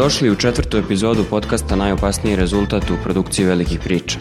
[0.00, 4.18] Dobrodošli u četvrtu epizodu podcasta Najopasniji rezultat u produkciji velikih priča.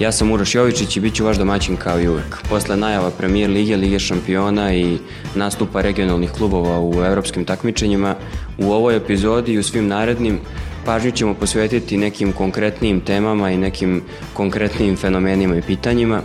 [0.00, 2.38] Ja sam Uroš Jovičić i bit ću vaš domaćin kao i uvek.
[2.48, 4.98] Posle najava premijer Lige, Lige šampiona i
[5.34, 8.16] nastupa regionalnih klubova u evropskim takmičenjima,
[8.58, 10.40] u ovoj epizodi i u svim narednim
[10.84, 14.02] pažnju ćemo posvetiti nekim konkretnijim temama i nekim
[14.32, 16.22] konkretnijim fenomenima i pitanjima.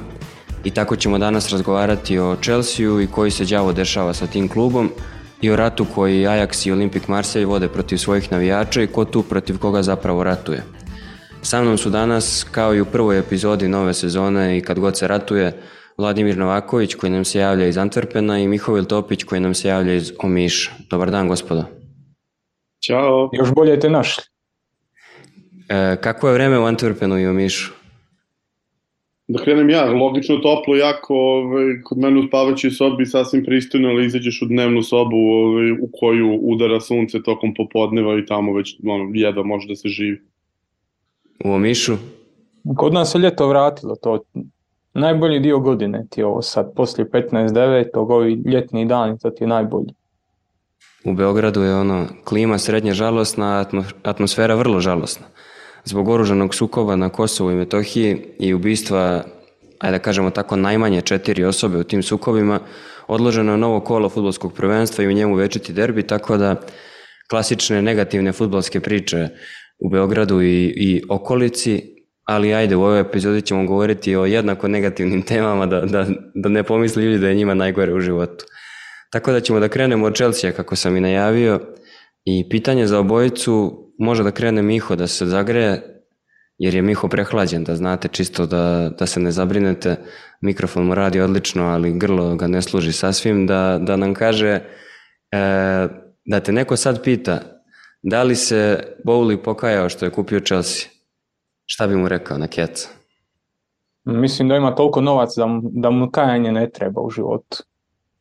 [0.64, 4.92] I tako ćemo danas razgovarati o Chelsea i koji se đavo dešava sa tim klubom,
[5.42, 9.24] i o ratu koji Ajax i Olimpik Marseille vode protiv svojih navijača i ko tu
[9.24, 10.64] protiv koga zapravo ratuje.
[11.42, 15.08] Sa mnom su danas, kao i u prvoj epizodi nove sezone i kad god se
[15.08, 15.54] ratuje,
[15.98, 19.94] Vladimir Novaković koji nam se javlja iz Antwerpena i Mihovil Topić koji nam se javlja
[19.94, 20.72] iz Omiša.
[20.90, 21.64] Dobar dan, gospodo.
[22.88, 23.30] Ćao.
[23.34, 24.24] Još bolje te našli.
[25.70, 27.72] E, kako je vreme u Antwerpenu i Omišu?
[29.28, 34.06] Da krenem ja, logično toplo, jako, ovaj, kod mene u spavaćoj sobi sasvim pristojno, ali
[34.06, 39.12] izađeš u dnevnu sobu ovaj, u koju udara sunce tokom popodneva i tamo već ono,
[39.14, 40.29] jedva može da se živi.
[41.46, 41.98] U Omišu?
[42.78, 44.24] Kod nas se ljeto vratilo, to
[44.94, 47.86] najbolji dio godine ti ovo sad, poslije 15.9.
[47.94, 49.94] ovi ljetni dani, to ti je najbolji.
[51.06, 53.66] U Beogradu je ono, klima srednje žalosna,
[54.04, 55.26] atmosfera vrlo žalosna
[55.84, 59.24] zbog oružanog sukoba na Kosovu i Metohiji i ubistva,
[59.80, 62.60] ajde da kažemo tako, najmanje četiri osobe u tim sukobima,
[63.08, 66.56] odloženo je novo kolo futbolskog prvenstva i u njemu večiti derbi, tako da
[67.30, 69.28] klasične negativne futbolske priče
[69.80, 75.22] u Beogradu i, i okolici, ali ajde, u ovoj epizodi ćemo govoriti o jednako negativnim
[75.32, 78.46] temama, da, da, da ne pomisli ljudi da je njima najgore u životu.
[79.12, 81.60] Tako da ćemo da krenemo od Chelsea, kako sam i najavio,
[82.26, 86.04] i pitanje za obojicu, može da krene Miho da se zagreje,
[86.58, 89.96] jer je Miho prehlađen, da znate čisto da, da se ne zabrinete.
[90.42, 94.62] Mikrofon mu radi odlično, ali grlo ga ne služi sasvim, da, da nam kaže e,
[96.26, 97.59] da te neko sad pita
[98.02, 100.90] da li se Bowley pokajao što je kupio Chelsea.
[101.66, 102.90] Šta bi mu rekao na keca?
[104.04, 107.58] Mislim da ima toliko novac da, da mu kajanje ne treba u životu.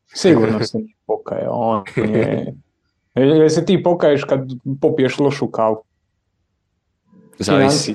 [0.07, 1.85] Sigurno se nije pokajao.
[1.97, 2.55] On je
[3.15, 4.41] Jel se ti pokaješ kad
[4.81, 5.77] popiješ lošu kavu?
[7.39, 7.95] Zavisi.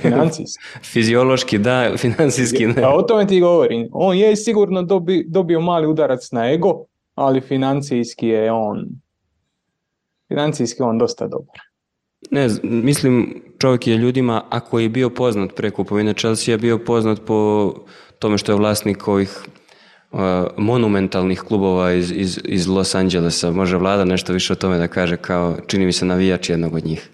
[0.00, 0.60] Financijski.
[0.92, 2.82] Fiziološki da, financijski ne.
[2.82, 3.88] A o tome ti govorim.
[3.92, 6.84] On je sigurno dobi, dobio mali udarac na ego,
[7.14, 8.88] ali financijski je on
[10.28, 11.56] financijski on dosta dobar.
[12.30, 17.20] Ne, mislim čovjek je ljudima, ako je bio poznat pre kupovine Chelsea, je bio poznat
[17.26, 17.72] po
[18.18, 19.48] tome što je vlasnik ovih
[20.56, 23.50] monumentalnih klubova iz, iz, iz Los Angelesa.
[23.50, 26.84] Može vlada nešto više o tome da kaže kao, čini mi se navijač jednog od
[26.84, 27.10] njih.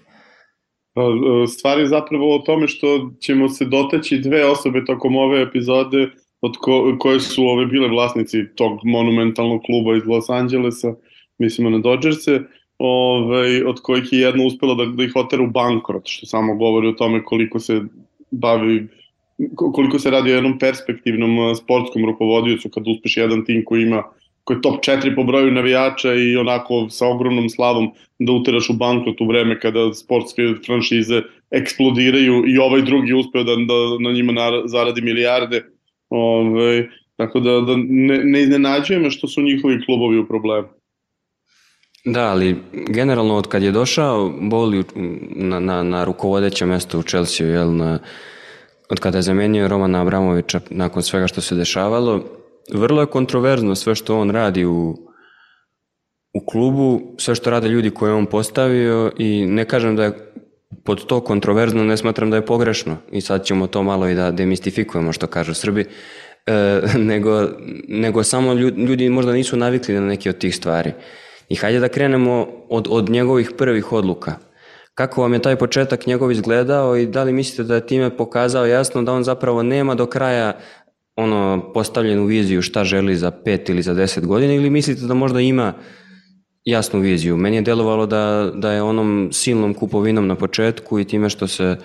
[0.93, 5.41] Pa, e, stvar je zapravo o tome što ćemo se dotaći dve osobe tokom ove
[5.41, 6.09] epizode
[6.41, 10.95] od ko, koje su ove bile vlasnici tog monumentalnog kluba iz Los Angelesa,
[11.37, 12.39] mislimo na Dodgerse,
[12.79, 16.87] ove, od kojih je jedna uspela da, da ih otera u bankrot, što samo govori
[16.87, 17.81] o tome koliko se
[18.31, 18.87] bavi
[19.55, 24.03] koliko se radi o jednom perspektivnom sportskom rukovodiocu kad uspeš jedan tim koji ima
[24.43, 28.73] koji je top 4 po broju navijača i onako sa ogromnom slavom da uteraš u
[28.73, 31.21] bankrot u vreme kada sportske franšize
[31.51, 34.33] eksplodiraju i ovaj drugi uspeo da, da na njima
[34.65, 35.63] zaradi milijarde.
[36.09, 40.67] Ove, ovaj, tako da, da ne, ne iznenađuje me što su njihovi klubovi u problemu.
[42.05, 44.83] Da, ali generalno od kad je došao Boli
[45.35, 47.99] na, na, na rukovodeće mesto u Chelsea, jel, na,
[48.89, 52.23] od kada je zamenio Romana Abramovića nakon svega što se dešavalo,
[52.73, 54.95] vrlo je kontroverzno sve što on radi u,
[56.33, 60.33] u klubu, sve što rade ljudi koje on postavio i ne kažem da je
[60.83, 62.97] pod to kontroverzno, ne smatram da je pogrešno.
[63.11, 65.85] I sad ćemo to malo i da demistifikujemo što kažu Srbi,
[66.45, 67.49] e, nego,
[67.87, 70.91] nego samo ljudi, ljudi možda nisu navikli na neke od tih stvari.
[71.49, 74.35] I hajde da krenemo od, od njegovih prvih odluka.
[74.93, 78.65] Kako vam je taj početak njegov izgledao i da li mislite da je time pokazao
[78.65, 80.57] jasno da on zapravo nema do kraja
[81.15, 85.39] ono postavljenu viziju šta želi za pet ili za deset godina ili mislite da možda
[85.39, 85.73] ima
[86.65, 87.37] jasnu viziju?
[87.37, 91.77] Meni je delovalo da, da je onom silnom kupovinom na početku i time što se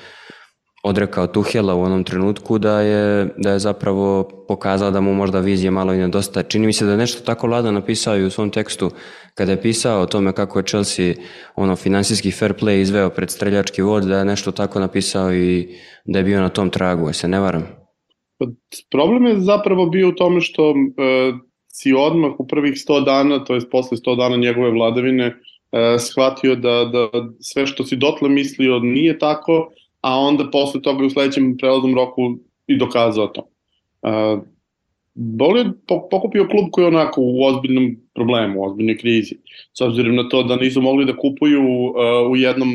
[0.82, 5.70] odrekao Tuhela u onom trenutku da je, da je zapravo pokazao da mu možda vizija
[5.70, 6.44] malo i nedostaje.
[6.48, 8.90] Čini mi se da je nešto tako Lada napisao i u svom tekstu
[9.34, 11.14] kada je pisao o tome kako je Chelsea
[11.56, 15.68] ono finansijski fair play izveo pred streljački vod, da je nešto tako napisao i
[16.04, 17.66] da je bio na tom tragu, se ne varam.
[18.90, 20.74] Problem je zapravo bio u tome što e,
[21.68, 26.54] si odmah u prvih 100 dana, to je posle 100 dana njegove vladavine, e, shvatio
[26.56, 27.08] da, da
[27.40, 32.22] sve što si dotle mislio nije tako, a onda posle toga u sledećem prelaznom roku
[32.66, 33.48] i dokazao to.
[34.02, 34.10] E,
[35.14, 35.72] Bolio
[36.10, 39.36] pokupio klub koji je onako u ozbiljnom problemu, u ozbiljnoj krizi.
[39.72, 42.68] S obzirom na to da nisu mogli da kupuju uh, u jednom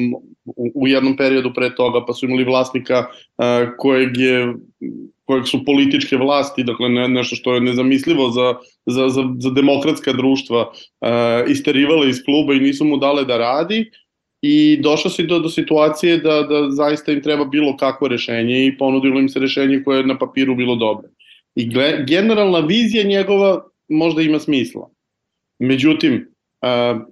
[0.75, 3.45] u jednom periodu pre toga, pa su imali vlasnika uh,
[3.77, 4.53] kojeg je
[5.25, 8.53] kojeg su političke vlasti, dakle ne, nešto što je nezamislivo za,
[8.85, 13.85] za, za, za demokratska društva, uh, isterivale iz kluba i nisu mu dale da radi
[14.41, 18.77] i došlo si do, do situacije da, da zaista im treba bilo kakvo rešenje i
[18.77, 21.09] ponudilo im se rešenje koje je na papiru bilo dobro.
[21.55, 21.69] I
[22.07, 24.89] generalna vizija njegova možda ima smisla.
[25.59, 26.31] Međutim,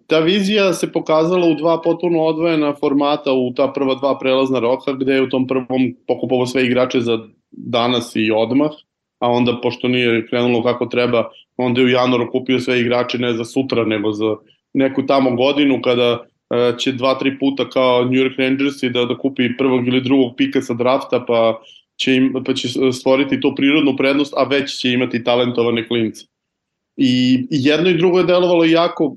[0.08, 4.94] ta vizija se pokazala u dva potpuno odvojena formata u ta prva dva prelazna roka
[4.94, 7.20] gde je u tom prvom pokupovao sve igrače za
[7.52, 8.72] danas i odmah,
[9.20, 13.34] a onda pošto nije krenulo kako treba, onda je u januaru kupio sve igrače ne
[13.34, 14.36] za sutra, nego za
[14.74, 16.26] neku tamo godinu kada
[16.80, 20.34] će dva, tri puta kao New York Rangers i da, da kupi prvog ili drugog
[20.38, 21.62] pika sa drafta, pa
[21.98, 26.26] će, im, pa će stvoriti to prirodnu prednost, a već će imati talentovane klince.
[26.98, 29.16] I jedno i drugo je delovalo jako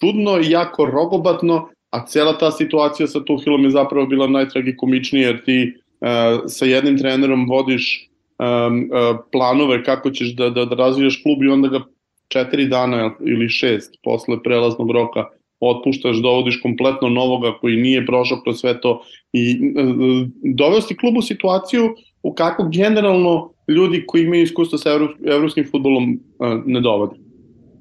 [0.00, 5.44] čudno i jako rogobatno, a cela ta situacija sa Tuhilom je zapravo bila najtragikomičnija, jer
[5.44, 6.08] ti uh,
[6.46, 11.48] sa jednim trenerom vodiš um, uh, planove kako ćeš da, da, da razvijaš klub i
[11.48, 11.80] onda ga
[12.28, 15.28] četiri dana ili šest posle prelaznog roka
[15.62, 21.94] otpuštaš, dovodiš kompletno novoga koji nije prošao kroz sve to i uh, doveo si situaciju
[22.22, 24.90] u kako generalno ljudi koji imaju iskustvo sa
[25.26, 27.16] evropskim futbolom uh, ne dovode.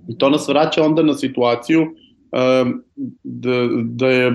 [0.09, 2.71] I to nas vraća onda na situaciju uh,
[3.23, 4.31] da, da je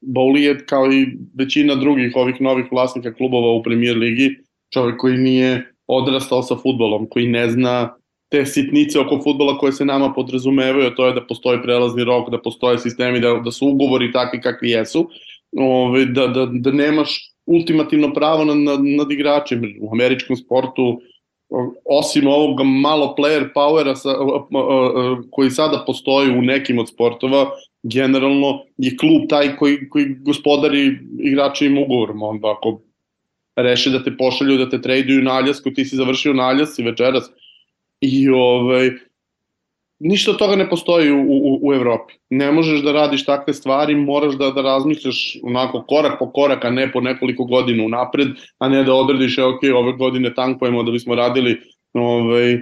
[0.00, 4.30] Boulijet kao i većina drugih ovih novih vlasnika klubova u premier ligi
[4.72, 7.94] čovjek koji nije odrastao sa futbolom, koji ne zna
[8.30, 12.38] te sitnice oko futbola koje se nama podrazumevaju, to je da postoji prelazni rok, da
[12.38, 15.08] postoje sistemi, da, da su ugovori takvi kakvi jesu,
[15.56, 19.62] ove, da, da, da nemaš ultimativno pravo nad, nad, nad igračem.
[19.80, 21.00] U američkom sportu,
[21.84, 24.14] osim ovog malo player powera sa,
[25.30, 27.50] koji sada postoji u nekim od sportova,
[27.82, 32.22] generalno je klub taj koji, koji gospodari igračevim ugovorom.
[32.22, 32.80] Onda ako
[33.56, 37.30] reše da te pošalju, da te traduju na Aljasku, ti si završio na Aljasci večeras.
[38.00, 38.90] I ovaj,
[39.98, 42.14] ništa od toga ne postoji u, u, u Evropi.
[42.30, 46.70] Ne možeš da radiš takve stvari, moraš da, da razmišljaš onako korak po korak, a
[46.70, 50.90] ne po nekoliko godina unapred, a ne da odrediš, e, ok, ove godine tankujemo da
[50.90, 51.60] bismo radili
[51.92, 52.58] ovaj,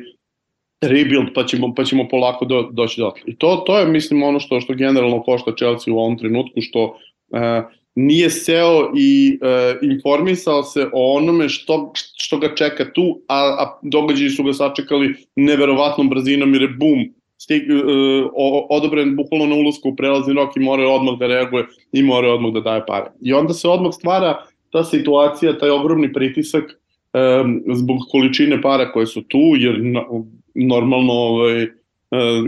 [0.80, 4.40] rebuild, pa ćemo, pa ćemo polako do, doći do I to, to je, mislim, ono
[4.40, 6.98] što, što generalno košta Chelsea u ovom trenutku, što
[7.32, 7.62] e,
[7.98, 13.78] nije seo i e, informisao se o onome što, što ga čeka tu, a, a
[13.82, 17.04] događaji su ga sačekali neverovatnom brzinom jer je bum,
[17.38, 18.30] stig, uh,
[18.70, 22.52] odobren bukvalno na ulazku u prelazni rok i mora odmah da reaguje i mora odmah
[22.52, 23.10] da daje pare.
[23.20, 29.06] I onda se odmah stvara ta situacija, taj ogromni pritisak um, zbog količine para koje
[29.06, 30.04] su tu, jer na,
[30.54, 31.66] normalno ovaj,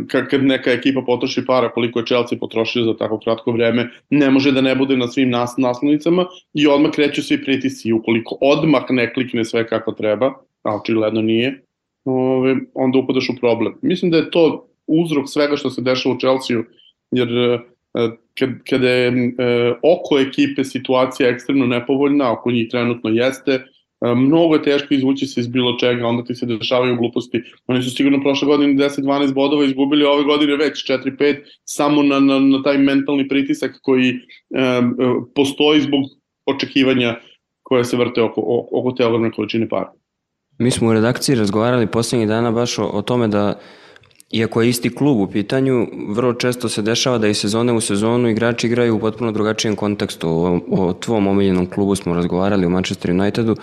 [0.09, 4.53] kad neka ekipa potroši para koliko je Chelsea potrošio za tako kratko vreme, ne može
[4.53, 7.93] da ne bude na svim nas, naslovnicama i odmah kreću svi pritisci.
[7.93, 11.63] Ukoliko odmah ne klikne sve kako treba, a očigledno nije,
[12.05, 13.75] ovaj, onda upadaš u problem.
[13.83, 16.63] Mislim da je to uzrok svega što se dešava u Chelsea-u,
[17.11, 17.59] jer e,
[18.39, 23.65] kad, kada je e, oko ekipe situacija ekstremno nepovoljna, oko njih trenutno jeste, e,
[24.01, 27.43] mnogo je teško izvući se iz bilo čega, onda ti se dešavaju gluposti.
[27.67, 32.39] Oni su sigurno prošle godine 10-12 bodova izgubili, ove godine već 4-5, samo na, na,
[32.39, 34.17] na taj mentalni pritisak koji e,
[35.35, 36.01] postoji zbog
[36.47, 37.17] očekivanja
[37.63, 39.93] koje se vrte oko, oko te ogromne količine para.
[40.59, 43.61] Mi smo u redakciji razgovarali poslednjih dana baš o, o tome da
[44.33, 48.29] Iako je isti klub u pitanju, vrlo često se dešava da i sezone u sezonu
[48.29, 50.29] igrači igraju u potpuno drugačijem kontekstu.
[50.29, 53.57] O, o tvom omiljenom klubu smo razgovarali u Manchester Unitedu,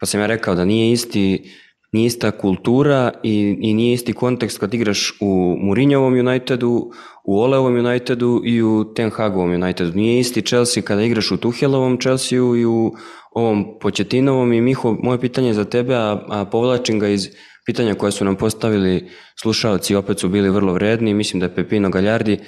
[0.00, 1.50] pa sam ja rekao da nije isti
[1.92, 6.90] nije ista kultura i, i nije isti kontekst kad igraš u Mourinhovom Unitedu,
[7.24, 9.92] u Oleovom Unitedu i u Ten Hagovom Unitedu.
[9.94, 12.92] Nije isti Chelsea kada igraš u Tuhelovom Chelsea i u
[13.30, 17.28] ovom Početinovom i Miho, moje pitanje za tebe, a, a povlačim ga iz
[17.66, 19.08] pitanja koje su nam postavili
[19.42, 22.38] slušalci opet su bili vrlo vredni, mislim da je Pepino Galjardi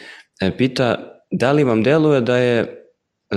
[0.40, 0.96] e, pita
[1.30, 2.81] da li vam deluje da je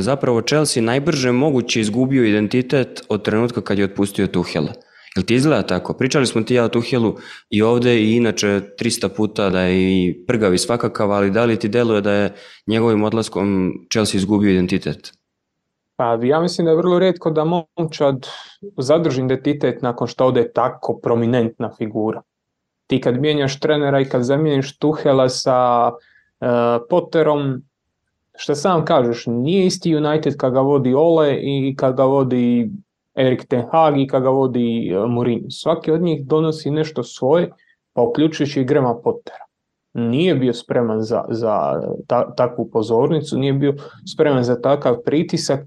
[0.02, 4.74] zapravo Chelsea najbrže moguće izgubio identitet od trenutka kad je otpustio Tuhela.
[5.16, 5.94] Jel ti izgleda tako?
[5.94, 7.16] Pričali smo ti ja o Tuhelu
[7.50, 11.60] i ovde i inače 300 puta da je i prgav i svakakav, ali da li
[11.60, 12.34] ti deluje da je
[12.68, 15.12] njegovim odlaskom Chelsea izgubio identitet?
[15.96, 18.28] Pa ja mislim da je vrlo redko da momčad
[18.78, 22.22] zadrži identitet nakon što ode tako prominentna figura.
[22.88, 26.48] ti kad mijenjaš trenera i kad zamijeniš Tuhela sa uh,
[26.90, 27.62] Potterom,
[28.36, 32.70] što sam kažeš, nije isti United kad ga vodi Ole i kad ga vodi
[33.16, 35.50] Erik Ten Hag i kad ga vodi uh, Mourinho.
[35.50, 37.52] Svaki od njih donosi nešto svoje,
[37.94, 39.46] pa uključujući i Grema Pottera.
[39.94, 43.74] Nije bio spreman za, za ta, takvu pozornicu, nije bio
[44.14, 45.60] spreman za takav pritisak,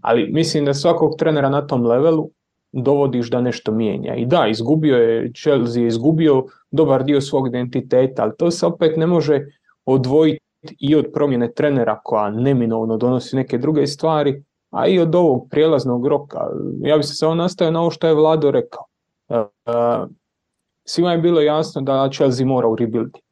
[0.00, 2.30] ali mislim da svakog trenera na tom levelu
[2.72, 4.14] dovodiš da nešto mijenja.
[4.14, 8.96] I da, izgubio je, Chelsea je izgubio dobar dio svog identiteta, ali to se opet
[8.96, 9.40] ne može
[9.84, 10.43] odvojiti
[10.78, 16.06] i od promjene trenera koja neminovno donosi neke druge stvari, a i od ovog prijelaznog
[16.06, 16.40] roka.
[16.80, 18.84] Ja bi se samo nastavio na ovo što je Vlado rekao.
[19.28, 19.46] E, e,
[20.84, 23.24] svima je bilo jasno da Chelsea mora u rebuilding.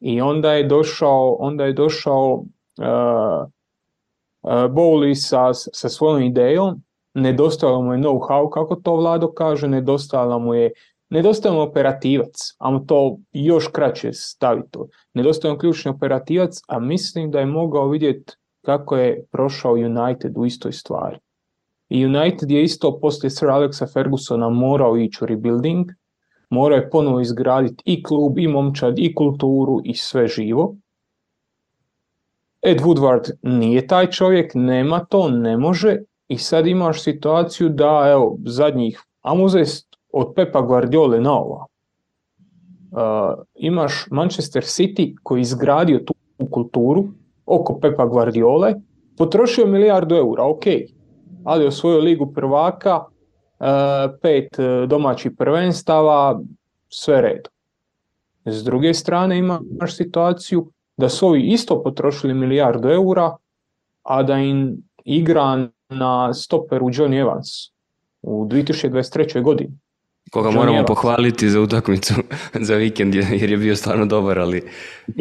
[0.00, 3.46] I onda je došao, onda je došao uh,
[4.42, 6.82] Bowley sa, sa svojom idejom
[7.16, 10.70] nedostajalo mu je know-how, kako to Vlado kaže, nedostajalo mu je
[11.10, 14.78] Nedostaje operativac, a mu to još kraće staviti.
[15.14, 18.32] Nedostaje mu ključni operativac, a mislim da je mogao vidjeti
[18.64, 21.18] kako je prošao United u istoj stvari.
[21.88, 25.86] I United je isto poslije Sir Alexa Fergusona morao ići u rebuilding,
[26.50, 30.76] morao je ponovo izgraditi i klub, i momčad, i kulturu, i sve živo.
[32.62, 35.96] Ed Woodward nije taj čovjek, nema to, ne može
[36.28, 39.85] i sad imaš situaciju da, evo, zadnjih, a uzest
[40.16, 41.66] od Pepa Guardiola na ovo,
[42.90, 46.14] uh, imaš Manchester City koji izgradio tu
[46.50, 47.04] kulturu
[47.46, 48.74] oko Pepa Guardiole,
[49.18, 50.64] potrošio milijardu eura, ok,
[51.44, 53.66] ali osvojio ligu prvaka, uh,
[54.22, 56.40] pet uh, domaćih prvenstava,
[56.88, 57.50] sve redu.
[58.44, 63.36] S druge strane imaš situaciju da su ovi isto potrošili milijardu eura,
[64.02, 67.48] a da im igra na stoperu Johnny Evans
[68.22, 69.42] u 2023.
[69.42, 69.78] godini.
[70.30, 70.86] Koga Johnny moramo Evans.
[70.86, 72.14] pohvaliti za utakmicu
[72.68, 74.62] za vikend jer je bio stvarno dobar, ali...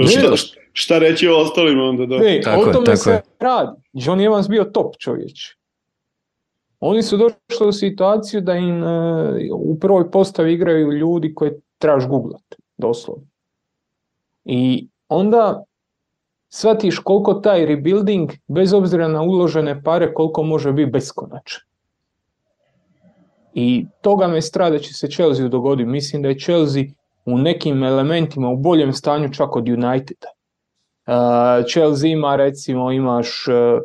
[0.07, 0.35] Šta,
[0.74, 2.05] šta reći o ostalima onda?
[2.05, 2.17] Da.
[2.17, 3.21] Ne, tako o tome tako se je.
[3.39, 3.71] radi.
[3.93, 5.55] Johnny Evans bio top čovječ.
[6.79, 8.89] Oni su došli u situaciju da im uh,
[9.53, 13.25] u prvoj postavi igraju ljudi koje trebaš googlati, doslovno.
[14.45, 15.63] I onda
[16.50, 21.62] shvatiš koliko taj rebuilding, bez obzira na uložene pare, koliko može biti beskonačan.
[23.57, 25.89] I toga me strada da će se Chelsea dogoditi.
[25.89, 26.83] Mislim da je Chelsea
[27.25, 30.27] u nekim elementima u boljem stanju čak od Uniteda.
[31.07, 33.81] Uh, Chelsea ima recimo, imaš uh,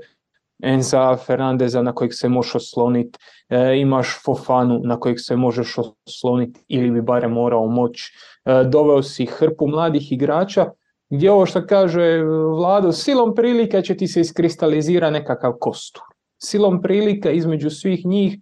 [0.62, 3.18] Enza Fernandeza na kojeg se možeš osloniti,
[3.50, 8.12] uh, imaš Fofanu na kojeg se možeš osloniti ili bi barem morao moći.
[8.44, 10.70] Uh, doveo si hrpu mladih igrača
[11.10, 12.22] gdje ovo što kaže
[12.56, 16.02] Vlado, silom prilika će ti se iskristalizira nekakav kostur.
[16.42, 18.38] Silom prilika između svih njih,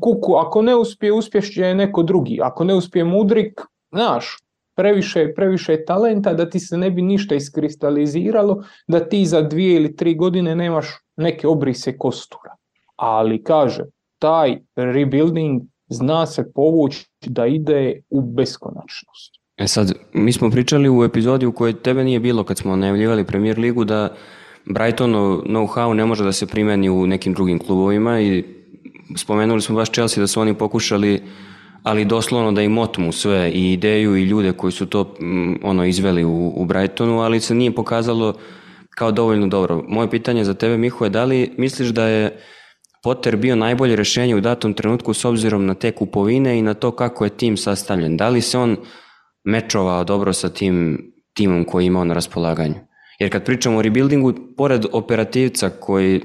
[0.00, 2.38] kuku, ako ne uspije, uspješće neko drugi.
[2.42, 3.60] Ako ne uspije Mudrik,
[3.92, 4.38] znaš,
[4.76, 9.96] previše, previše talenta da ti se ne bi ništa iskristaliziralo, da ti za dvije ili
[9.96, 12.56] tri godine nemaš neke obrise kostura.
[12.96, 13.84] Ali kaže,
[14.18, 19.36] taj rebuilding zna se povući da ide u beskonačnost.
[19.56, 23.26] E sad, mi smo pričali u epizodi u kojoj tebe nije bilo kad smo najavljivali
[23.26, 24.14] Premier ligu da
[24.66, 28.44] Brightonov know-how ne može da se primeni u nekim drugim klubovima i
[29.16, 31.22] spomenuli smo baš Chelsea da su oni pokušali
[31.82, 35.84] ali doslovno da im otmu sve i ideju i ljude koji su to mm, ono
[35.84, 38.34] izveli u, u Brightonu, ali se nije pokazalo
[38.90, 39.84] kao dovoljno dobro.
[39.88, 42.40] Moje pitanje za tebe, Miho, je da li misliš da je
[43.02, 46.90] Potter bio najbolje rešenje u datom trenutku s obzirom na te kupovine i na to
[46.90, 48.16] kako je tim sastavljen?
[48.16, 48.76] Da li se on
[49.44, 50.98] mečovao dobro sa tim
[51.34, 52.74] timom koji je imao na raspolaganju.
[53.18, 56.20] Jer kad pričamo o rebuildingu, pored operativca koji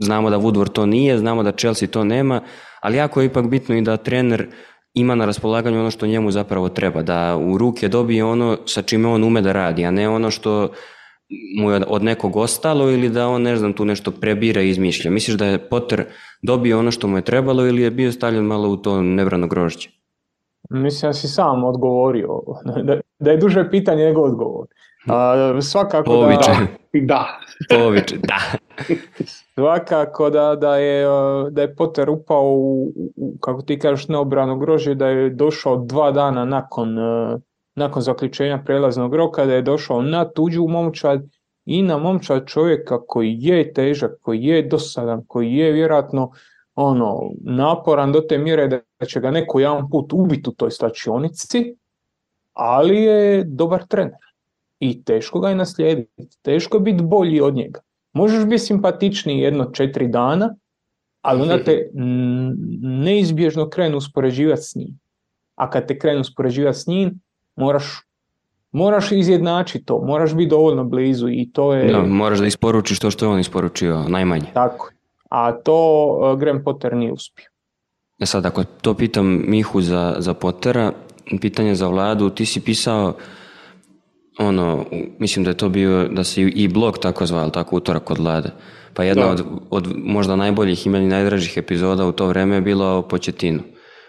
[0.00, 2.40] znamo da Woodward to nije, znamo da Chelsea to nema,
[2.80, 4.46] ali jako je ipak bitno i da trener
[4.94, 9.08] ima na raspolaganju ono što njemu zapravo treba, da u ruke dobije ono sa čime
[9.08, 10.68] on ume da radi, a ne ono što
[11.60, 15.10] mu je od nekog ostalo ili da on, ne znam, tu nešto prebira i izmišlja.
[15.10, 16.04] Misliš da je Potter
[16.42, 19.88] dobio ono što mu je trebalo ili je bio stavljen malo u to nebrano grožđe?
[20.70, 22.28] Mislim da si sam odgovorio.
[22.84, 24.66] Da, da je duže pitanje nego odgovor.
[25.06, 26.50] A, svakako Poviče.
[26.92, 27.00] da...
[27.00, 27.38] da.
[27.68, 28.38] Poviče, da.
[29.54, 31.06] svakako da, da, je,
[31.50, 36.10] da je Potter upao u, u kako ti kažeš, neobrano grožje, da je došao dva
[36.10, 36.96] dana nakon,
[37.74, 41.22] nakon zaključenja prelaznog roka, da je došao na tuđu momčad
[41.64, 46.30] i na momčad čovjeka koji je težak, koji je dosadan, koji je vjerojatno
[46.74, 51.76] ono, naporan do te mjere da će ga neko jedan put ubiti u toj stačionici,
[52.52, 54.26] ali je dobar trener.
[54.80, 57.80] I teško ga je naslijediti, teško biti bolji od njega.
[58.12, 60.54] Možeš biti simpatičniji jedno četiri dana,
[61.22, 61.90] ali onda te
[62.82, 64.98] neizbježno krenu uspoređivati s njim.
[65.54, 67.20] a kad te krenu spoređivati s njim,
[67.56, 67.84] moraš
[68.72, 71.92] moraš izjednačiti to, moraš biti dovoljno blizu i to je...
[71.92, 74.46] Da, moraš da isporučiš to što je on isporučio, najmanje.
[74.54, 74.90] Tako
[75.30, 77.46] A to uh, Graham Potter nije uspio.
[78.18, 80.92] E sad, ako to pitam Mihu za, za Pottera,
[81.40, 83.14] pitanje za vladu, ti si pisao
[84.38, 84.84] ono,
[85.18, 88.50] mislim da je to bio, da se i blog tako zvao, tako utorak od vlade.
[88.94, 92.86] Pa jedna od, od možda najboljih i meni najdražih epizoda u to vreme je bila
[92.86, 93.62] o Početinu.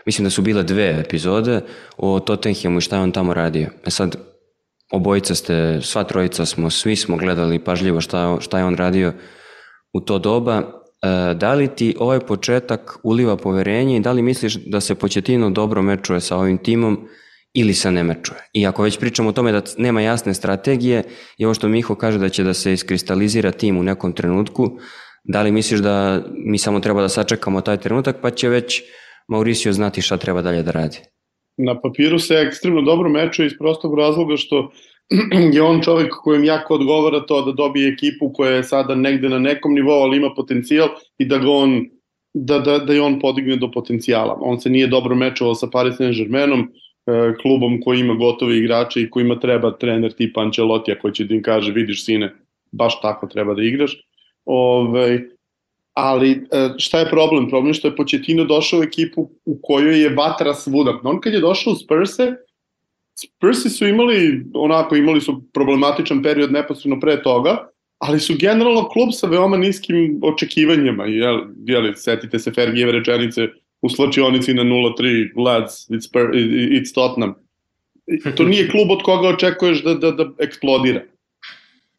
[0.05, 1.62] Mislim da su bile dve epizode
[1.98, 3.69] o Tottenhamu i šta je on tamo radio.
[3.86, 4.15] E sad,
[4.91, 9.13] obojica ste, sva trojica smo, svi smo gledali pažljivo šta, šta je on radio
[9.93, 10.57] u to doba.
[10.57, 15.50] E, da li ti ovaj početak uliva poverenje i da li misliš da se Početino
[15.50, 17.07] dobro mečuje sa ovim timom
[17.59, 18.39] ili se ne mečuje?
[18.53, 21.03] I ako već pričamo o tome da nema jasne strategije
[21.37, 24.77] i ovo što Miho kaže da će da se iskristalizira tim u nekom trenutku,
[25.23, 28.81] da li misliš da mi samo treba da sačekamo taj trenutak pa će već
[29.27, 30.97] Mauricio znati šta treba dalje da radi?
[31.57, 34.71] Na papiru se ekstremno dobro mečuje iz prostog razloga što
[35.55, 39.39] je on čovek kojem jako odgovara to da dobije ekipu koja je sada negde na
[39.39, 40.87] nekom nivou, ali ima potencijal
[41.17, 41.85] i da ga on
[42.33, 44.37] da, da, da je on podigne do potencijala.
[44.41, 46.67] On se nije dobro mečovao sa Paris Saint-Germainom,
[47.41, 51.41] klubom koji ima gotove igrače i kojima treba trener tipa Ancelotti koji će da im
[51.41, 52.33] kaže vidiš sine,
[52.71, 53.97] baš tako treba da igraš.
[54.45, 55.19] Ove, ovaj,
[55.93, 57.49] ali e, šta je problem?
[57.49, 60.99] Problem je što je Početino došao u ekipu u kojoj je vatra svuda.
[61.03, 62.33] On kad je došao u Spurse,
[63.19, 69.09] Spursi su imali, onako, imali su problematičan period neposredno pre toga, ali su generalno klub
[69.11, 71.05] sa veoma niskim očekivanjima.
[71.05, 73.47] Jel, jel, setite se Fergijeve rečenice
[73.81, 77.34] u slačionici na 0-3, lads, it's, per, it's Tottenham.
[78.36, 81.01] To nije klub od koga očekuješ da, da, da eksplodira.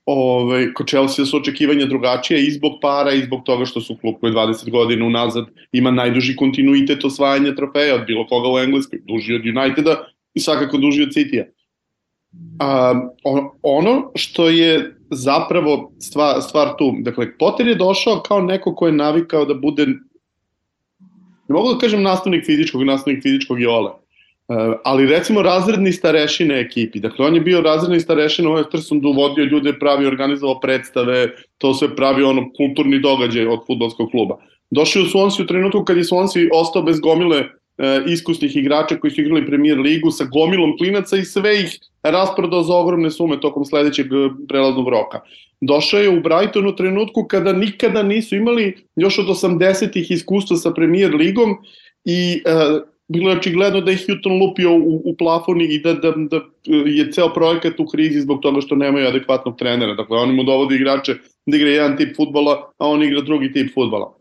[0.06, 4.14] Ove, kod Chelsea su očekivanja drugačije i zbog para i zbog toga što su klub
[4.20, 9.34] koji 20 godina unazad ima najduži kontinuitet osvajanja trofeja od bilo koga u Engleskoj, duži
[9.34, 11.44] od Uniteda i svakako duži od City-a.
[13.62, 18.92] ono što je zapravo stvar, stvar tu, dakle, Potter je došao kao neko ko je
[18.92, 19.86] navikao da bude,
[21.48, 23.90] ne mogu da kažem nastavnik fizičkog, nastavnik fizičkog jole,
[24.48, 29.44] Uh, ali recimo razredni starešine ekipi, dakle on je bio razredni starešina u Estersundu, vodio
[29.44, 34.38] ljude, pravi, organizovao predstave, to sve pravi ono kulturni događaj od futbolskog kluba.
[34.70, 37.57] Došao u Swansea u trenutku kad je Swansea ostao bez gomile E,
[38.06, 42.74] iskusnih igrača koji su igrali premier ligu sa gomilom klinaca i sve ih rasprodao za
[42.74, 45.20] ogromne sume tokom sledećeg e, prelaznog roka.
[45.60, 50.70] Došao je u Brighton u trenutku kada nikada nisu imali još od 80-ih iskustva sa
[50.70, 51.56] premier ligom
[52.04, 56.12] i uh, bilo je očigledno da je Houghton lupio u, u plafon i da, da,
[56.30, 59.94] da je ceo projekat u krizi zbog toga što nemaju adekvatnog trenera.
[59.94, 61.14] Dakle, oni mu dovode igrače
[61.46, 64.14] da igra jedan tip futbola, a on igra drugi tip futbola.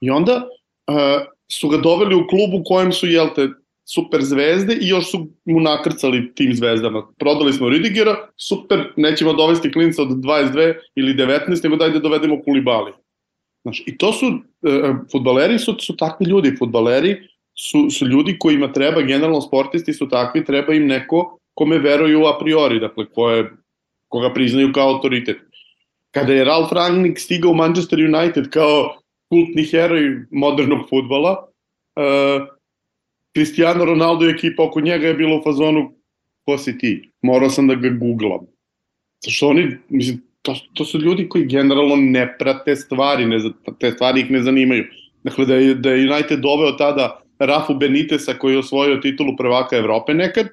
[0.00, 0.48] I onda
[0.86, 3.48] uh, su ga doveli u klub u kojem su, jel te,
[3.88, 7.06] super zvezde i još su mu nakrcali tim zvezdama.
[7.18, 12.42] Prodali smo Ridigera, super, nećemo dovesti klinca od 22 ili 19, nego daj da dovedemo
[12.42, 12.92] Kulibali.
[13.62, 17.16] Znaš, I to su, e, futbaleri su, su takvi ljudi, futbaleri
[17.54, 22.38] su, su ljudi kojima treba, generalno sportisti su takvi, treba im neko kome veruju a
[22.38, 23.50] priori, dakle, koje,
[24.08, 25.36] koga priznaju kao autoritet.
[26.14, 31.48] Kada je Ralf Rangnick stigao u Manchester United kao kultni heroj modernog futbola.
[31.96, 32.46] Uh,
[33.36, 35.92] Cristiano Ronaldo i ekipa oko njega je bilo u fazonu
[36.44, 37.10] ko si ti?
[37.22, 38.46] Morao sam da ga googlam.
[39.24, 43.38] Zašto oni, mislim, to, to su ljudi koji generalno ne prate stvari, ne,
[43.80, 44.84] te stvari ih ne zanimaju.
[45.24, 49.76] Dakle, da je, da je United doveo tada Rafu Benitesa koji je osvojio titulu prvaka
[49.76, 50.48] Evrope nekad,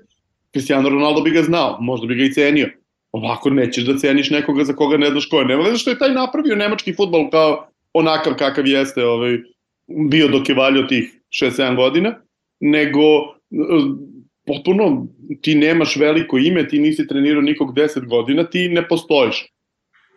[0.52, 2.70] Cristiano Ronaldo bi ga znao, možda bi ga i cenio.
[3.12, 5.58] Ovako nećeš da ceniš nekoga za koga ne znaš ko je.
[5.58, 9.38] Veze što je taj napravio nemački futbol kao onakav kakav jeste ovaj,
[10.10, 12.16] bio dok je valio tih 6-7 godina,
[12.60, 13.34] nego e,
[14.46, 15.08] potpuno
[15.42, 19.46] ti nemaš veliko ime, ti nisi trenirao nikog 10 godina, ti ne postojiš.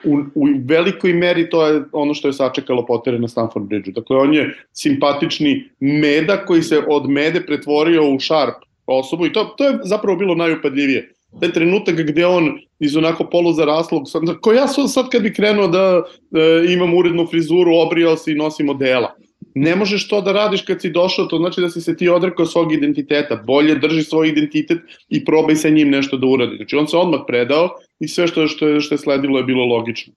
[0.05, 3.93] U, u velikoj meri to je ono što je sačekalo Potere na Stanford Bridgeu.
[3.93, 8.55] Dakle, on je simpatični meda koji se od mede pretvorio u šarp
[8.87, 14.03] osobu i to, to je zapravo bilo najupadljivije taj trenutak gde on iz onako poluzaraslog,
[14.07, 18.33] sad, ko ja sam sad kad bi krenuo da e, imam urednu frizuru, obrijao se
[18.33, 19.15] i nosim odela.
[19.55, 22.47] Ne možeš to da radiš kad si došao, to znači da si se ti odrekao
[22.47, 23.37] svog identiteta.
[23.37, 26.57] Bolje drži svoj identitet i probaj sa njim nešto da uradi.
[26.57, 27.71] Znači on se odmah predao
[28.01, 30.13] i sve što, što, je, što je sledilo je bilo logično.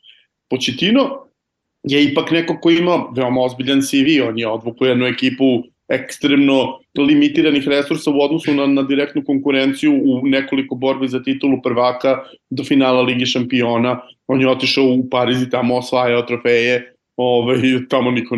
[0.49, 1.09] Početino
[1.83, 7.67] je ipak neko ko ima veoma ozbiljan CV, on je odvuku jednu ekipu ekstremno limitiranih
[7.67, 13.01] resursa u odnosu na, na direktnu konkurenciju u nekoliko borbi za titulu prvaka do finala
[13.01, 13.99] Ligi šampiona.
[14.27, 17.57] On je otišao u Pariz i tamo osvajao trofeje, ovaj,
[17.89, 18.37] tamo niko,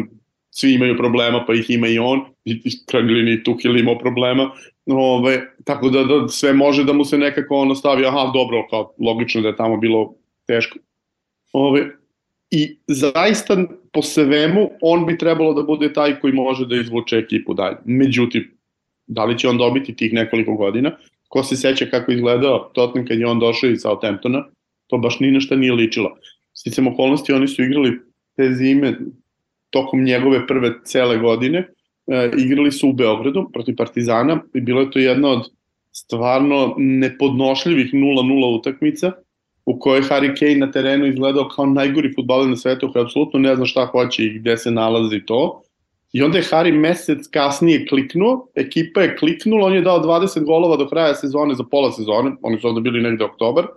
[0.52, 2.22] svi imaju problema pa ih ima i on.
[2.46, 4.52] i krajnji liniji Tuhil imao problema,
[4.86, 8.94] ove, tako da, da sve može da mu se nekako ono stavi, aha, dobro, kao
[9.00, 10.14] logično da je tamo bilo
[10.48, 10.80] teško.
[11.54, 11.86] Ove,
[12.52, 13.58] I zaista
[13.92, 17.78] po svemu on bi trebalo da bude taj koji može da izvuče ekipu dalje.
[17.86, 18.52] Međutim,
[19.08, 20.92] da li će on dobiti tih nekoliko godina?
[21.28, 24.46] Ko se seća kako izgledao Tottenham kad je on došao iz Southamptona,
[24.88, 26.18] to baš ni nešto nije ličilo.
[26.54, 28.00] Sticam okolnosti, oni su igrali
[28.36, 28.98] te zime
[29.70, 31.68] tokom njegove prve cele godine,
[32.08, 35.50] e, igrali su u Beogradu protiv Partizana i bilo je to jedna od
[35.92, 39.12] stvarno nepodnošljivih 0-0 utakmica
[39.72, 43.56] u kojoj Harry Kane na terenu izgledao kao najgori futbaler na svetu koji apsolutno ne
[43.56, 45.62] zna šta hoće i gde se nalazi to.
[46.14, 50.78] I onda je Harry mesec kasnije kliknuo, ekipa je kliknula, on je dao 20 golova
[50.78, 53.68] do kraja sezone za pola sezone, oni su onda bili negde oktobar,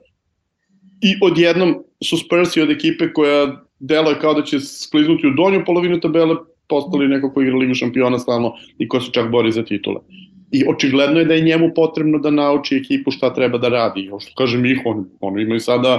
[1.02, 6.00] i odjednom su Spursi od ekipe koja deluje kao da će skliznuti u donju polovinu
[6.00, 6.36] tabele,
[6.68, 10.00] postali neko ko igra Ligu šampiona stalno i ko se čak bori za titule.
[10.54, 14.00] I očigledno je da je njemu potrebno da nauči ekipu šta treba da radi.
[14.00, 15.94] I što kažem ih, on, oni imaju sada,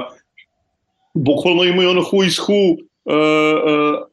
[1.14, 2.80] bukvalno imaju ono who is who uh,
[3.12, 4.08] uh,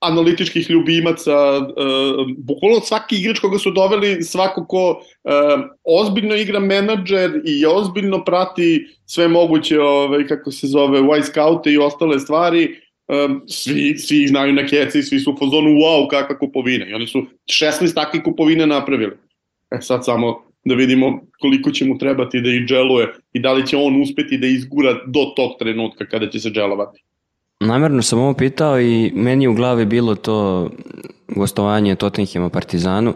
[0.00, 7.40] analitičkih ljubimaca, uh, bukvalno svaki igrač koga su doveli, svako ko uh, ozbiljno igra menadžer
[7.44, 12.68] i ozbiljno prati sve moguće, ovaj, kako se zove, Y scoute i ostale stvari,
[13.08, 16.86] um, svi, svi znaju na keci, svi su u fazonu wow, kakva kupovina.
[16.88, 19.23] I oni su 16 takve kupovine napravili.
[19.74, 23.66] E sad samo da vidimo koliko će mu trebati da ih dželuje i da li
[23.66, 27.02] će on uspeti da izgura do tog trenutka kada će se dželovati.
[27.60, 30.70] Namerno sam ovo pitao i meni u glavi bilo to
[31.28, 33.14] gostovanje Tottenhima Partizanu.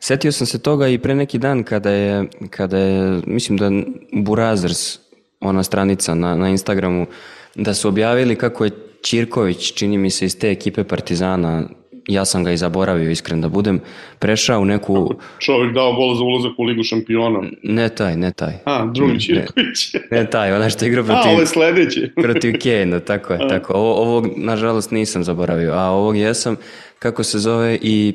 [0.00, 3.70] Setio sam se toga i pre neki dan kada je, kada je mislim da
[4.12, 4.98] Burazers,
[5.40, 7.06] ona stranica na, na Instagramu,
[7.54, 8.70] da su objavili kako je
[9.02, 11.68] Čirković, čini mi se iz te ekipe Partizana,
[12.08, 13.80] ja sam ga i zaboravio, iskren da budem,
[14.18, 15.14] prešao u neku...
[15.38, 17.42] Čovjek dao gol za ulazak u Ligu šampiona.
[17.62, 18.52] Ne taj, ne taj.
[18.64, 19.94] A, drugi Čirković.
[19.94, 21.28] Ne, ne taj, onaj što igra protiv...
[21.28, 22.10] A, ovo je sledeći.
[22.24, 23.72] protiv Kane, tako je, tako.
[23.72, 26.56] Ovo, ovog, nažalost, nisam zaboravio, a ovog jesam,
[26.98, 28.14] kako se zove, i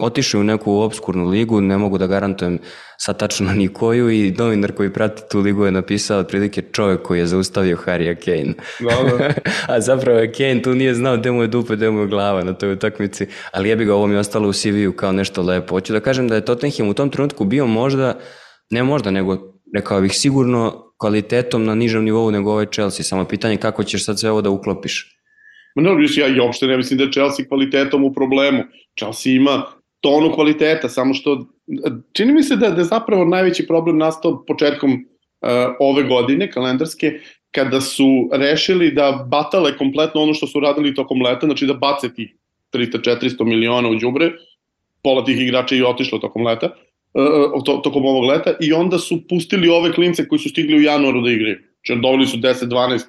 [0.00, 2.58] otišao u neku obskurnu ligu, ne mogu da garantujem
[2.98, 7.18] sa tačno ni koju i novinar koji prati tu ligu je napisao otprilike čovjek koji
[7.18, 8.54] je zaustavio Harija Kane.
[9.72, 12.44] A zapravo je Kane tu nije znao gde mu je dupe, gde mu je glava
[12.44, 15.74] na toj utakmici, ali je bi ga ovo mi ostalo u CV-u kao nešto lepo.
[15.74, 18.18] Hoću da kažem da je Tottenham u tom trenutku bio možda,
[18.70, 19.38] ne možda, nego
[19.74, 24.20] rekao bih sigurno kvalitetom na nižem nivou nego ovaj Chelsea, samo pitanje kako ćeš sad
[24.20, 25.14] sve ovo da uklopiš.
[25.74, 28.62] Ma ne, viš, ja i uopšte ne mislim da je Chelsea kvalitetom u problemu.
[28.98, 29.62] Chelsea ima
[30.00, 31.46] tonu kvaliteta, samo što
[32.12, 35.48] čini mi se da, da zapravo najveći problem nastao početkom uh,
[35.80, 37.12] ove godine, kalendarske,
[37.50, 42.14] kada su rešili da batale kompletno ono što su radili tokom leta, znači da bace
[42.14, 42.34] tih
[42.72, 44.32] 300-400 miliona u đubre,
[45.02, 46.70] pola tih igrača je otišlo tokom leta,
[47.14, 50.82] uh, to, tokom ovog leta, i onda su pustili ove klince koji su stigli u
[50.82, 51.58] januaru da igraju.
[51.86, 53.04] Znači, doveli su 10-12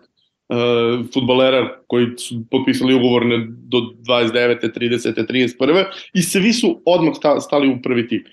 [0.49, 4.79] uh, futbalera koji su potpisali ugovorne do 29.
[4.79, 5.27] 30.
[5.60, 5.84] 31.
[6.13, 8.23] i svi su odmah stali u prvi tim.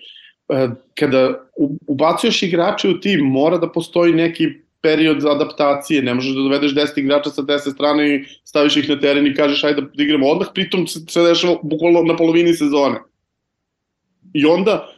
[0.48, 1.50] Uh, kada
[1.86, 4.48] ubacuješ igrače u tim, mora da postoji neki
[4.82, 8.88] period za adaptacije, ne možeš da dovedeš 10 igrača sa 10 strane i staviš ih
[8.88, 12.54] na teren i kažeš ajde da igramo odmah, pritom se, se dešava bukvalno na polovini
[12.54, 13.00] sezone.
[14.34, 14.88] I onda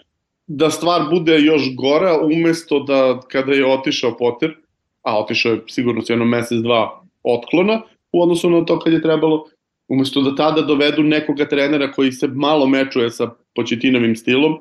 [0.46, 4.57] da stvar bude još gora, umesto da kada je otišao Potter,
[5.03, 7.83] a otišao je sigurno s jedno mesec, dva otklona
[8.13, 9.45] u odnosu na to kad je trebalo,
[9.89, 14.59] umesto da tada dovedu nekoga trenera koji se malo mečuje sa početinovim stilom,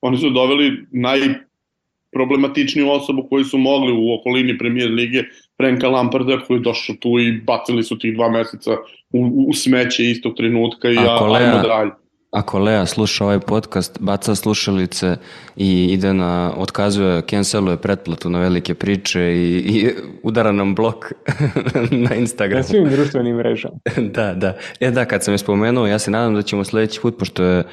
[0.00, 5.22] oni su doveli najproblematičniju osobu koju su mogli u okolini premijer lige,
[5.56, 8.76] Franka Lamparda koji je došao tu i bacili su tih dva meseca
[9.12, 11.90] u, u smeće istog trenutka i ja, ajmo dalje.
[12.34, 15.16] Ako Lea sluša ovaj podcast, baca slušalice
[15.56, 19.90] i ide na, otkazuje, canceluje pretplatu na velike priče i, i
[20.22, 21.12] udara nam blok
[22.08, 22.58] na Instagramu.
[22.58, 23.74] Na svim društvenim mrežama.
[24.16, 24.56] da, da.
[24.80, 27.64] E da, kad sam je spomenuo, ja se nadam da ćemo sledeći put, pošto je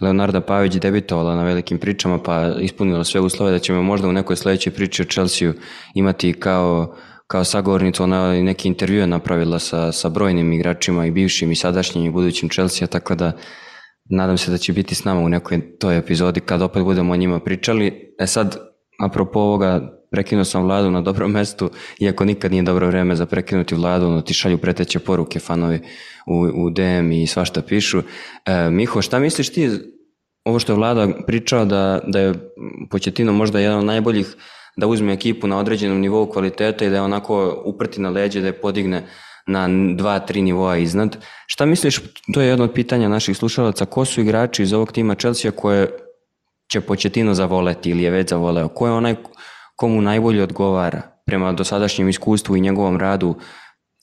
[0.00, 4.36] Leonarda Pavić debitovala na velikim pričama, pa ispunila sve uslove, da ćemo možda u nekoj
[4.36, 5.52] sledećoj priči o Chelsea
[5.94, 11.52] imati kao kao sagovornicu, ona je neke intervjue napravila sa, sa brojnim igračima i bivšim
[11.52, 13.32] i sadašnjim i budućim Chelsea, tako da
[14.10, 17.16] Nadam se da će biti s nama u nekoj toj epizodi kad opet budemo o
[17.16, 18.14] njima pričali.
[18.18, 18.58] E sad,
[19.00, 23.74] apropo ovoga, prekinuo sam vladu na dobrom mestu, iako nikad nije dobro vreme za prekinuti
[23.74, 25.80] vladu, no ti šalju preteće poruke fanovi
[26.26, 28.02] u, u DM i svašta pišu.
[28.46, 29.70] E, Miho, šta misliš ti,
[30.44, 32.34] ovo što je vlada pričao da, da je
[32.90, 34.36] Početino možda jedan od najboljih
[34.76, 38.46] da uzme ekipu na određenom nivou kvaliteta i da je onako uprti na leđe, da
[38.46, 39.06] je podigne
[39.46, 41.16] na dva, tri nivoa iznad.
[41.46, 42.00] Šta misliš,
[42.34, 45.90] to je jedno od pitanja naših slušalaca, ko su igrači iz ovog tima Chelsea koje
[46.72, 48.68] će Početino zavoleti ili je već zavoleo?
[48.68, 49.14] Ko je onaj
[49.76, 53.34] komu najbolje odgovara prema dosadašnjem iskustvu i njegovom radu,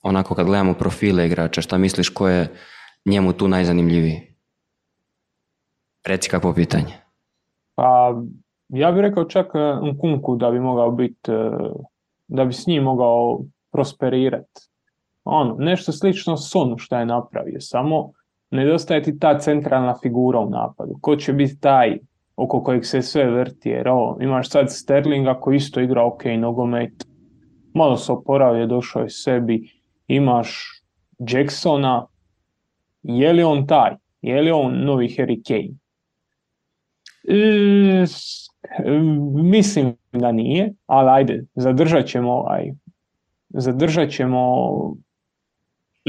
[0.03, 2.53] onako kad gledamo profile igrača, šta misliš ko je
[3.05, 4.33] njemu tu najzanimljiviji?
[6.05, 6.93] Reci kako pitanje.
[7.75, 8.15] Pa,
[8.69, 9.51] ja bih rekao čak
[9.83, 11.31] Nkunku da bi mogao biti,
[12.27, 13.39] da bi s njim mogao
[13.71, 14.69] prosperirati.
[15.29, 18.11] Ono, nešto slično Sonu što je napravio, samo
[18.51, 20.97] nedostaje ti ta centralna figura u napadu.
[21.01, 21.97] Ko će biti taj
[22.35, 26.93] oko kojeg se sve vrti, jer ovo, imaš sad Sterlinga koji isto igra ok nogomet,
[27.73, 29.71] malo se oporavio, došao je sebi,
[30.07, 30.81] imaš
[31.19, 32.05] Jacksona,
[33.03, 33.95] je li on taj?
[34.21, 35.77] Je li on novi Harry Kane?
[37.29, 38.05] E,
[39.43, 42.71] mislim da nije, ali ajde, zadržat ćemo ovaj,
[43.49, 44.67] zadržat ćemo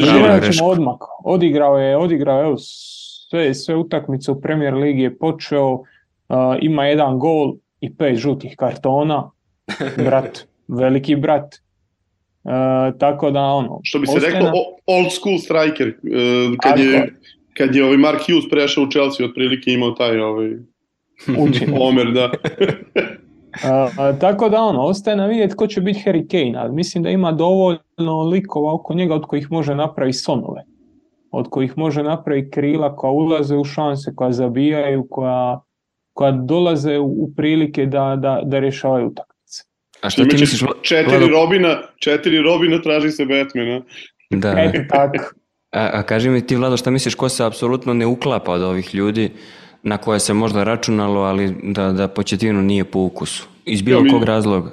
[0.07, 1.01] zadržat ćemo odmak.
[1.25, 5.85] Odigrao je, odigrao je sve, sve utakmice u Premier Ligi je počeo, uh,
[6.61, 9.31] ima jedan gol i pet žutih kartona,
[10.07, 11.55] brat, veliki brat.
[12.45, 13.81] Uh, tako da ono...
[13.83, 14.35] Što bi se ostane...
[14.35, 14.53] reklo
[14.87, 17.15] old school striker, uh, kad, je,
[17.57, 20.51] kad je ovaj Mark Hughes prešao u Chelsea, otprilike imao taj ovaj
[21.39, 21.75] Učin.
[21.89, 22.31] Omer, da.
[23.65, 27.05] a, a, tako da ono, ostaje na vidjeti ko će biti Harry Kane, ali mislim
[27.05, 30.65] da ima dovoljno likova oko njega od kojih može napraviti sonove.
[31.31, 35.61] Od kojih može napraviti krila koja ulaze u šanse, koja zabijaju, koja,
[36.13, 39.63] koja dolaze u, u prilike da, da, da rješavaju utakmice.
[40.03, 40.71] A što ti misliš?
[40.83, 41.27] Četiri Vlado...
[41.27, 43.81] Robina, četiri Robina traži se Batmana.
[44.31, 44.55] Da.
[44.59, 45.25] Eto tako.
[45.71, 48.95] A, a kaži mi ti, Vlado, šta misliš, ko se apsolutno ne uklapa od ovih
[48.95, 49.31] ljudi
[49.83, 53.49] na koje se možda računalo, ali da, da Početinu nije po ukusu.
[53.65, 54.71] Iz bilo ja, kog razloga.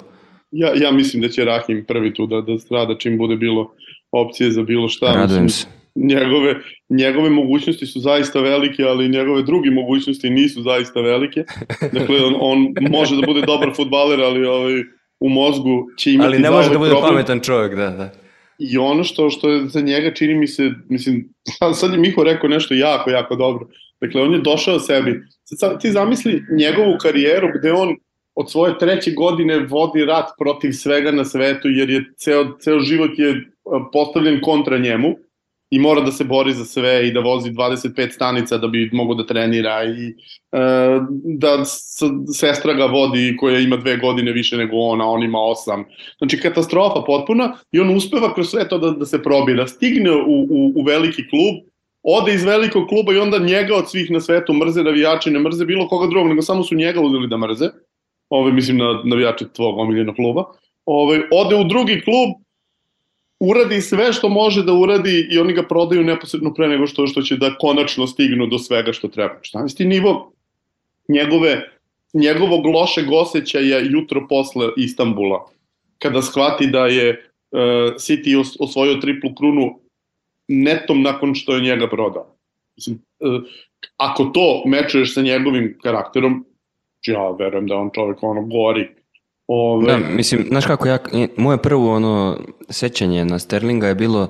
[0.52, 3.72] Ja, ja mislim da će Rahim prvi tu da, da strada čim bude bilo
[4.12, 5.14] opcije za bilo šta.
[5.14, 5.68] Radujem se.
[5.96, 6.56] Njegove,
[6.90, 11.44] njegove mogućnosti su zaista velike, ali njegove druge mogućnosti nisu zaista velike.
[12.00, 14.84] Dakle, on, on može da bude dobar futbaler, ali ovaj,
[15.20, 17.14] u mozgu će imati Ali ne može da bude problem.
[17.14, 18.12] pametan čovjek, da, da.
[18.60, 21.34] I ono što, što je za njega čini mi se, mislim,
[21.80, 23.68] sad je Miho rekao nešto jako, jako dobro.
[24.02, 25.22] Dakle, on je došao sebi.
[25.44, 27.96] Sad, ti zamisli njegovu karijeru gde on
[28.36, 33.12] od svoje treće godine vodi rat protiv svega na svetu, jer je ceo, ceo život
[33.18, 33.52] je
[33.94, 35.16] postavljen kontra njemu
[35.70, 39.14] i mora da se bori za sve i da vozi 25 stanica da bi mogo
[39.14, 40.14] da trenira i e,
[41.24, 41.66] da
[42.34, 45.86] sestra ga vodi koja ima dve godine više nego ona, on ima osam.
[46.18, 49.68] Znači katastrofa potpuna i on uspeva kroz sve to da, da se probira.
[49.68, 51.56] Stigne u, u, u veliki klub,
[52.06, 55.66] ode iz velikog kluba i onda njega od svih na svetu mrze navijači, ne mrze
[55.66, 57.70] bilo koga drugog, nego samo su njega uzeli da mrze.
[58.30, 60.44] Ove, mislim na navijače tvog omiljenog kluba.
[60.86, 62.30] Ove, ode u drugi klub,
[63.40, 67.22] uradi sve što može da uradi i oni ga prodaju neposredno pre nego što što
[67.22, 69.40] će da konačno stignu do svega što treba.
[69.42, 70.32] Šta misli nivo
[71.10, 71.70] njegove
[72.14, 75.48] njegovog lošeg osjećaja jutro posle Istambula
[76.00, 77.60] kada shvati da je uh,
[77.98, 79.80] City osvojio triplu krunu
[80.48, 82.36] netom nakon što je njega prodao.
[82.76, 83.42] Mislim, uh,
[83.98, 86.46] ako to mečuješ sa njegovim karakterom,
[87.08, 88.88] ja verujem da on čovjek ono gori
[89.48, 89.86] Ove...
[89.86, 90.98] Da, mislim, znaš kako, ja,
[91.38, 92.38] moje prvo ono
[92.70, 94.28] sećanje na Sterlinga je bilo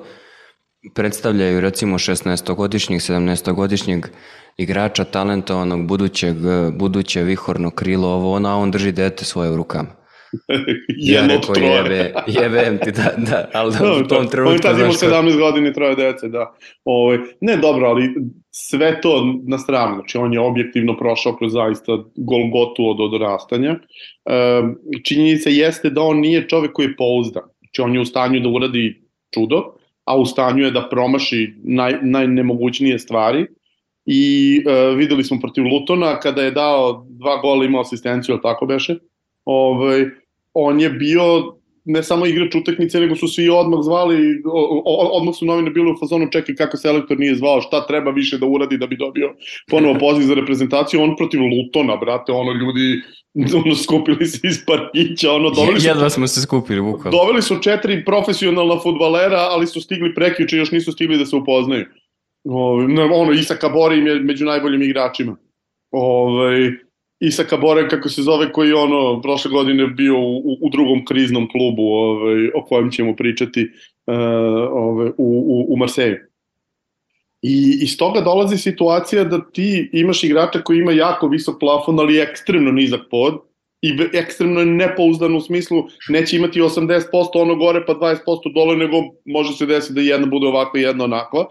[0.94, 4.06] predstavljaju recimo 16-godišnjeg, 17-godišnjeg
[4.56, 6.36] igrača talentovanog budućeg,
[6.72, 9.88] buduće vihorno krilo ovo, ono, a on drži dete svoje u rukama.
[11.12, 14.54] ja rekao, jebe, jebem ti, da, da, ali da, u tom trenutku...
[14.54, 16.54] On tad imao 17 godina i troje dece, da.
[16.84, 18.14] Ove, ne, dobro, ali
[18.50, 23.70] sve to na stranu, znači on je objektivno prošao kroz zaista golgotu od odrastanja.
[23.70, 24.62] E,
[25.04, 28.48] činjenica jeste da on nije čovek koji je pouzdan, znači on je u stanju da
[28.48, 29.02] uradi
[29.34, 29.62] čudo,
[30.04, 33.46] a u stanju je da promaši naj, najnemogućnije stvari.
[34.06, 38.66] I e, videli smo protiv Lutona kada je dao dva gola imao asistenciju, ali tako
[38.66, 38.96] beše,
[39.46, 40.04] ovaj,
[40.54, 41.56] on je bio
[41.86, 44.42] ne samo igrač utakmice, nego su svi odmah zvali,
[45.12, 48.46] odmah su novine bili u fazonu čekaj kako selektor nije zvao, šta treba više da
[48.46, 49.34] uradi da bi dobio
[49.70, 53.02] ponovo poziv za reprezentaciju, on protiv Lutona, brate, ono ljudi
[53.64, 55.88] ono, skupili se iz parkića, ono, doveli su...
[55.88, 57.18] Jedva smo se skupili, bukvalno.
[57.18, 61.84] Doveli su četiri profesionalna futbalera, ali su stigli prekjuče, još nisu stigli da se upoznaju.
[62.44, 65.36] Ove, ono, Isaka Borim je među najboljim igračima.
[65.90, 66.85] Ove, ovaj,
[67.20, 71.82] Isaka Bore, kako se zove, koji ono, prošle godine bio u, u drugom kriznom klubu
[71.82, 73.62] ovaj, o kojem ćemo pričati
[74.06, 74.14] uh,
[74.70, 76.16] ovaj, u, u, u Marseju.
[77.42, 82.20] I iz toga dolazi situacija da ti imaš igrača koji ima jako visok plafon, ali
[82.20, 83.34] ekstremno nizak pod,
[83.82, 87.02] i ekstremno je nepouzdan u smislu neće imati 80%
[87.34, 91.04] ono gore pa 20% dole, nego može se desiti da jedna bude ovako i jedna
[91.04, 91.48] onako.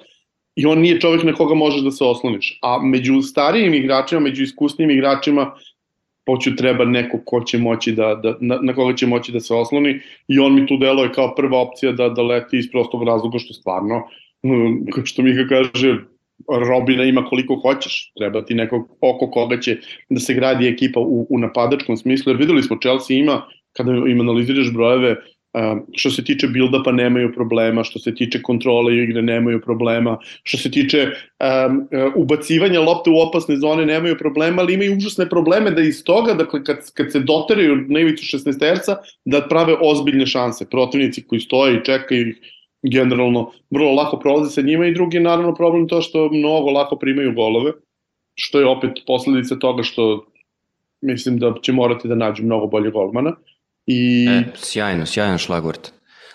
[0.55, 2.59] I on nije čovjek na koga možeš da se osloniš.
[2.61, 5.51] A među starijim igračima, među iskusnim igračima,
[6.25, 9.53] poću treba neko ko će moći da, da, na, na koga će moći da se
[9.53, 9.99] osloni.
[10.27, 13.53] I on mi tu deluje kao prva opcija da, da leti iz prostog razloga što
[13.53, 14.03] stvarno,
[15.03, 15.97] što Mika kaže,
[16.69, 19.77] Robina ima koliko hoćeš, treba ti nekog oko koga će
[20.09, 23.41] da se gradi ekipa u, u napadačkom smislu, jer videli smo Chelsea ima,
[23.73, 25.15] kada im analiziraš brojeve,
[25.93, 30.71] što se tiče build-upa nemaju problema, što se tiče kontrole igre nemaju problema, što se
[30.71, 36.03] tiče um, ubacivanja lopte u opasne zone nemaju problema, ali imaju užasne probleme da iz
[36.03, 40.69] toga, dakle kad, kad se doteraju na ivicu 16 terca, da prave ozbiljne šanse.
[40.69, 42.35] Protivnici koji stoje i čekaju ih
[42.83, 47.33] generalno vrlo lako prolaze sa njima i drugi naravno problem to što mnogo lako primaju
[47.33, 47.71] golove,
[48.35, 50.25] što je opet posledica toga što
[51.01, 53.35] mislim da će morati da nađu mnogo bolje golmana.
[53.87, 54.27] I...
[54.29, 55.91] E, sjajno, sjajan šlagvort.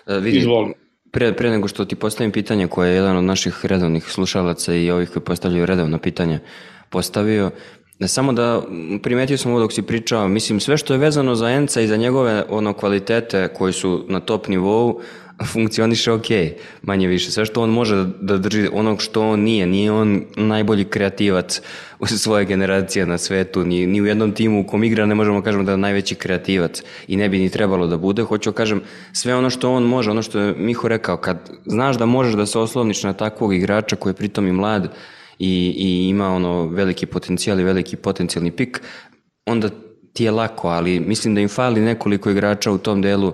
[0.06, 0.72] E, vidi, Izvoli.
[1.12, 4.90] Pre, pre nego što ti postavim pitanje koje je jedan od naših redovnih slušalaca i
[4.90, 6.38] ovih koji postavljaju redovno pitanje
[6.90, 7.50] postavio,
[8.06, 8.62] samo da
[9.02, 11.96] primetio sam ovo dok si pričao, mislim sve što je vezano za Enca i za
[11.96, 15.00] njegove ono kvalitete koji su na top nivou,
[15.46, 16.24] funkcioniše ok,
[16.82, 17.30] manje više.
[17.30, 19.66] Sve što on može da drži onog što on nije.
[19.66, 21.60] Nije on najbolji kreativac
[21.98, 23.64] u svoje generacije na svetu.
[23.64, 26.82] Ni, ni u jednom timu u kom igra ne možemo kažemo da je najveći kreativac
[27.08, 28.22] i ne bi ni trebalo da bude.
[28.22, 31.98] Hoću da kažem, sve ono što on može, ono što je Miho rekao, kad znaš
[31.98, 34.92] da možeš da se oslovniš na takvog igrača koji je pritom i mlad
[35.38, 38.82] i, i ima ono veliki potencijal i veliki potencijalni pik,
[39.46, 39.68] onda
[40.12, 43.32] ti je lako, ali mislim da im fali nekoliko igrača u tom delu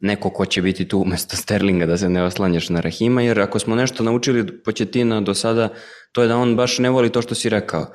[0.00, 3.58] neko ko će biti tu umesto Sterlinga da se ne oslanjaš na Rahima, jer ako
[3.58, 5.68] smo nešto naučili Početina do sada,
[6.12, 7.86] to je da on baš ne voli to što si rekao.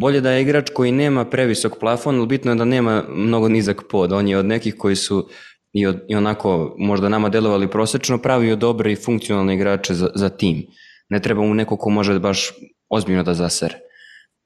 [0.00, 3.82] Bolje da je igrač koji nema previsok plafon, ali bitno je da nema mnogo nizak
[3.90, 4.12] pod.
[4.12, 5.28] On je od nekih koji su
[5.72, 10.28] i, od, i onako možda nama delovali prosečno, pravio dobre i funkcionalne igrače za, za
[10.28, 10.62] tim.
[11.08, 12.52] Ne treba mu neko ko može baš
[12.88, 13.74] ozbiljno da zasere.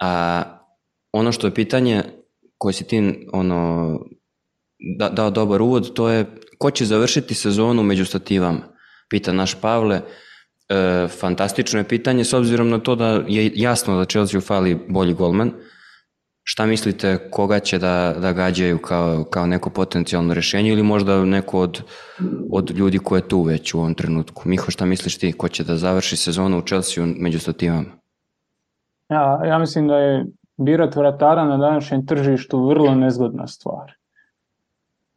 [0.00, 0.42] A
[1.12, 2.02] ono što je pitanje
[2.58, 3.98] koje si ti ono,
[4.98, 6.26] da, dao dobar uvod, to je
[6.62, 8.60] ko će završiti sezonu među stativama?
[9.10, 10.00] Pita naš Pavle.
[10.68, 15.14] E, fantastično je pitanje s obzirom na to da je jasno da Chelsea fali bolji
[15.14, 15.50] golman.
[16.44, 21.60] Šta mislite koga će da, da gađaju kao, kao neko potencijalno rešenje ili možda neko
[21.60, 21.82] od,
[22.50, 24.42] od ljudi ko je tu već u ovom trenutku?
[24.44, 25.32] Miho, šta misliš ti?
[25.32, 27.90] Ko će da završi sezonu u Chelsea među stativama?
[29.08, 33.92] Ja, ja mislim da je birat vratara na današnjem tržištu vrlo nezgodna stvar.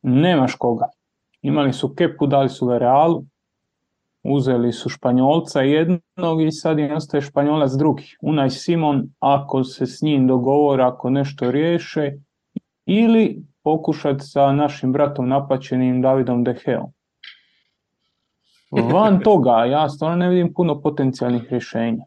[0.02, 0.86] Nemaš koga.
[1.46, 3.24] Imali su Kepu, dali su ga Realu,
[4.24, 8.16] uzeli su Španjolca jednog i sad im ostaje Španjolac drugi.
[8.22, 12.12] Unaj Simon, ako se s njim dogovore, ako nešto riješe,
[12.86, 16.92] ili pokušati sa našim bratom napaćenim Davidom Deheom.
[18.72, 22.04] Van toga, ja stvarno ne vidim puno potencijalnih rješenja.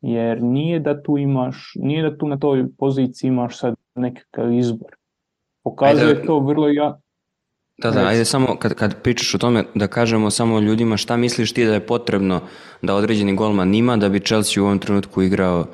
[0.00, 4.90] Jer nije da tu imaš, nije da tu na toj poziciji imaš sad nekakav izbor.
[5.62, 6.26] Pokazuje Ajde.
[6.26, 6.98] to vrlo ja,
[7.82, 11.52] Da, da, ajde samo kad, kad pričaš o tome da kažemo samo ljudima šta misliš
[11.54, 12.40] ti da je potrebno
[12.82, 15.66] da određeni golman ima da bi Chelsea u ovom trenutku igrao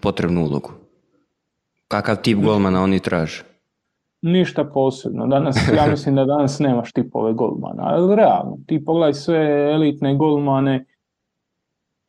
[0.00, 0.72] potrebnu ulogu?
[1.88, 3.42] Kakav tip golmana oni traže?
[4.22, 5.26] Ništa posebno.
[5.26, 10.84] Danas, ja mislim da danas nemaš tipove golmana, ali realno, ti pogledaj sve elitne golmane,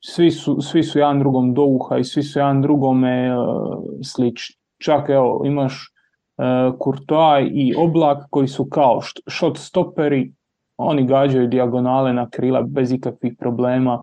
[0.05, 3.45] svi su, svi su jedan drugom do uha i svi su jedan drugome uh,
[4.03, 4.55] slični.
[4.77, 5.93] Čak evo, imaš
[6.83, 10.31] Courtois i Oblak koji su kao shot stoperi,
[10.77, 14.01] oni gađaju dijagonale na krila bez ikakvih problema,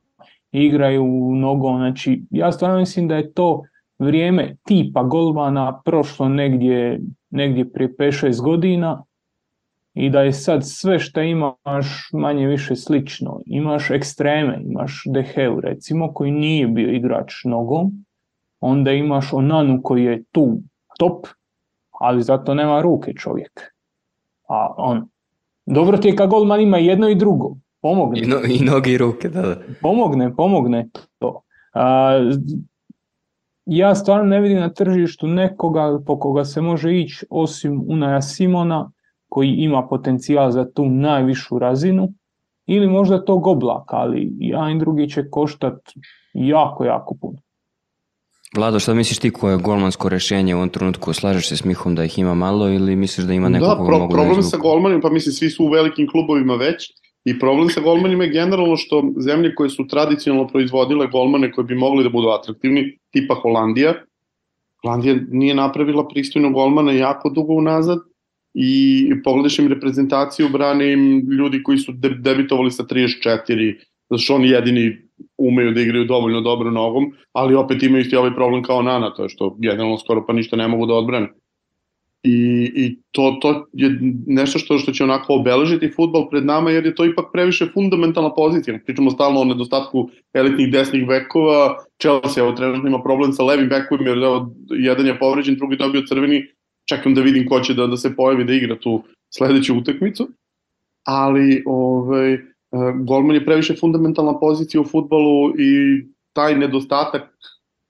[0.52, 3.62] igraju u nogom, znači ja stvarno mislim da je to
[3.98, 9.02] vrijeme tipa golmana prošlo negdje, negdje prije 5-6 godina
[9.94, 13.40] i da je sad sve što imaš manje više slično.
[13.46, 18.04] Imaš ekstreme, imaš Deheu recimo koji nije bio igrač nogom,
[18.60, 20.58] onda imaš Onanu koji je tu
[20.98, 21.26] top,
[22.00, 23.72] ali zato nema ruke čovjek.
[24.48, 25.08] A on,
[25.66, 28.20] dobro ti je kad golman ima jedno i drugo, pomogne.
[28.20, 29.56] I, no, i noge i ruke, da, da.
[29.82, 31.42] Pomogne, pomogne to.
[31.74, 32.18] A,
[33.66, 38.90] ja stvarno ne vidim na tržištu nekoga po koga se može ići osim Unaja Simona
[39.28, 42.08] koji ima potencijal za tu najvišu razinu
[42.66, 46.00] ili možda tog oblaka, ali jedan i drugi će koštati
[46.34, 47.38] jako, jako puno.
[48.54, 51.12] Vlado, šta misliš ti koje je golmansko rešenje u ovom trenutku?
[51.12, 53.98] Slažeš se s Mihom da ih ima malo ili misliš da ima neko da, pro,
[53.98, 56.92] mogu da problem sa golmanima, pa mislim svi su u velikim klubovima već
[57.24, 61.74] i problem sa golmanima je generalno što zemlje koje su tradicionalno proizvodile golmane koji bi
[61.74, 63.94] mogli da budu atraktivni, tipa Holandija,
[64.82, 67.98] Holandija nije napravila pristojno golmana jako dugo unazad
[68.54, 73.78] i pogledaš im reprezentaciju, brane im ljudi koji su debitovali sa 34,
[74.10, 74.96] zato što oni jedini
[75.38, 79.22] umeju da igraju dovoljno dobro nogom, ali opet imaju isti ovaj problem kao Nana, to
[79.22, 81.28] je što generalno skoro pa ništa ne mogu da odbrane.
[82.22, 86.86] I, i to, to je nešto što, što će onako obeležiti futbol pred nama, jer
[86.86, 88.78] je to ipak previše fundamentalna pozicija.
[88.84, 94.10] Pričamo stalno o nedostatku elitnih desnih bekova, Chelsea evo trenutno ima problem sa levim bekovima,
[94.10, 96.42] jer evo, jedan je povređen, drugi dobio crveni,
[96.88, 99.02] čekam da vidim ko će da, da se pojavi da igra tu
[99.34, 100.28] sledeću utakmicu,
[101.04, 102.38] ali ovaj,
[103.04, 106.02] golman je previše fundamentalna pozicija u futbolu i
[106.32, 107.22] taj nedostatak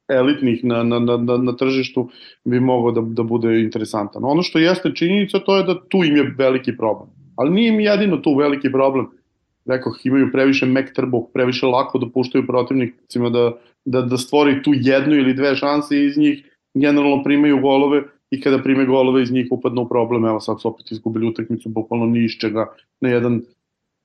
[0.08, 2.08] elitnih na, na, na, na tržištu
[2.44, 4.24] bi mogao da, da bude interesantan.
[4.24, 7.08] Ono što jeste činjenica to je da tu im je veliki problem.
[7.36, 9.06] Ali nije im jedino tu veliki problem.
[9.66, 13.52] Rekao, imaju previše mek trbuh, previše lako dopuštaju protivnicima da,
[13.84, 18.62] da, da stvori tu jednu ili dve šanse iz njih generalno primaju golove i kada
[18.62, 20.24] prime golove iz njih upadnu u problem.
[20.24, 22.66] Evo sad su opet izgubili utakmicu bukvalno ni iz čega
[23.00, 23.42] na jedan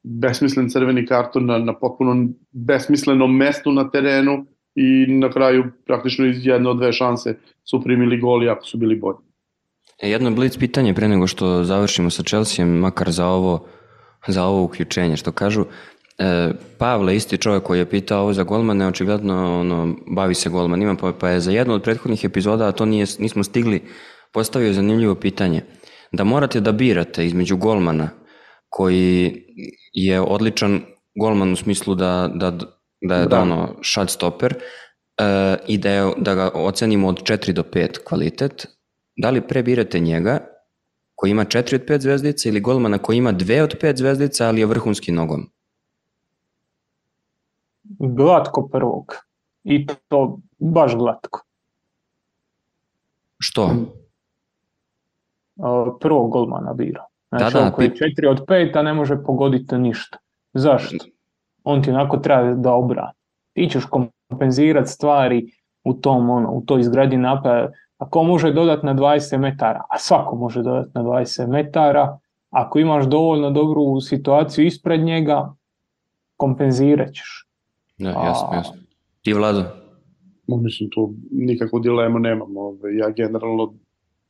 [0.04, 4.45] besmislen crveni karton na, na potpuno besmislenom mestu na terenu
[4.76, 8.95] i na kraju praktično iz jedne od dve šanse su primili gol ako su bili
[8.95, 9.18] bolji.
[10.02, 13.68] E, jedno blic pitanje pre nego što završimo sa Chelsea, makar za ovo,
[14.28, 15.66] za ovo uključenje, što kažu,
[16.18, 20.95] e, Pavle, isti čovjek koji je pitao ovo za golmane, očigledno ono, bavi se golmanima,
[20.95, 23.82] pa, pa je za jednu od prethodnih epizoda, a to nije, nismo stigli,
[24.34, 25.62] postavio zanimljivo pitanje.
[26.12, 28.10] Da morate da birate između golmana
[28.70, 29.43] koji
[29.91, 30.81] je odličan
[31.15, 32.51] golman u smislu da, da
[33.01, 33.41] da je da.
[33.41, 38.67] ono shot stopper uh, i da, je, da ga ocenimo od 4 do 5 kvalitet,
[39.15, 40.47] da li prebirate njega
[41.15, 44.59] koji ima 4 od 5 zvezdica ili golmana koji ima 2 od 5 zvezdica, ali
[44.59, 45.49] je vrhunski nogom?
[47.99, 49.15] Glatko prvog.
[49.63, 51.45] I to baš glatko.
[53.39, 53.75] Što?
[55.99, 57.05] Prvog golmana bira.
[57.32, 60.17] Znači, da, da, koji je 4 od 5, a ne može pogoditi ništa.
[60.53, 61.05] Zašto?
[61.63, 63.13] on ti onako treba da obrani.
[63.53, 63.84] Ti ćeš
[64.29, 65.51] kompenzirati stvari
[65.84, 67.71] u tom, ono, u toj izgradi napada.
[67.97, 72.17] Ako može dodati na 20 metara, a svako može dodati na 20 metara,
[72.49, 75.53] ako imaš dovoljno dobru situaciju ispred njega,
[76.38, 77.47] kompenzirat ćeš.
[77.97, 78.75] Da, jasno, jasno.
[79.21, 79.63] Ti Vlado?
[80.47, 82.57] Mislim, tu nikakvu dilemu nemam.
[82.57, 83.73] Ove, ja generalno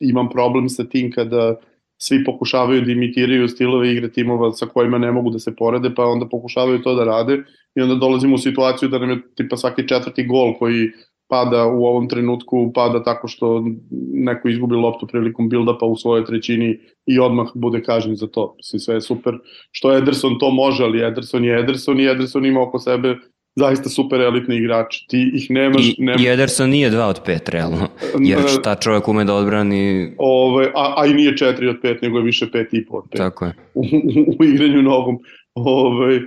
[0.00, 1.56] imam problem sa tim kada
[2.02, 6.04] svi pokušavaju da imitiraju stilove igre timova sa kojima ne mogu da se porede, pa
[6.04, 7.36] onda pokušavaju to da rade
[7.74, 10.90] i onda dolazimo u situaciju da nam je tipa svaki četvrti gol koji
[11.28, 13.64] pada u ovom trenutku, pada tako što
[14.12, 18.54] neko izgubi loptu prilikom build-upa u svojoj trećini i odmah bude kažen za to.
[18.56, 19.38] Mislim, sve je super.
[19.70, 23.16] Što Ederson to može, ali Ederson je Ederson i Ederson ima oko sebe
[23.54, 25.06] zaista super elitni igrač.
[25.08, 25.88] Ti ih nemaš...
[25.88, 26.22] I, nemaš...
[26.22, 27.88] i Ederson nije 2 od 5, realno.
[28.20, 30.14] Jer šta čovjek ume da odbrani...
[30.18, 33.04] Ove, a, a i nije 4 od 5, nego je više 5 i po od
[33.04, 33.16] 5.
[33.16, 33.54] Tako je.
[33.74, 35.18] U, u, u igranju nogom.
[35.54, 36.20] Ove,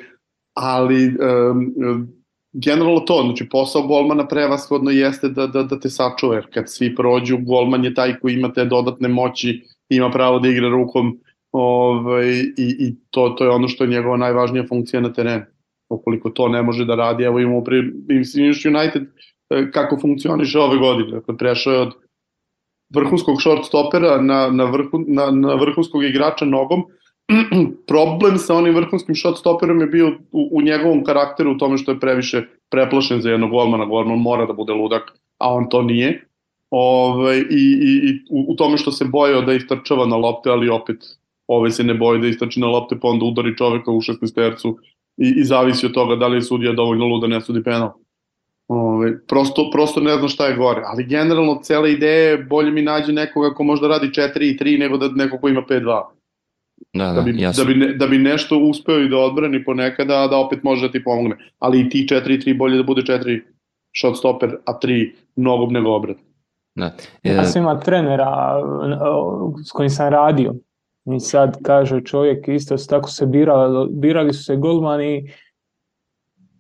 [0.53, 1.73] ali um,
[2.53, 6.95] generalno to, znači posao golmana prevashodno jeste da, da, da te sačuva, jer kad svi
[6.95, 11.17] prođu, golman je taj koji ima te dodatne moći, ima pravo da igra rukom
[11.51, 15.45] ovaj, i, i to, to je ono što je njegova najvažnija funkcija na terenu
[15.96, 17.78] ukoliko to ne može da radi, evo imamo pri
[18.68, 19.04] United
[19.50, 21.12] e, kako funkcioniše ove godine.
[21.12, 21.93] Dakle, prešao je od
[22.93, 26.84] vrhunskog short stopera na, na, vrhu, na, na vrhunskog igrača nogom.
[27.88, 31.91] Problem sa onim vrhunskim short stoperom je bio u, u njegovom karakteru u tome što
[31.91, 33.86] je previše preplašen za jednog golmana.
[33.86, 36.28] Golman mora da bude ludak, a on to nije.
[36.70, 40.70] Ove, i, i, i u, u tome što se bojao da istrčava na lopte, ali
[40.70, 40.98] opet
[41.48, 44.78] ovaj se ne boji da istrči na lopte, pa onda udari čoveka u 16 tercu
[45.18, 47.91] i, i zavisi od toga da li je sudija dovoljno luda ne sudi penal.
[48.68, 52.82] Ove, prosto, prosto ne znam šta je gore, ali generalno cela ideja je bolje mi
[52.82, 56.03] nađe nekoga ko možda radi 4 i 3 nego da neko ko ima 5-2.
[56.93, 57.63] Da, da, da, bi, jasno.
[57.63, 60.91] da, bi ne, da bi nešto uspeo i da odbrani ponekada, da opet može da
[60.91, 61.38] ti pomogne.
[61.59, 63.41] Ali i ti 4 i 3 bolje da bude 4
[64.01, 66.18] shot stopper, a 3 mnogo nego obrat.
[66.76, 66.95] Da.
[67.24, 67.34] E...
[67.34, 68.61] Ja sam ima trenera
[69.66, 70.53] s kojim sam radio
[71.06, 75.34] I sad kaže čovjek isto tako se birali, birali su se golmani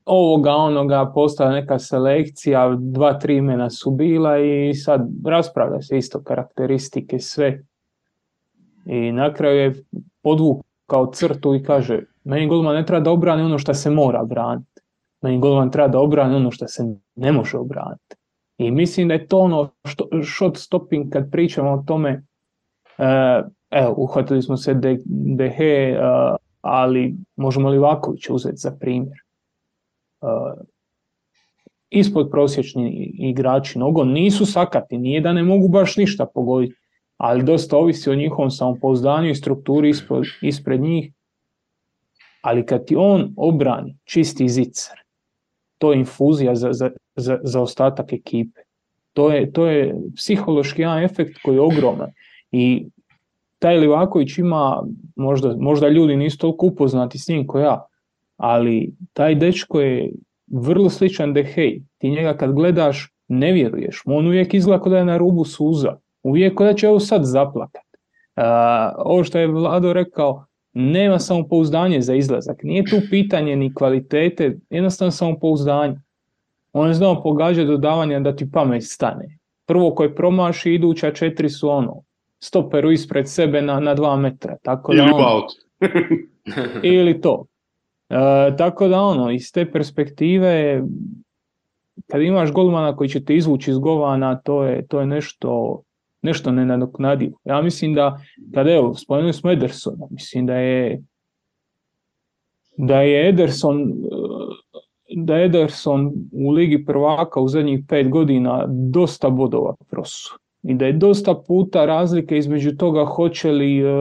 [0.05, 6.23] ovoga onoga postala neka selekcija, dva, tri imena su bila i sad raspravlja se isto
[6.23, 7.63] karakteristike, sve.
[8.85, 9.73] I na kraju je
[10.21, 14.81] podvukao crtu i kaže meni golman ne treba da obrani ono što se mora braniti.
[15.21, 16.83] Meni golman treba da obrani ono što se
[17.15, 18.15] ne može obraniti.
[18.57, 22.23] I mislim da je to ono što, shot stopping kad pričamo o tome
[22.97, 23.43] e,
[23.75, 29.17] evo, uhvatili smo se De, De He, uh, ali možemo li Vaković uzeti za primjer?
[30.21, 30.29] Uh,
[31.89, 36.75] ispod prosječni igrači nogo nisu sakati, nije da ne mogu baš ništa pogoditi,
[37.17, 41.11] ali dosta ovisi o njihovom samopouzdanju i strukturi ispred, ispred njih.
[42.41, 44.97] Ali kad ti on obrani čisti zicar,
[45.77, 48.59] to je infuzija za, za, za, za ostatak ekipe.
[49.13, 52.11] To je, to je psihološki jedan efekt koji je ogroman.
[52.51, 52.87] I
[53.65, 54.83] taj Livaković ima,
[55.15, 57.85] možda, možda ljudi nisu toliko upoznati s njim ko ja,
[58.37, 60.11] ali taj dečko je
[60.47, 61.81] vrlo sličan Dehej.
[61.97, 66.59] Ti njega kad gledaš ne vjeruješ on uvijek izgleda da je na rubu suza, uvijek
[66.59, 67.85] da će ovo sad zaplakat.
[68.35, 68.43] Uh,
[68.97, 72.63] ovo što je Vlado rekao, nema samopouzdanje za izlazak.
[72.63, 75.95] Nije tu pitanje ni kvalitete, jednostavno samopouzdanje.
[76.73, 79.37] On je znao pogađati dodavanja da ti pamet stane.
[79.67, 82.04] Prvo koje promaši, iduća četiri su ono,
[82.45, 84.57] stoperu ispred sebe na, na dva metra.
[84.63, 85.51] Tako da Ili on, out.
[86.93, 87.45] ili to.
[88.09, 90.83] E, tako da ono, iz te perspektive,
[92.07, 95.81] kad imaš golmana koji će te izvući iz govana, to je, to je nešto,
[96.21, 97.37] nešto nenadoknadivo.
[97.43, 98.19] Ja mislim da,
[98.53, 101.01] kad evo, spomenuli smo Edersona, mislim da je
[102.77, 103.93] da je Ederson
[105.09, 110.39] da je Ederson u Ligi prvaka u zadnjih pet godina dosta bodova prosu.
[110.67, 113.91] I da je dosta puta razlike između toga hoće li uh,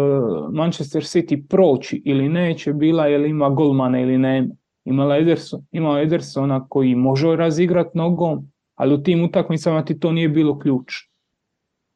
[0.52, 4.54] Manchester City proći ili neće bila ili ima golmana ili nema.
[4.84, 10.28] Imala Ederson, imao Edersona koji može razigrat nogom, ali u tim utakmicama ti to nije
[10.28, 10.92] bilo ključ.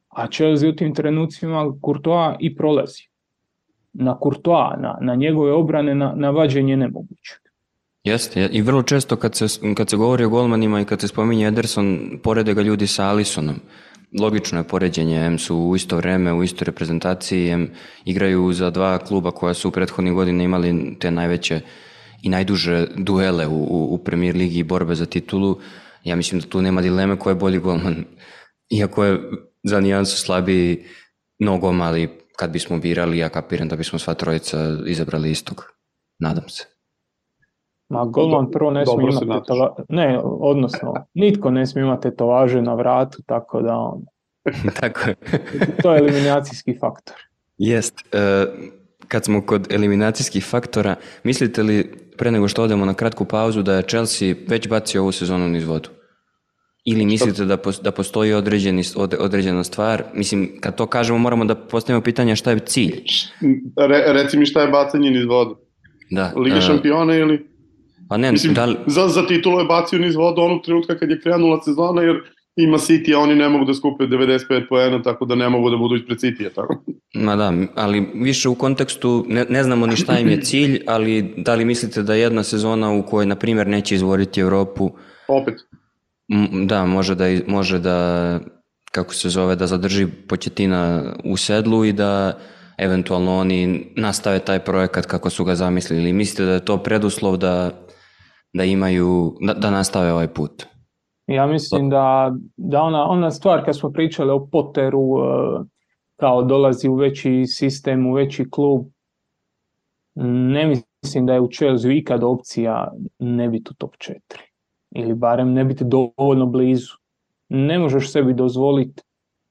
[0.09, 3.03] A Chelsea u tim trenucima Courtois i prolazi.
[3.93, 7.39] Na Courtois, na, na njegove obrane, na, na vađenje nemogućeg.
[8.03, 9.45] Jeste, i vrlo često kad se,
[9.75, 13.55] kad se govori o golmanima i kad se spominje Ederson, porede ga ljudi sa Alisonom.
[14.19, 17.71] Logično je poređenje, M su u isto vreme, u istoj reprezentaciji, M
[18.05, 21.61] igraju za dva kluba koja su u prethodnih godina imali te najveće
[22.21, 25.59] i najduže duele u, u, u premier ligi i borbe za titulu.
[26.03, 28.05] Ja mislim da tu nema dileme ko je bolji golman.
[28.77, 29.19] Iako je
[29.63, 30.83] za nijansu slabiji
[31.39, 35.63] nogom, ali kad bismo birali, ja kapiram da bismo sva trojica izabrali istog.
[36.19, 36.78] Nadam se.
[37.89, 39.75] Ma golman prvo ne smije imati tetova...
[39.89, 44.01] ne, odnosno, nitko ne smije imati tetovaže na vratu, tako da on...
[44.81, 45.15] tako je.
[45.81, 47.15] to je eliminacijski faktor.
[47.57, 47.95] Jest.
[48.11, 48.45] E,
[49.07, 53.73] kad smo kod eliminacijskih faktora, mislite li, pre nego što odemo na kratku pauzu, da
[53.73, 55.89] je Chelsea već bacio ovu sezonu niz vodu?
[56.85, 60.03] Ili mislite da, da postoji određeni, od, određena stvar?
[60.13, 63.01] Mislim, kad to kažemo, moramo da postavimo pitanje šta je cilj.
[63.77, 65.55] Re, reci mi šta je bacanje niz vodu?
[66.11, 66.33] Da.
[66.35, 67.49] Liga uh, šampiona ili...
[68.09, 68.75] Pa ne, Mislim, da li...
[68.87, 72.15] za, za titulu je bacio niz vodu onog trenutka kad je krenula sezona, jer
[72.55, 75.77] ima City, a oni ne mogu da skupe 95 poena, tako da ne mogu da
[75.77, 76.83] budu ispred City, tako?
[77.13, 81.33] Ma da, ali više u kontekstu, ne, ne znamo ni šta im je cilj, ali
[81.37, 84.91] da li mislite da jedna sezona u kojoj, na primjer, neće izvoriti Evropu...
[85.27, 85.55] Opet.
[86.65, 88.39] Da, može da, može da,
[88.91, 92.39] kako se zove, da zadrži početina u sedlu i da
[92.77, 96.13] eventualno oni nastave taj projekat kako su ga zamislili.
[96.13, 97.71] Mislite da je to preduslov da,
[98.53, 100.65] da imaju, da, da nastave ovaj put?
[101.27, 105.01] Ja mislim da, da ona, ona stvar kad smo pričali o Potteru
[106.15, 108.85] kao dolazi u veći sistem, u veći klub,
[110.23, 110.67] ne
[111.03, 114.15] mislim da je u Chelsea ikad opcija ne biti u top 4.
[114.91, 116.93] Ili barem ne biti dovoljno blizu.
[117.49, 119.03] Ne možeš sebi dozvoliti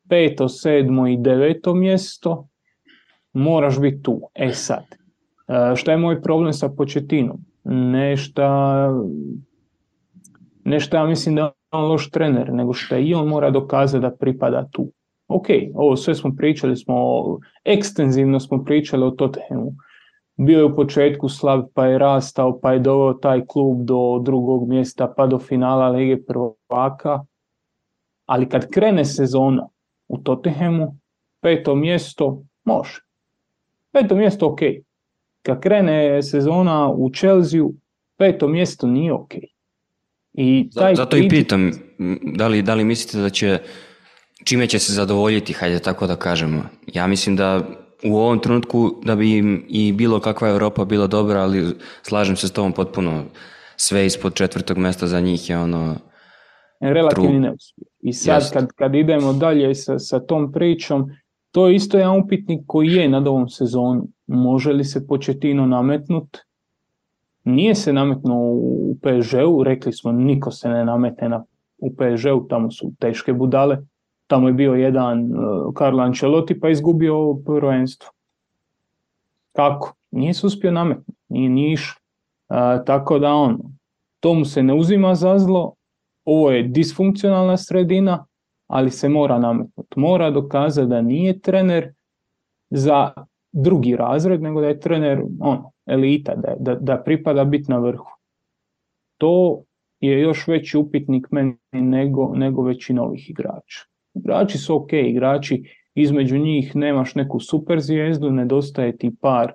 [0.09, 2.49] peto, sedmo i deveto mjesto,
[3.32, 4.20] moraš biti tu.
[4.34, 4.84] E sad,
[5.76, 7.47] šta je moj problem sa početinom?
[7.64, 8.88] Nešta,
[10.64, 14.11] nešta ja mislim da je on loš trener, nego što i on mora dokazati da
[14.11, 14.92] pripada tu.
[15.28, 16.94] Ok, ovo sve smo pričali, smo
[17.64, 19.72] ekstenzivno smo pričali o Tottenhamu.
[20.36, 24.68] Bio je u početku slab, pa je rastao, pa je doveo taj klub do drugog
[24.68, 27.24] mjesta, pa do finala Lige prvaka.
[28.26, 29.68] Ali kad krene sezona
[30.09, 30.96] u Tottenhamu,
[31.40, 33.00] peto mjesto može.
[33.92, 34.61] Peto mjesto ok.
[35.49, 37.61] Kad krene sezona u Chelsea,
[38.18, 39.34] peto mjesto nije ok.
[40.32, 41.72] I taj Zato i pitam,
[42.36, 43.59] da li, da li mislite da će,
[44.44, 46.62] čime će se zadovoljiti, hajde tako da kažemo.
[46.86, 47.62] Ja mislim da
[48.05, 52.49] u ovom trenutku da bi im i bilo kakva Europa bila dobra, ali slažem se
[52.49, 53.24] s tobom potpuno.
[53.76, 55.96] Sve ispod četvrtog mesta za njih je ono...
[56.80, 57.88] Relativni neuspjeh.
[58.01, 61.11] I sad kad, kad idemo dalje sa, sa tom pričom,
[61.53, 64.09] to je isto jedan upitnik koji je nad ovom sezonu.
[64.26, 66.38] Može li se Početino nametnut?
[67.44, 71.44] Nije se nametnuo u PSG-u, rekli smo niko se ne nametne na,
[71.78, 73.78] u PSG-u, tamo su teške budale.
[74.26, 78.11] Tamo je bio jedan uh, Carlo Ancelotti pa izgubio prvenstvo.
[79.53, 79.94] Kako?
[80.11, 81.99] Nije se uspio nametnuti, nije niš.
[82.49, 83.59] Uh, tako da ono,
[84.20, 85.74] to mu se ne uzima za zlo,
[86.24, 88.24] ovo je disfunkcionalna sredina,
[88.68, 90.00] ali se mora nametnuti.
[90.00, 91.92] Mora dokazati da nije trener
[92.70, 93.12] za
[93.52, 98.10] drugi razred, nego da je trener ono, elita, da, da, da pripada biti na vrhu.
[99.18, 99.62] To
[100.00, 103.84] je još veći upitnik meni nego, nego veći novih igrača.
[104.14, 105.62] Igrači su ok, igrači
[105.94, 109.52] između njih nemaš neku super zvijezdu, nedostaje ti par,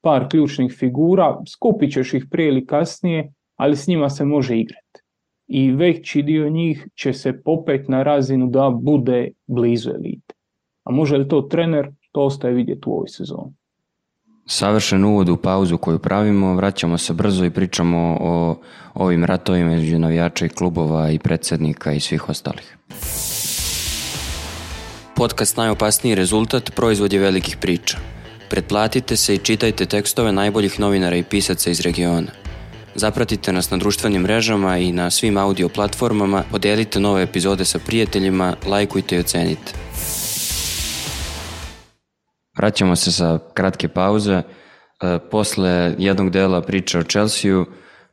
[0.00, 5.01] par ključnih figura, skupit ćeš ih prije ili kasnije, ali s njima se može igrati.
[5.46, 10.34] I veći dio njih će se popet na razinu da bude blizu elite.
[10.84, 13.52] A može li to trener, to ostaje vidjeti u ovoj sezoni.
[14.46, 18.60] Savršen uvod u pauzu koju pravimo, vraćamo se brzo i pričamo o
[18.94, 22.76] ovim ratovima između navijača i klubova i predsjednika i svih ostalih.
[25.16, 27.98] Podcast Najopasniji rezultat proizvod je velikih priča.
[28.50, 32.41] Pretplatite se i čitajte tekstove najboljih novinara i pisaca iz regiona.
[32.94, 38.56] Zapratite nas na društvenim mrežama i na svim audio platformama, podelite nove epizode sa prijateljima,
[38.66, 39.72] lajkujte i ocenite.
[42.56, 44.32] Vraćamo se sa kratke pauze.
[44.32, 44.42] E,
[45.30, 47.64] posle jednog dela priče o Chelsea-u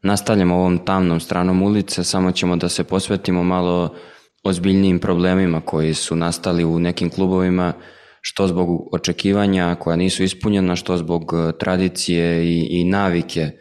[0.02, 3.96] nastavljamo ovom tamnom stranom ulice, samo ćemo da se posvetimo malo
[4.44, 7.74] ozbiljnijim problemima koji su nastali u nekim klubovima,
[8.22, 13.52] što zbog očekivanja koja nisu ispunjena, što zbog e, tradicije i, i navike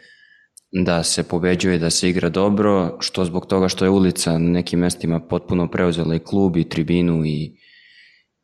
[0.71, 4.79] da se pobeđuje, da se igra dobro, što zbog toga što je ulica na nekim
[4.79, 7.57] mestima potpuno preuzela i klub i tribinu i,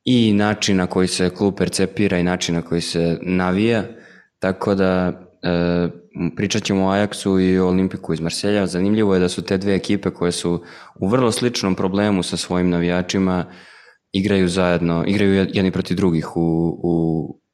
[0.04, 3.84] i način na koji se klub percepira i način na koji se navija,
[4.40, 5.90] tako da e,
[6.36, 8.68] pričat ćemo o Ajaxu i o Olimpiku iz Marselja.
[8.68, 10.64] Zanimljivo je da su te dve ekipe koje su
[11.00, 13.46] u vrlo sličnom problemu sa svojim navijačima
[14.12, 17.45] igraju zajedno, igraju jedni protiv drugih u, u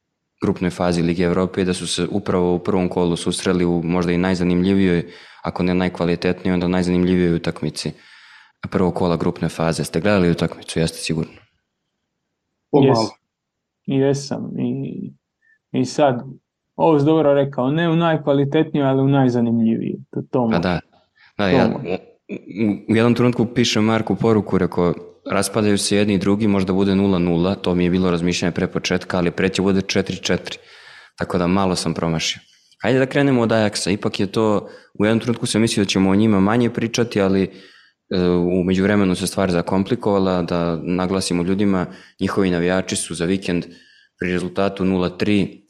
[0.42, 4.12] grupnoj fazi Lige Evrope i da su se upravo u prvom kolu susreli u možda
[4.12, 5.04] i najzanimljivijoj,
[5.42, 7.92] ako ne najkvalitetnijoj, onda najzanimljivijoj utakmici
[8.70, 9.84] prvog kola grupne faze.
[9.84, 11.32] Ste gledali utakmicu, jeste sigurno?
[12.70, 13.10] Pomalo.
[13.86, 14.50] Jesam.
[14.58, 15.12] I,
[15.72, 16.22] I sad,
[16.76, 19.96] ovo si dobro rekao, ne u najkvalitetnijoj, ali u najzanimljiviji.
[20.10, 20.80] To, to Pa da,
[21.38, 24.94] da ja, u, u jednom trenutku pišem Marku poruku, rekao,
[25.30, 29.18] raspadaju se jedni i drugi, možda bude 0-0, to mi je bilo razmišljanje pre početka,
[29.18, 30.56] ali pre će bude 4-4,
[31.18, 32.40] tako da malo sam promašio.
[32.82, 34.68] Hajde da krenemo od Ajaxa, ipak je to,
[34.98, 37.50] u jednom trenutku sam mislio da ćemo o njima manje pričati, ali e,
[38.28, 41.86] u međuvremenu se stvar zakomplikovala, da naglasimo ljudima,
[42.20, 43.64] njihovi navijači su za vikend
[44.18, 45.62] pri rezultatu 0-3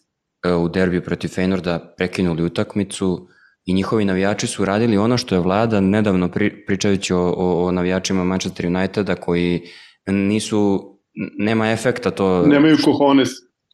[0.45, 3.29] e, u derbiju protiv Feynorda prekinuli utakmicu,
[3.65, 7.73] i njihovi navijači su radili ono što je vlada nedavno pri, pričajući o, o, o
[7.73, 9.63] navijačima Manchester Uniteda koji
[10.07, 10.91] nisu,
[11.39, 12.47] nema efekta to...
[12.47, 13.29] Nemaju kohones.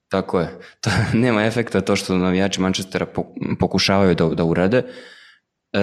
[0.09, 0.59] Tako je.
[0.81, 3.07] To, nema efekta to što navijači Manchestera
[3.61, 4.83] pokušavaju da, da urade.
[5.73, 5.81] E,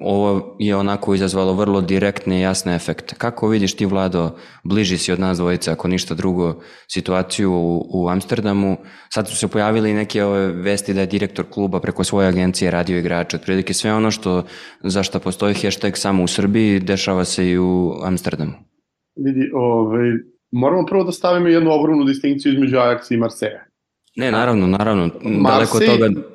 [0.00, 3.14] ovo je onako izazvalo vrlo direktne i jasne efekte.
[3.18, 4.30] Kako vidiš ti, Vlado,
[4.64, 6.60] bliži si od nas dvojice, ako ništa drugo,
[6.92, 8.76] situaciju u, u Amsterdamu?
[9.14, 12.98] Sad su se pojavili neke ove vesti da je direktor kluba preko svoje agencije radio
[12.98, 13.36] igrače.
[13.36, 14.44] Otprilike sve ono što,
[14.82, 18.52] za što postoji hashtag samo u Srbiji, dešava se i u Amsterdamu.
[19.16, 20.10] Vidi, ovaj,
[20.52, 23.64] moramo prvo da stavimo jednu ogromnu distinkciju između Ajaxa i Marseja.
[24.16, 25.10] Ne, naravno, naravno.
[25.42, 26.33] Daleko od toga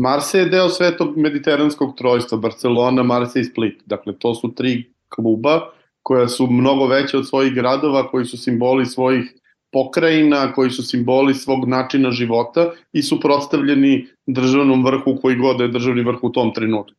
[0.00, 3.82] Marse je deo svetog mediteranskog trojstva, Barcelona, Marse i Split.
[3.86, 5.60] Dakle, to su tri kluba
[6.02, 9.34] koja su mnogo veće od svojih gradova, koji su simboli svojih
[9.72, 15.64] pokrajina, koji su simboli svog načina života i su prostavljeni državnom vrhu koji god da
[15.64, 16.96] je državni vrh u tom trenutku.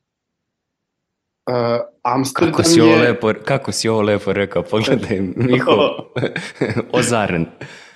[1.50, 1.56] Uh,
[2.04, 3.02] Amsterdam kako si ovo je...
[3.02, 5.96] lepo, kako si ovo lepo rekao, pogledaj Miho,
[7.00, 7.46] ozaren.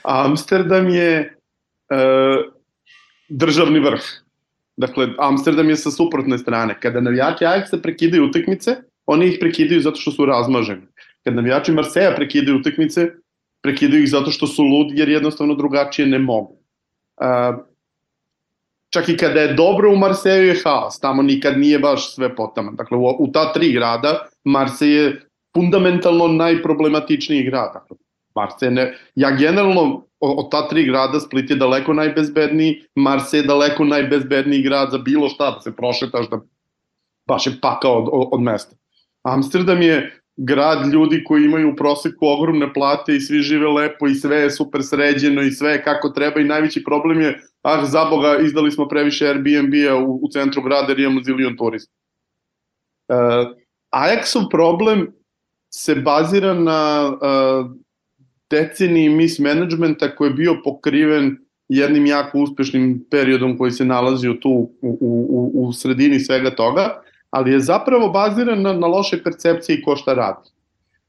[0.03, 1.38] Amsterdam je
[1.91, 2.51] uh,
[3.30, 4.25] državni vrh
[4.78, 6.76] Dakle, Amsterdam je sa suprotne strane.
[6.80, 10.88] Kada navijači Ajaxa prekidaju utakmice, oni ih prekidaju zato što su razmaženi.
[11.24, 13.08] Kada navijači Marseja prekidaju utakmice,
[13.64, 16.58] prekidaju ih zato što su ludi jer jednostavno drugačije ne mogu.
[17.22, 17.66] Uh,
[18.94, 22.72] čak i kada je dobro u Marseju je haos, tamo nikad nije baš sve potama.
[22.72, 25.22] Dakle, u, ta tri grada Marsej je
[25.56, 27.74] fundamentalno najproblematičniji grad.
[27.74, 27.98] Dakle,
[28.36, 33.86] Marsej ne, ja generalno od ta tri grada Split je daleko najbezbedniji, Marse je daleko
[33.86, 36.40] najbezbedniji grad za bilo šta da se prošetaš, da
[37.28, 38.76] baš je pakao od, od, od mesta.
[39.24, 44.16] Amsterdam je grad ljudi koji imaju u proseku ogromne plate i svi žive lepo i
[44.16, 48.06] sve je super sređeno i sve je kako treba i najveći problem je, ah za
[48.06, 51.94] Boga, izdali smo previše Airbnb-a u, u centru grada jer imamo zilion turista.
[53.08, 53.52] Uh,
[53.94, 55.08] Ajaxov problem
[55.74, 57.72] se bazira na uh,
[58.50, 61.38] deceniji mismanagementa koji je bio pokriven
[61.70, 64.50] jednim jako uspešnim periodom koji se nalazio tu
[64.82, 69.82] u, u, u sredini svega toga, ali je zapravo baziran na, na loše percepcije i
[69.82, 70.50] ko šta radi.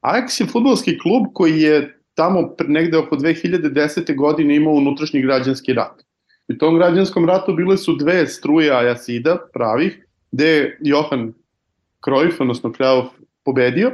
[0.02, 4.16] Ajax je futbolski klub koji je tamo negde oko 2010.
[4.16, 6.02] godine imao unutrašnji građanski rat.
[6.48, 11.32] U tom građanskom ratu bile su dve struje Ajasida pravih, gde je Johan
[12.06, 13.08] Cruyff, odnosno Cruyff,
[13.44, 13.92] pobedio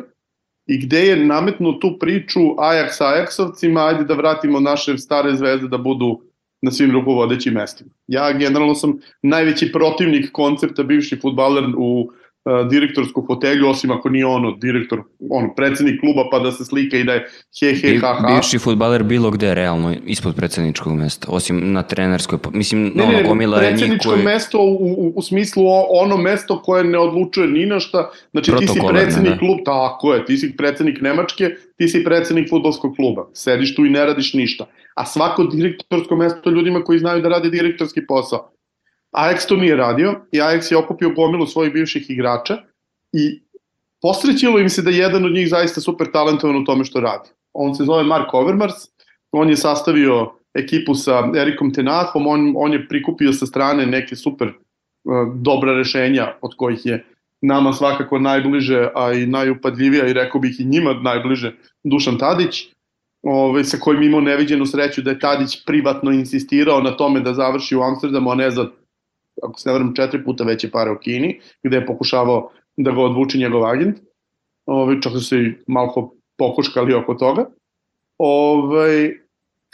[0.67, 5.79] i gde je nametnu tu priču Ajax Ajaxovcima, ajde da vratimo naše stare zvezde da
[5.79, 6.21] budu
[6.63, 7.91] na svim rukovodećim mestima.
[8.07, 12.11] Ja generalno sam najveći protivnik koncepta bivši futbaler u
[12.71, 17.05] direktorsku fotelju, osim ako nije ono direktor, ono, predsednik kluba pa da se slika i
[17.05, 17.29] da je
[17.61, 18.35] he he ha ha.
[18.35, 23.23] Bivši futbaler bilo gde realno ispod predsedničkog mesta, osim na trenerskoj, mislim, ne, ono, ne,
[23.23, 24.23] gomila je njih koji...
[24.23, 28.67] mesto u, u, u smislu ono mesto koje ne odlučuje ni na šta, znači ti
[28.67, 29.39] si predsednik da.
[29.39, 33.91] klub, tako je, ti si predsednik Nemačke, ti si predsednik futbolskog kluba, sediš tu i
[33.91, 38.53] ne radiš ništa, a svako direktorsko mesto ljudima koji znaju da rade direktorski posao.
[39.13, 42.59] Ajax to nije radio i Ajax je okupio gomilu svojih bivših igrača
[43.13, 43.43] i
[44.03, 47.29] posrećilo im se da je jedan od njih zaista super talentovan u tome što radi.
[47.53, 48.75] On se zove Mark Overmars,
[49.33, 54.49] on je sastavio ekipu sa Erikom Tenahom, on, on je prikupio sa strane neke super
[54.49, 57.05] uh, dobra rešenja od kojih je
[57.41, 61.53] nama svakako najbliže, a i najupadljivija i rekao bih i njima najbliže
[61.85, 62.69] Dušan Tadić,
[63.23, 67.77] ovaj, sa kojim imao neviđenu sreću da je Tadić privatno insistirao na tome da završi
[67.77, 68.69] u Amsterdamu, a ne za,
[69.43, 73.01] ako se ne vrem, četiri puta veće pare u Kini, gde je pokušavao da ga
[73.01, 73.99] odvuči njegov agent.
[74.67, 77.47] Ovaj, čak su se i malo pokuškali oko toga.
[78.19, 79.11] Ovaj,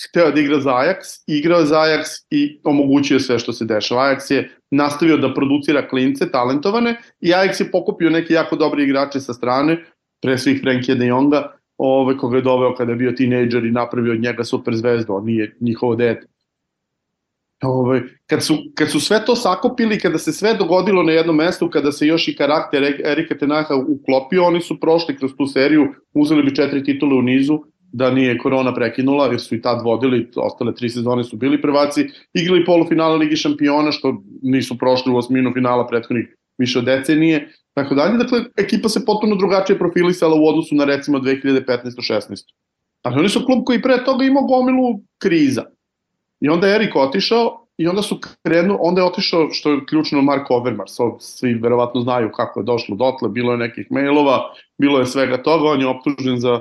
[0.08, 4.02] hteo da igra za Ajax, igrao za Ajax i omogućio sve što se dešava.
[4.02, 9.20] Ajax je nastavio da producira klince, talentovane, i Ajax je pokupio neke jako dobre igrače
[9.20, 9.84] sa strane,
[10.22, 14.12] pre svih Frenkie de Jonga, ove, koga je doveo kada je bio tinejdžer i napravio
[14.12, 16.26] od njega super zvezdu, on nije njihovo dete.
[17.62, 21.70] Ove, kad, su, kad su sve to sakopili, kada se sve dogodilo na jednom mestu,
[21.70, 26.42] kada se još i karakter Erika Tenaha uklopio, oni su prošli kroz tu seriju, uzeli
[26.42, 27.58] bi četiri titule u nizu,
[27.92, 32.06] da nije korona prekinula, jer su i tad vodili, ostale tri sezone su bili prvaci,
[32.34, 36.26] igrali polufinale Ligi šampiona, što nisu prošli u osminu finala prethodnih
[36.58, 38.18] više od decenije, tako dalje.
[38.18, 42.20] Dakle, ekipa se potpuno drugačije profilisala u odnosu na recimo 2015-16.
[43.02, 45.64] Ali oni su klub koji pre toga imao gomilu kriza.
[46.40, 50.22] I onda je Erik otišao i onda su krenu, onda je otišao, što je ključno
[50.22, 54.38] Mark Overmars, to svi verovatno znaju kako je došlo dotle, bilo je nekih mailova,
[54.78, 56.60] bilo je svega toga, on je optužen za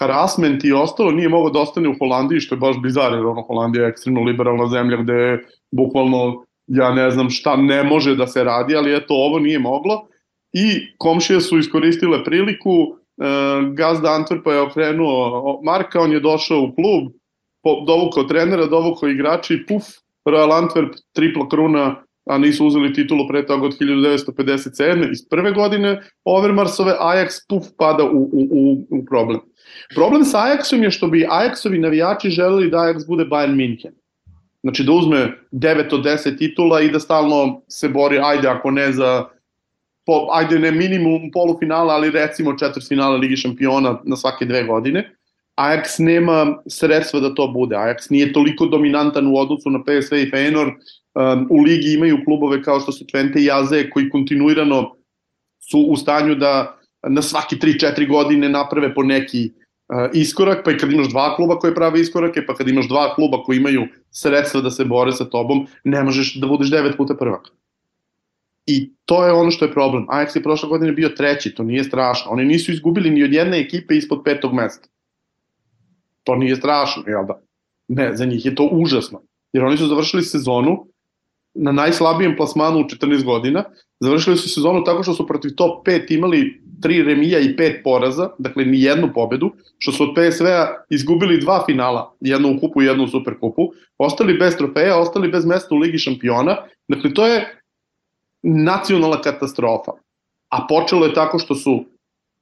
[0.00, 3.42] harassment i ostalo, nije mogao da ostane u Holandiji, što je baš bizar, jer ono
[3.42, 8.26] Holandija je ekstremno liberalna zemlja gde je bukvalno, ja ne znam šta ne može da
[8.26, 10.06] se radi, ali eto, ovo nije moglo.
[10.52, 12.92] I komšije su iskoristile priliku, e,
[13.72, 17.12] gazda Antwerpa je okrenuo Marka, on je došao u klub,
[17.86, 19.84] dovukao trenera, dovukao igrača i puf,
[20.24, 25.10] Royal Antwerp, tripla kruna, a nisu uzeli titulu pre toga od 1957.
[25.12, 29.40] iz prve godine Overmarsove, Ajax puf pada u, u, u, u problem.
[29.94, 33.92] Problem sa Ajaxom je što bi Ajaxovi navijači želeli da Ajax bude Bayern München.
[34.62, 38.92] Znači da uzme 9 od 10 titula i da stalno se bori, ajde ako ne
[38.92, 39.24] za
[40.06, 45.14] po, ajde ne minimum polufinala, ali recimo četvrtfinala Ligi šampiona na svake dve godine.
[45.56, 47.76] Ajax nema sredstva da to bude.
[47.76, 50.72] Ajax nije toliko dominantan u odnosu na PSV i Feyenoord.
[51.14, 54.94] Um, u ligi imaju klubove kao što su Twente i Aze koji kontinuirano
[55.70, 56.78] su u stanju da
[57.08, 61.58] na svaki 3-4 godine naprave po neki uh, iskorak, pa i kad imaš dva kluba
[61.58, 65.24] koje prave iskorake, pa kad imaš dva kluba koji imaju sredstva da se bore sa
[65.24, 67.48] tobom, ne možeš da budeš devet puta prvak.
[68.66, 70.06] I to je ono što je problem.
[70.06, 72.30] Ajax je prošle godine bio treći, to nije strašno.
[72.30, 74.88] Oni nisu izgubili ni od jedne ekipe ispod petog mesta.
[76.24, 77.40] To nije strašno, jel da?
[77.88, 79.22] Ne, za njih je to užasno.
[79.52, 80.86] Jer oni su završili sezonu
[81.54, 83.64] na najslabijem plasmanu u 14 godina.
[84.00, 88.30] Završili su sezonu tako što su protiv top 5 imali tri remija i pet poraza,
[88.38, 92.86] dakle ni jednu pobedu, što su od PSV-a izgubili dva finala, jednu u kupu i
[92.86, 96.56] jednu u superkupu, ostali bez trofeja, ostali bez mesta u Ligi šampiona.
[96.88, 97.62] Dakle, to je
[98.42, 99.92] nacionalna katastrofa.
[100.48, 101.84] A počelo je tako što su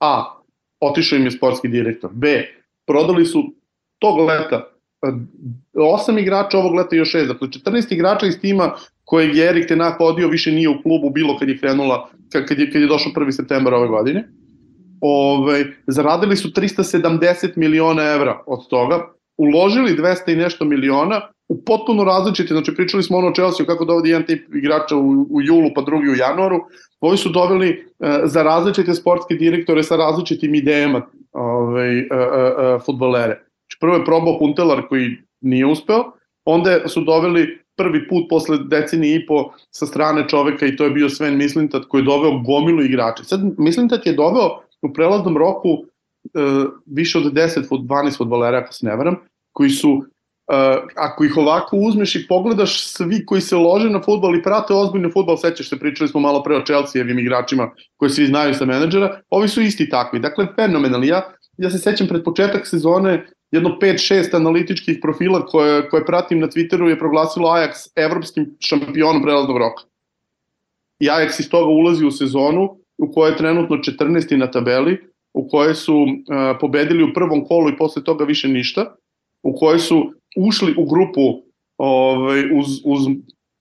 [0.00, 0.24] A.
[0.80, 2.10] Otišao im je sportski direktor.
[2.14, 2.44] B.
[2.86, 3.52] Prodali su
[4.00, 4.56] tog leta
[5.02, 5.12] e,
[5.74, 7.28] osam igrača, ovog leta još šest.
[7.28, 8.72] Dakle, 14 igrača iz tima
[9.04, 12.70] kojeg je Erik Tenak vodio više nije u klubu bilo kad je krenula, kad je,
[12.72, 13.30] kad je došao 1.
[13.30, 14.28] septembar ove godine.
[15.00, 22.04] Ove, zaradili su 370 miliona evra od toga, uložili 200 i nešto miliona, u potpuno
[22.04, 25.70] različite, znači pričali smo ono o Chelsea kako dovodi jedan tip igrača u, u julu
[25.74, 26.60] pa drugi u januaru,
[27.00, 32.82] ovi su doveli uh, za različite sportske direktore sa različitim idejama ovaj, uh, uh, uh,
[32.86, 33.49] futbolere.
[33.80, 36.04] Prvo je probao Puntelar koji nije uspeo,
[36.44, 40.90] onda su doveli prvi put posle decenije i po sa strane čoveka i to je
[40.90, 43.24] bio Sven Mislintat koji je doveo gomilu igrača.
[43.24, 44.48] Sad Mislintat je doveo
[44.82, 45.84] u prelaznom roku
[46.86, 49.16] više od 10, 12 futbolera, ako se ne varam,
[49.52, 50.02] koji su
[50.50, 50.56] Uh,
[50.96, 55.10] ako ih ovako uzmeš i pogledaš svi koji se lože na futbol i prate ozbiljno
[55.12, 59.20] futbol, sećaš se, pričali smo malo pre o Chelsea-evim igračima koji svi znaju sa menadžera,
[59.30, 60.18] ovi su isti takvi.
[60.18, 61.06] Dakle, fenomenalni.
[61.06, 61.22] Ja,
[61.58, 66.88] ja se sećam pred početak sezone jedno 5-6 analitičkih profila koje, koje pratim na Twitteru
[66.88, 69.82] je proglasilo Ajax evropskim šampionom prelaznog roka.
[71.00, 74.36] I Ajax iz toga ulazi u sezonu u kojoj je trenutno 14.
[74.36, 74.98] na tabeli,
[75.34, 76.08] u kojoj su uh,
[76.60, 78.94] pobedili u prvom kolu i posle toga više ništa,
[79.42, 81.42] u kojoj su ušli u grupu
[81.78, 83.00] ovaj, uz, uz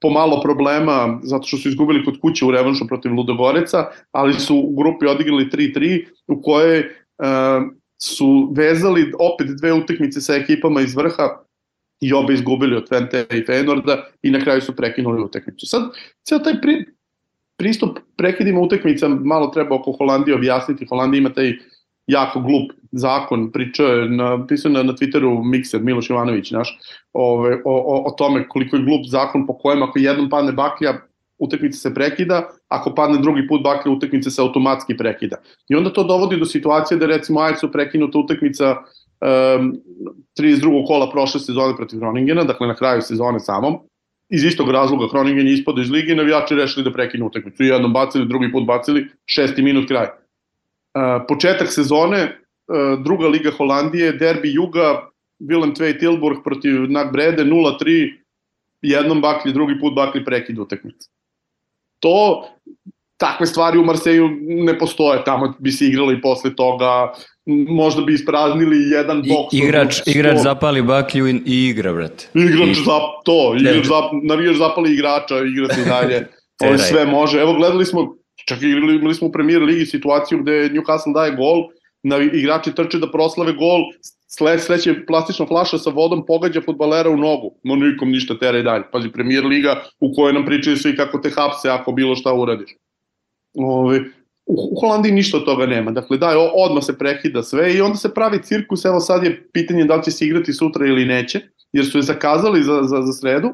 [0.01, 4.75] pomalo problema, zato što su izgubili kod kuće u revanšu protiv Ludogoreca, ali su u
[4.75, 6.85] grupi odigrali 3-3, u kojoj uh,
[8.01, 11.29] su vezali opet dve utakmice sa ekipama iz vrha
[12.01, 15.65] i obe izgubili od Twente i Feynorda i na kraju su prekinuli utakmicu.
[15.65, 15.81] Sad,
[16.23, 16.85] ceo taj pri,
[17.57, 20.85] pristup prekidima utakmica malo treba oko Holandije objasniti.
[20.85, 21.53] Holandija ima taj
[22.07, 26.79] jako glup zakon, pričao je, na, pisao na, na Twitteru Mikser, Miloš Ivanović naš,
[27.13, 31.01] ove, o, o, o tome koliko je glup zakon po kojem ako jednom padne baklja,
[31.39, 35.41] utakmica se prekida, ako padne drugi put baklja, utakmica se automatski prekida.
[35.69, 39.73] I onda to dovodi do situacije da recimo Ajaxu prekinuta utakmica um,
[40.39, 40.87] 32.
[40.87, 43.79] kola prošle sezone protiv Groningena, dakle na kraju sezone samom,
[44.29, 47.63] iz istog razloga Groningen je ispod iz lige, navijači rešili da prekinu utakmicu.
[47.63, 50.05] Jednom bacili, drugi put bacili, šesti minut kraj.
[50.05, 55.09] Uh, početak sezone, uh, druga liga Holandije, derbi Juga,
[55.39, 58.19] Willem Tvej Tilburg protiv Nagbrede, 0-3,
[58.81, 61.09] jednom bakli, drugi put bakli prekid utakmice.
[61.99, 62.47] To,
[63.19, 67.13] takve stvari u Marseju ne postoje, tamo bi se igrali posle toga,
[67.69, 69.53] možda bi ispraznili jedan boks.
[69.53, 72.29] I, igrač, igrač zapali baklju i, i igra, brate.
[72.33, 72.83] Igrač I...
[72.85, 76.27] zap, to, igrač zap, navijaš zapali igrača, igra se dalje.
[76.63, 77.39] Ovo sve može.
[77.41, 78.15] Evo gledali smo,
[78.47, 81.67] čak igrali, imali smo u premier ligi situaciju gde Newcastle daje gol,
[82.03, 83.81] na igrači trče da proslave gol,
[84.31, 88.63] sled, sleće plastična flaša sa vodom pogađa futbalera u nogu, no nikom ništa tera i
[88.63, 88.83] dalje.
[88.91, 92.69] Pazi, premier liga u kojoj nam pričaju svi kako te hapse ako bilo šta uradiš.
[93.57, 93.99] Ove,
[94.45, 95.91] u Holandiji ništa od toga nema.
[95.91, 99.85] Dakle, da, odmah se prekida sve i onda se pravi cirkus, evo sad je pitanje
[99.85, 103.13] da li će se igrati sutra ili neće, jer su je zakazali za, za, za
[103.13, 103.53] sredu,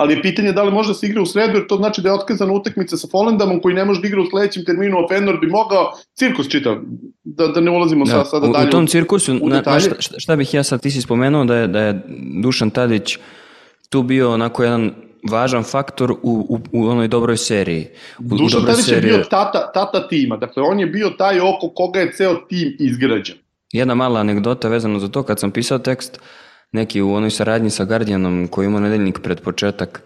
[0.00, 2.08] ali je pitanje da li može da se igra u sredu, jer to znači da
[2.08, 5.40] je otkazana utakmica sa Folendamom koji ne može da igra u sledećem terminu, a Fenor
[5.40, 6.76] bi mogao, cirkus čitav,
[7.24, 8.68] da, da ne ulazimo da, sada dalje.
[8.68, 11.56] U tom cirkusu, u na, na šta, šta bih ja sad, ti si spomenuo da
[11.56, 12.00] je, da je
[12.42, 13.18] Dušan Tadić
[13.88, 14.90] tu bio onako jedan
[15.30, 17.86] važan faktor u, u, u onoj dobroj seriji.
[18.18, 19.10] U, Dušan Tadić seriji...
[19.10, 22.76] je bio tata, tata tima, dakle on je bio taj oko koga je ceo tim
[22.78, 23.36] izgrađen.
[23.72, 26.20] Jedna mala anegdota vezana za to, kad sam pisao tekst,
[26.72, 30.02] neki u onoj saradnji sa Guardianom koji ima nedeljnik pred početak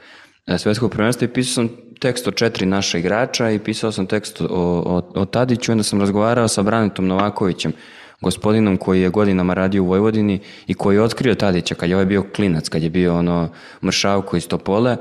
[0.46, 1.68] e, svetskog prvenstva i pisao sam
[2.00, 6.00] tekst o četiri naša igrača i pisao sam tekst o, o, o Tadiću, onda sam
[6.00, 7.72] razgovarao sa Branitom Novakovićem,
[8.20, 12.06] gospodinom koji je godinama radio u Vojvodini i koji je otkrio Tadića kad je ovaj
[12.06, 13.48] bio klinac, kad je bio ono
[13.82, 14.96] mršavko iz Topole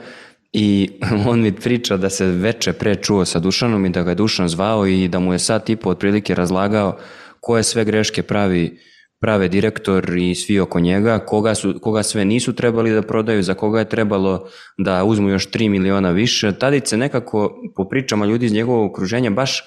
[0.54, 0.90] i
[1.30, 4.48] on mi priča da se veče pre čuo sa Dušanom i da ga je Dušan
[4.48, 6.98] zvao i da mu je sad tipo otprilike razlagao
[7.40, 8.80] koje sve greške pravi
[9.24, 13.54] prave direktor i svi oko njega, koga, su, koga sve nisu trebali da prodaju, za
[13.54, 14.48] koga je trebalo
[14.78, 16.52] da uzmu još 3 miliona više.
[16.60, 19.64] Tadić se nekako po pričama ljudi iz njegovog okruženja baš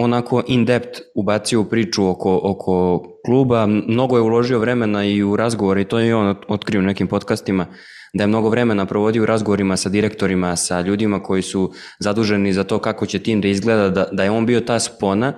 [0.00, 5.36] onako in depth ubacio u priču oko, oko kluba, mnogo je uložio vremena i u
[5.36, 7.66] razgovore i to je on otkrio u nekim podcastima,
[8.14, 12.64] da je mnogo vremena provodio u razgovorima sa direktorima, sa ljudima koji su zaduženi za
[12.64, 15.32] to kako će tim da izgleda, da, da je on bio ta spona,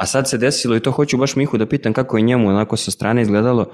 [0.00, 2.76] a sad se desilo i to hoću baš Mihu da pitam kako je njemu onako
[2.76, 3.72] sa strane izgledalo,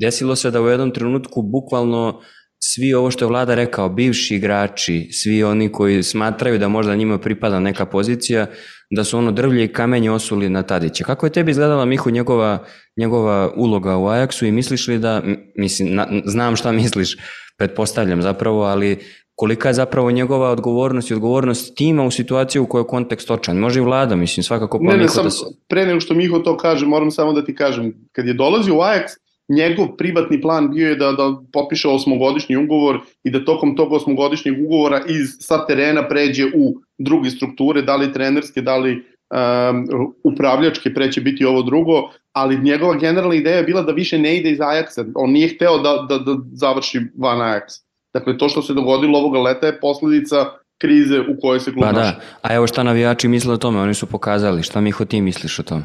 [0.00, 2.20] desilo se da u jednom trenutku bukvalno
[2.64, 7.18] svi ovo što je vlada rekao, bivši igrači, svi oni koji smatraju da možda njima
[7.18, 8.46] pripada neka pozicija,
[8.90, 11.04] da su ono drvlje i kamenje osuli na Tadića.
[11.04, 12.64] Kako je tebi izgledala Mihu njegova,
[12.96, 15.22] njegova uloga u Ajaxu i misliš li da,
[15.56, 17.16] mislim, na, znam šta misliš,
[17.58, 18.98] pretpostavljam zapravo, ali
[19.34, 23.56] kolika je zapravo njegova odgovornost i odgovornost tima u situaciji u kojoj je kontekst očan.
[23.56, 25.44] Može i vlada, mislim, svakako pa ne, ne, sam, da se...
[25.68, 28.78] Pre nego što Miho to kaže, moram samo da ti kažem, kad je dolazio u
[28.78, 29.16] Ajax,
[29.48, 34.64] njegov privatni plan bio je da, da potpiše osmogodišnji ugovor i da tokom tog osmogodišnjeg
[34.64, 40.94] ugovora iz sa terena pređe u druge strukture, da li trenerske, da li um, upravljačke,
[40.94, 44.58] preće biti ovo drugo, ali njegova generalna ideja je bila da više ne ide iz
[44.58, 45.12] Ajaxa.
[45.14, 47.91] On nije hteo da, da, da završi van Ajaxa.
[48.14, 50.36] Dakle, to što se dogodilo ovoga leta je posledica
[50.78, 53.94] krize u kojoj se klub Pa da, a evo šta navijači misle o tome, oni
[53.94, 55.82] su pokazali, šta Miho ti misliš o tome?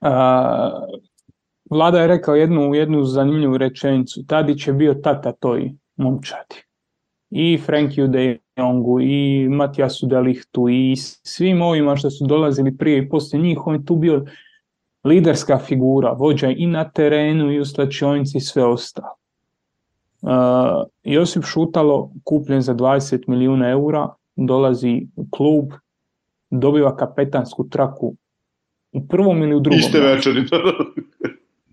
[0.00, 0.86] A,
[1.70, 6.56] Vlada je rekao jednu, jednu zanimljivu rečenicu, Tadić je bio tata toj momčadi.
[7.30, 13.08] I Frankiju de Jongu, i Matijasu Delichtu, i svim ovima što su dolazili prije i
[13.08, 14.24] posle njih, on je tu bio
[15.04, 19.21] liderska figura, vođa i na terenu i u slačionici i sve ostalo.
[20.22, 20.30] Uh,
[21.02, 25.72] Josip Šutalo kupljen za 20 milijuna eura, dolazi u klub,
[26.50, 28.16] dobiva kapetansku traku
[28.92, 29.78] u prvom ili u drugom.
[29.78, 30.44] Iste večeri.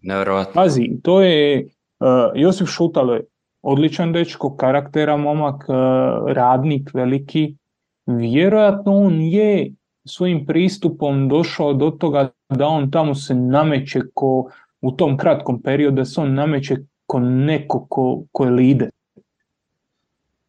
[0.01, 0.53] Nevjerovatno.
[0.53, 1.67] Pazi, to je
[1.99, 3.25] uh, Josip Šutalo je
[3.61, 5.75] odličan dečko, karaktera momak, uh,
[6.31, 7.55] radnik veliki.
[8.05, 9.71] Vjerojatno on je
[10.07, 14.49] svojim pristupom došao do toga da on tamo se nameće ko
[14.81, 16.77] u tom kratkom periodu da se on nameće
[17.09, 18.89] ko neko ko, ko je lider.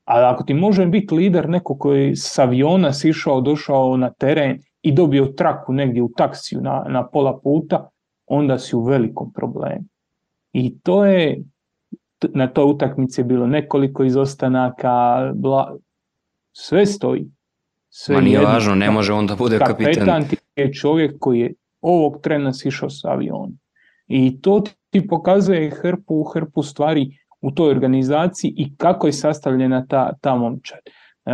[0.05, 4.93] Ali ako ti može biti lider neko koji s aviona sišao, došao na teren i
[4.93, 7.89] dobio traku negdje u taksiju na, na pola puta,
[8.27, 9.85] onda si u velikom problemu.
[10.53, 11.43] I to je,
[12.35, 14.93] na toj utakmici je bilo nekoliko izostanaka,
[15.35, 15.77] bla,
[16.53, 17.27] sve stoji.
[17.89, 18.49] Sve Ma nije jedno.
[18.49, 19.95] važno, ne može on da bude kapitan.
[19.95, 23.53] Kapetan ti je čovjek koji je ovog trena sišao sa aviona.
[24.11, 30.13] I to ti pokazuje hrpu, hrpu stvari u toj organizaciji i kako je sastavljena ta,
[30.21, 30.79] ta momčad.
[31.27, 31.33] E,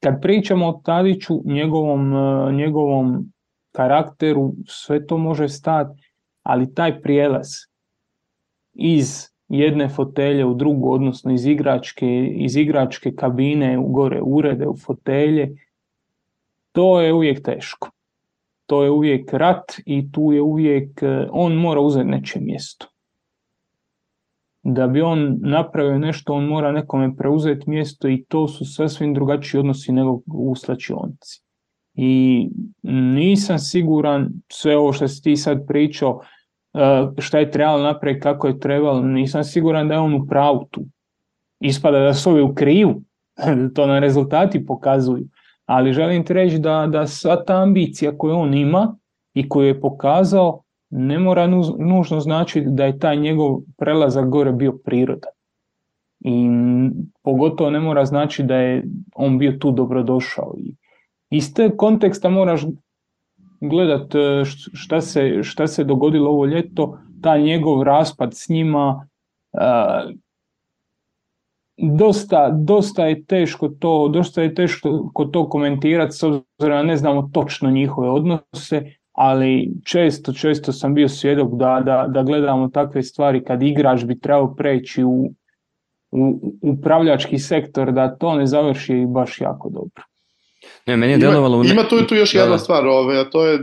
[0.00, 3.32] kad pričamo o Tadiću, njegovom, e, njegovom
[3.72, 6.02] karakteru, sve to može stati,
[6.42, 7.46] ali taj prijelaz
[8.72, 14.76] iz jedne fotelje u drugu, odnosno iz igračke, iz igračke kabine u gore urede, u
[14.76, 15.56] fotelje,
[16.72, 17.90] to je uvijek teško.
[18.66, 22.86] To je uvijek rat i tu je uvijek, e, on mora uzeti nečije mjesto.
[24.62, 29.58] Da bi on napravio nešto, on mora nekome preuzeti mjesto i to su sasvim drugačiji
[29.58, 31.42] odnosi nego u slačionici.
[31.94, 32.48] I
[32.92, 36.20] nisam siguran, sve ovo što si ti sad pričao,
[36.74, 36.80] e,
[37.18, 40.84] šta je trebalo napraviti, kako je trebalo, nisam siguran da je on u pravu tu.
[41.60, 43.02] Ispada da su ovi u krivu,
[43.74, 45.26] to na rezultati pokazuju
[45.66, 48.96] ali želim ti reći da, da sva ta ambicija koju on ima
[49.34, 51.46] i koju je pokazao ne mora
[51.78, 55.32] nužno značiti da je taj njegov prelazak gore bio prirodan.
[56.20, 56.48] I
[57.22, 60.54] pogotovo ne mora znači da je on bio tu dobrodošao.
[60.58, 60.74] I
[61.30, 62.64] iz te konteksta moraš
[63.60, 64.12] gledat
[64.72, 69.08] šta se, šta se dogodilo ovo ljeto, taj njegov raspad s njima,
[71.76, 77.30] dosta, dosta je teško to, dosta je teško to komentirati s obzirom da ne znamo
[77.34, 83.44] točno njihove odnose, ali često, često sam bio svjedok da, da, da gledamo takve stvari
[83.44, 85.30] kad igrač bi trebao preći u,
[86.10, 90.02] u upravljački sektor, da to ne završi baš jako dobro.
[90.86, 91.64] Ne, meni je delovalo...
[91.64, 92.58] Ima, ima tu, tu još jedna da.
[92.58, 93.58] stvar, ove, a to je,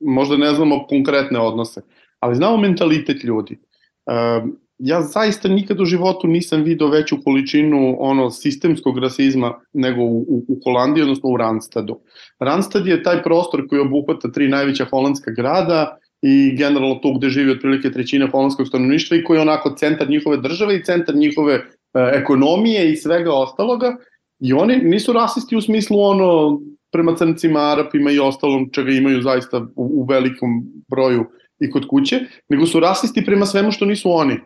[0.00, 1.82] možda ne znamo konkretne odnose,
[2.20, 3.58] ali znamo mentalitet ljudi.
[4.06, 10.18] Um, ja zaista nikad u životu nisam video veću količinu ono sistemskog rasizma nego u,
[10.18, 12.00] u, u Holandiji, odnosno u Randstadu.
[12.40, 17.50] Randstad je taj prostor koji obuhvata tri najveća holandska grada i generalno tu gde živi
[17.50, 21.62] otprilike trećina holandskog stanovništva i koji je onako centar njihove države i centar njihove e,
[21.94, 23.96] ekonomije i svega ostaloga.
[24.40, 26.60] I oni nisu rasisti u smislu ono
[26.92, 30.50] prema crncima, arapima i ostalom čega imaju zaista u, u velikom
[30.88, 31.24] broju
[31.60, 34.40] i kod kuće, nego su rasisti prema svemu što nisu oni.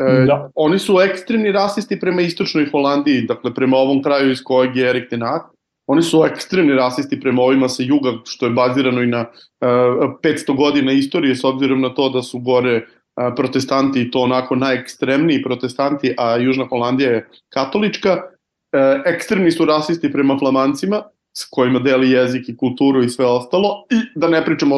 [0.00, 0.50] E, da.
[0.54, 5.10] Oni su ekstremni rasisti prema istočnoj Holandiji, dakle prema ovom kraju iz kojeg je Erik
[5.10, 5.42] Tenak.
[5.86, 9.18] Oni su ekstremni rasisti prema ovima sa juga, što je bazirano i na
[9.60, 12.86] e, 500 godina istorije, s obzirom na to da su gore
[13.16, 18.12] uh, protestanti i to onako najekstremniji protestanti, a Južna Holandija je katolička.
[18.12, 21.02] Uh, ekstremni su rasisti prema flamancima,
[21.36, 24.76] s kojima deli jezik i kulturu i sve ostalo, i da ne pričamo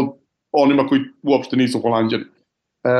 [0.52, 2.24] o onima koji uopšte nisu holandjani.
[2.24, 2.90] Uh,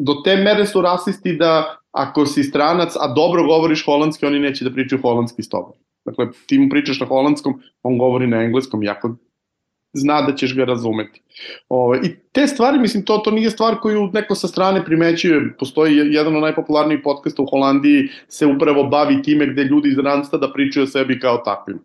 [0.00, 4.64] do te mere su rasisti da ako si stranac, a dobro govoriš holandski, oni neće
[4.64, 5.72] da pričaju holandski s tobom.
[6.04, 9.16] Dakle, ti mu pričaš na holandskom, on govori na engleskom, jako
[9.92, 11.22] zna da ćeš ga razumeti.
[11.68, 15.56] Ove, I te stvari, mislim, to, to nije stvar koju neko sa strane primećuje.
[15.58, 19.96] Postoji jedan od najpopularnijih podcasta u Holandiji se upravo bavi time gde ljudi iz
[20.32, 21.78] da pričaju o sebi kao takvim.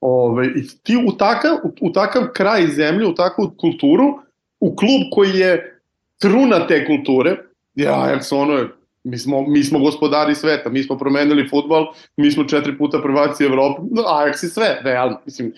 [0.00, 4.18] Ove, I ti u takav, u, u takav kraj zemlje, u takvu kulturu,
[4.60, 5.80] u klub koji je
[6.18, 8.68] truna te kulture, Ja, Ajax ono je,
[9.04, 13.44] mi smo, mi smo gospodari sveta, mi smo promenili futbol, mi smo četiri puta prvaci
[13.44, 15.52] Evrope, Ajax i sve, realno, mislim,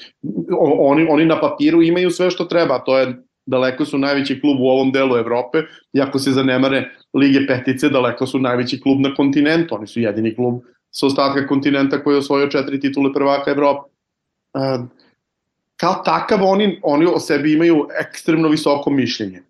[0.78, 4.68] oni, oni na papiru imaju sve što treba, to je daleko su najveći klub u
[4.68, 9.86] ovom delu Evrope, iako se zanemare Lige Petice, daleko su najveći klub na kontinentu, oni
[9.86, 13.90] su jedini klub sa ostatka kontinenta koji je osvojio četiri titule prvaka Evrope.
[15.76, 19.42] Kao takav oni, oni o sebi imaju ekstremno visoko mišljenje.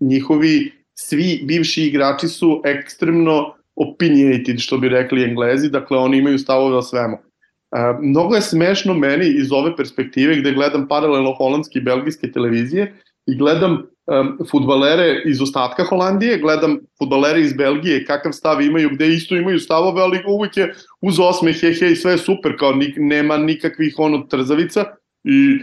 [0.00, 6.76] Njihovi svi bivši igrači su ekstremno opinionated, što bi rekli englezi, dakle oni imaju stavove
[6.76, 7.16] o svemu.
[7.16, 12.94] Uh, mnogo je smešno meni iz ove perspektive gde gledam paralelno holandske i belgijske televizije
[13.26, 19.08] i gledam um, futbalere iz ostatka Holandije, gledam futbalere iz Belgije, kakav stav imaju, gde
[19.08, 22.94] isto imaju stavove, ali uvijek je uz osme, he, he, sve je super, kao nik,
[22.96, 24.84] nema nikakvih ono trzavica
[25.24, 25.58] i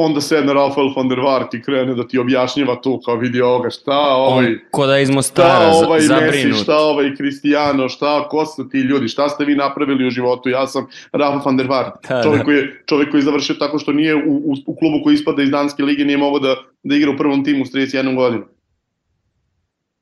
[0.00, 3.70] onda sedne Rafael van der Vaart i krene da ti objašnjava tu kao vidi ovoga
[3.70, 6.34] šta ovaj On, ko da iz Mostara šta ovaj zabrinut.
[6.34, 10.48] Messi, šta ovaj Cristiano, šta ko su ti ljudi, šta ste vi napravili u životu,
[10.48, 12.44] ja sam Rafa van der Vaart, Da, čovjek da.
[12.44, 15.42] koji je čovjek koji je završio tako što nije u, u, u klubu koji ispada
[15.42, 18.44] iz danske lige nije mogao da da igra u prvom timu s 31 godinu.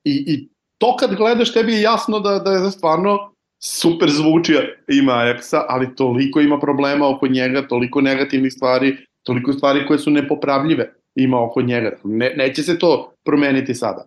[0.05, 3.33] I, I to kad gledaš tebi je jasno da da je stvarno
[3.63, 4.55] super zvuči
[4.89, 8.97] ima Ajaxa, ali toliko ima problema oko njega, toliko negativnih stvari,
[9.27, 11.97] toliko stvari koje su nepopravljive ima oko njega.
[12.05, 14.07] Ne, neće se to promeniti sada.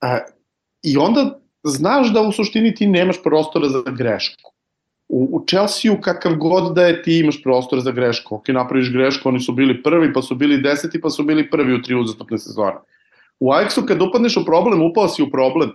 [0.00, 0.18] A,
[0.82, 4.52] I onda znaš da u suštini ti nemaš prostora za grešku.
[5.08, 8.34] U, u Chelsea-u kakav god da je ti imaš prostor za grešku.
[8.34, 11.74] Ok, napraviš grešku, oni su bili prvi, pa su bili deseti, pa su bili prvi
[11.74, 12.78] u tri uzastopne sezone.
[13.40, 15.72] U Ajaxu kad upadneš u problem, upao si u problem.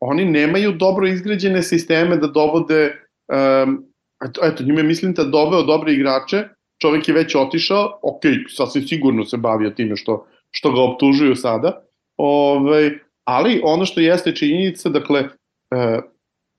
[0.00, 3.84] Oni nemaju dobro izgrađene sisteme da dovode, um,
[4.24, 6.44] eto, eto, njime mislim da doveo dobre igrače,
[6.78, 11.82] čovek je već otišao, ok, sasvim sigurno se bavio time što, što ga optužuju sada,
[12.16, 12.90] ovaj,
[13.24, 15.20] ali ono što jeste činjenica, dakle,
[15.70, 16.00] e,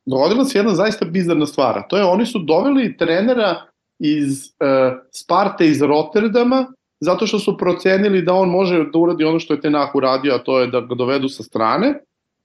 [0.06, 3.56] dogodila se jedna zaista bizarna stvar, to je oni su doveli trenera
[4.00, 6.66] iz e, Sparte iz Rotterdama,
[7.00, 10.44] zato što su procenili da on može da uradi ono što je Tenah uradio, a
[10.44, 11.94] to je da ga dovedu sa strane,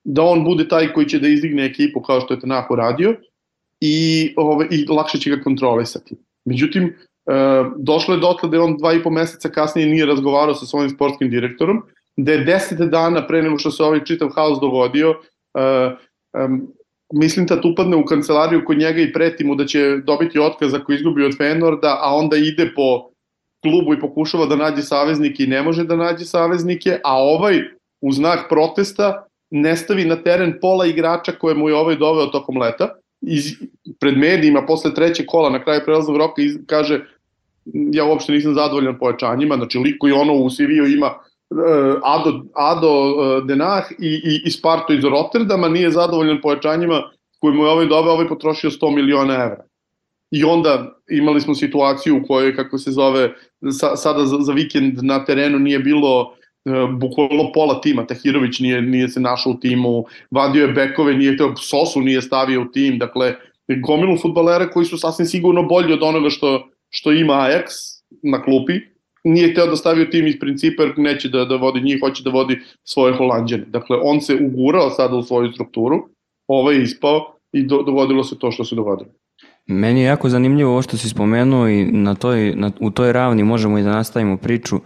[0.04, 3.16] da on bude taj koji će da izdigne ekipu kao što je Tenah uradio
[3.80, 6.16] i, ove, i lakše će ga kontrolisati.
[6.44, 6.94] Međutim,
[7.76, 10.90] došlo je dotle da je on dva i po meseca kasnije nije razgovarao sa svojim
[10.90, 11.82] sportskim direktorom,
[12.16, 15.14] da je deset dana pre nego što se ovaj čitav haos dogodio,
[15.54, 15.90] e,
[16.44, 16.66] um,
[17.12, 20.92] mislim da upadne u kancelariju kod njega i preti mu da će dobiti otkaz ako
[20.92, 23.10] izgubi od Fenorda, a onda ide po
[23.62, 27.60] klubu i pokušava da nađe saveznike i ne može da nađe saveznike, a ovaj
[28.00, 32.58] u znak protesta ne stavi na teren pola igrača koje mu je ovaj doveo tokom
[32.58, 32.94] leta,
[33.26, 33.52] iz,
[34.00, 37.00] pred medijima posle trećeg kola na kraju prelaznog roka iz, kaže
[37.72, 42.90] ja uopšte nisam zadovoljan pojačanjima, znači liko i ono u CV-u ima uh, Ado, Ado
[42.90, 47.02] uh, Denah i, i, i Sparto iz Rotterdama nije zadovoljan pojačanjima
[47.40, 49.64] koje mu je ovaj doveo, ovaj potrošio 100 miliona evra.
[50.30, 53.32] I onda imali smo situaciju u kojoj, kako se zove,
[53.72, 58.82] sa, sada za, za vikend na terenu nije bilo uh, bukvalno pola tima, Tahirović nije,
[58.82, 62.98] nije se našao u timu, vadio je bekove, nije teo, Sosu nije stavio u tim,
[62.98, 63.34] dakle,
[63.86, 67.64] gomilu futbalera koji su sasvim sigurno bolji od onoga što, što ima Ajax
[68.22, 68.72] na klupi,
[69.24, 72.22] nije hteo da stavi u tim iz principa jer neće da, da vodi njih, hoće
[72.22, 73.64] da vodi svoje holandjane.
[73.66, 76.08] Dakle, on se ugurao sada u svoju strukturu,
[76.48, 79.10] ovaj je ispao i do, dogodilo se to što se dogodilo.
[79.66, 83.44] Meni je jako zanimljivo ovo što si spomenuo i na toj, na, u toj ravni
[83.44, 84.80] možemo i da nastavimo priču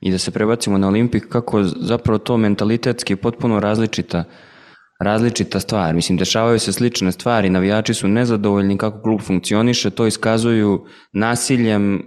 [0.00, 4.24] i da se prebacimo na Olimpik, kako zapravo to mentalitetski potpuno različita
[5.00, 5.94] različita stvar.
[5.94, 12.02] Mislim, dešavaju se slične stvari, navijači su nezadovoljni kako klub funkcioniše, to iskazuju nasiljem,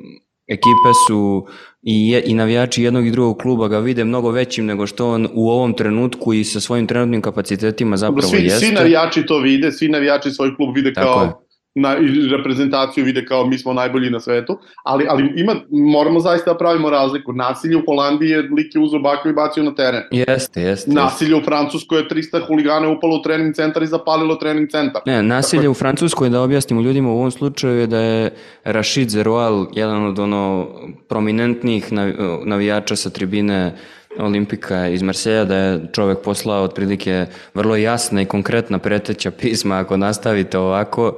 [0.47, 1.45] ekipe su
[1.81, 5.27] i, je, i navijači jednog i drugog kluba ga vide mnogo većim nego što on
[5.33, 8.65] u ovom trenutku i sa svojim trenutnim kapacitetima zapravo svi, jeste.
[8.65, 11.46] Svi navijači to vide, svi navijači svoj klub vide Tako kao je.
[11.77, 16.51] Na i reprezentaciju vide kao mi smo najbolji na svetu, ali ali ima moramo zaista
[16.51, 17.33] da pravimo razliku.
[17.33, 20.01] Nasilje u Holandiji je lik je uzeo baklju i bacio na teren.
[20.11, 20.91] Jeste, jeste.
[20.91, 25.01] Nasilje u Francuskoj je 300 huligana upalo u trening centar i zapalilo trening centar.
[25.05, 28.31] Ne, nasilje Dakle- u Francuskoj, da objasnimo ljudima u ovom slučaju je da je
[28.63, 30.67] Rashid Zeroual, jedan od ono
[31.09, 32.13] prominentnih nav-
[32.45, 33.75] navijača sa tribine
[34.19, 39.97] Olimpika iz Marseja, da je čovek poslao otprilike vrlo jasna i konkretna preteća pisma ako
[39.97, 41.17] nastavite ovako,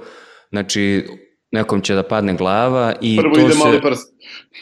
[0.50, 1.06] znači
[1.52, 3.58] nekom će da padne glava i Prvo to ide se...
[3.58, 4.14] mali prst.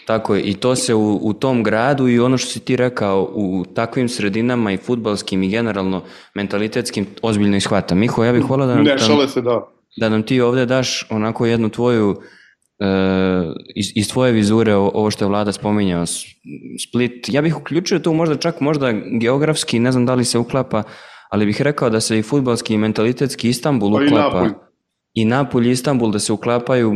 [0.06, 3.32] Tako je, i to se u, u tom gradu i ono što si ti rekao,
[3.34, 6.04] u takvim sredinama i futbalskim i generalno
[6.36, 7.96] mentalitetskim ozbiljno ishvata.
[7.96, 9.68] Miho, ja bih volao da nam, Ne šale se, da.
[9.98, 12.16] da nam ti ovde daš onako jednu tvoju
[12.80, 12.86] e,
[13.76, 16.06] iz, iz tvoje vizure ovo što je vlada spominjao
[16.88, 18.92] Split, ja bih uključio tu možda čak možda
[19.22, 20.84] geografski, ne znam da li se uklapa,
[21.30, 24.67] ali bih rekao da se i futbalski i mentalitetski Istanbul Pa i uklapa Napulj.
[25.14, 26.94] I Napulj i Istanbul da se uklapaju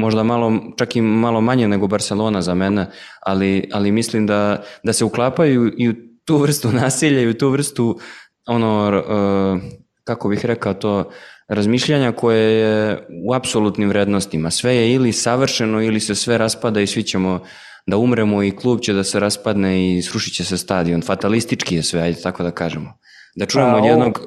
[0.00, 2.86] možda malo, čak i malo manje nego Barcelona za mene,
[3.20, 5.94] ali, ali mislim da, da se uklapaju i u
[6.24, 7.98] tu vrstu nasilja i u tu vrstu
[8.46, 11.10] ono, e, kako bih rekao to,
[11.48, 14.50] razmišljanja koje je u apsolutnim vrednostima.
[14.50, 17.40] Sve je ili savršeno ili se sve raspada i svi ćemo
[17.86, 21.02] da umremo i klub će da se raspadne i srušit će se stadion.
[21.02, 22.98] Fatalistički je sve, ajde tako da kažemo.
[23.36, 24.20] Da čujemo A, od jednog,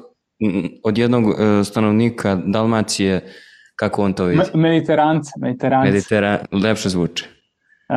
[0.84, 3.20] od jednog e, stanovnika Dalmacije
[3.76, 4.42] kako on to vidi.
[4.54, 5.92] Mediterance, Mediterance.
[5.92, 7.24] Meditera, lepše zvuči.
[7.88, 7.96] Uh,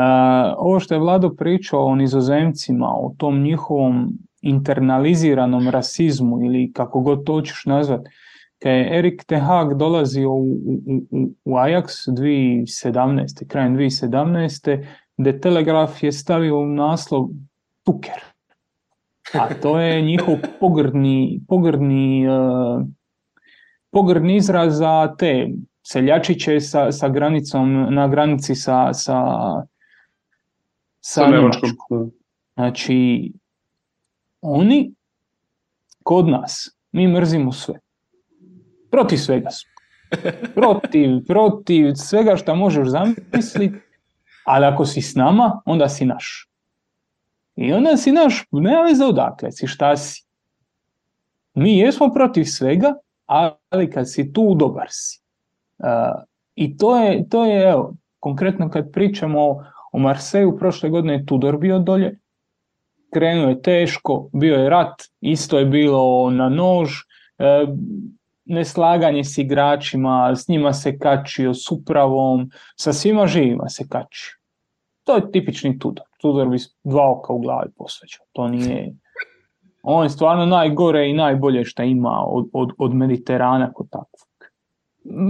[0.58, 4.10] ovo što je Vlado pričao o nizozemcima, o tom njihovom
[4.42, 8.02] internaliziranom rasizmu ili kako god to hoćeš nazvat,
[8.62, 13.48] kad je Erik Ten Hag dolazio u, u, u, u Ajax 2017.
[13.48, 14.86] krajem 2017.
[15.24, 17.28] The Telegraph je stavio u naslov
[17.86, 18.22] Tuker.
[19.34, 22.86] A to je njihov pogrdni, pogrdni, uh,
[23.92, 25.50] pogrdni izraz za te
[25.84, 29.24] seljačiće sa, sa granicom, na granici sa, sa,
[31.00, 32.12] sa, Sa Nemačkom.
[32.54, 33.32] Znači,
[34.42, 34.94] oni
[36.04, 37.80] kod nas, mi mrzimo sve.
[38.92, 39.68] Protiv svega su.
[40.56, 43.76] Protiv, protiv svega što možeš zamisliti,
[44.46, 46.49] ali ako si s nama, onda si naš.
[47.60, 50.24] I onda si naš, nema veze odakle si, šta si.
[51.54, 52.94] Mi jesmo protiv svega,
[53.70, 55.20] ali kad si tu, dobar si.
[55.78, 56.24] Uh,
[56.56, 61.26] I to je, to je, evo, konkretno kad pričamo o, o Marseju, prošle godine je
[61.26, 62.20] Tudor bio dolje,
[63.14, 66.90] krenuo je teško, bio je rat, isto je bilo na nož,
[67.38, 67.66] e,
[68.46, 74.38] neslaganje s igračima, s njima se kačio, s upravom, sa svima živima se kačio.
[75.04, 76.09] To je tipični Tudor.
[76.22, 78.26] Tudor bi dva oka u glavi posvećao.
[78.32, 78.96] To nije...
[79.84, 84.30] On je stvarno najgore i najbolje što ima od, od, od Mediterana kod takvog.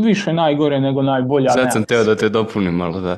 [0.04, 1.50] Više najgore nego najbolje.
[1.50, 3.18] Sad sam teo da te dopunim malo, da.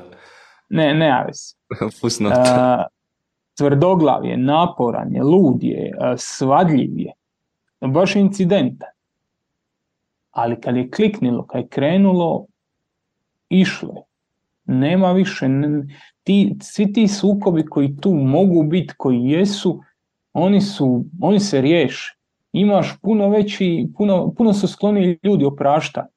[0.69, 1.55] Ne, ne, veze.
[2.01, 2.39] Fusnoto.
[2.39, 2.85] Uh,
[3.57, 7.13] tvrdoglav je, naporan je, lud je, svadljiv je.
[7.81, 8.89] Baš incidentan.
[10.31, 12.45] Ali kad je kliknilo, kad je krenulo,
[13.49, 14.03] išlo je.
[14.65, 15.47] Nema više.
[16.23, 19.81] Ti, svi ti sukobi koji tu mogu biti, koji jesu,
[20.33, 22.17] oni, su, oni se riješe.
[22.53, 26.07] Imaš puno veći, puno, puno su skloni ljudi oprašta.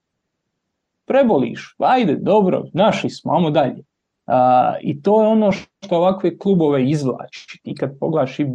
[1.06, 3.84] Preboliš, ajde, dobro, naši smo, amo dalje.
[4.26, 7.60] A, I to je ono što ovakve klubove izvlači.
[7.64, 8.46] I kad pogledaš i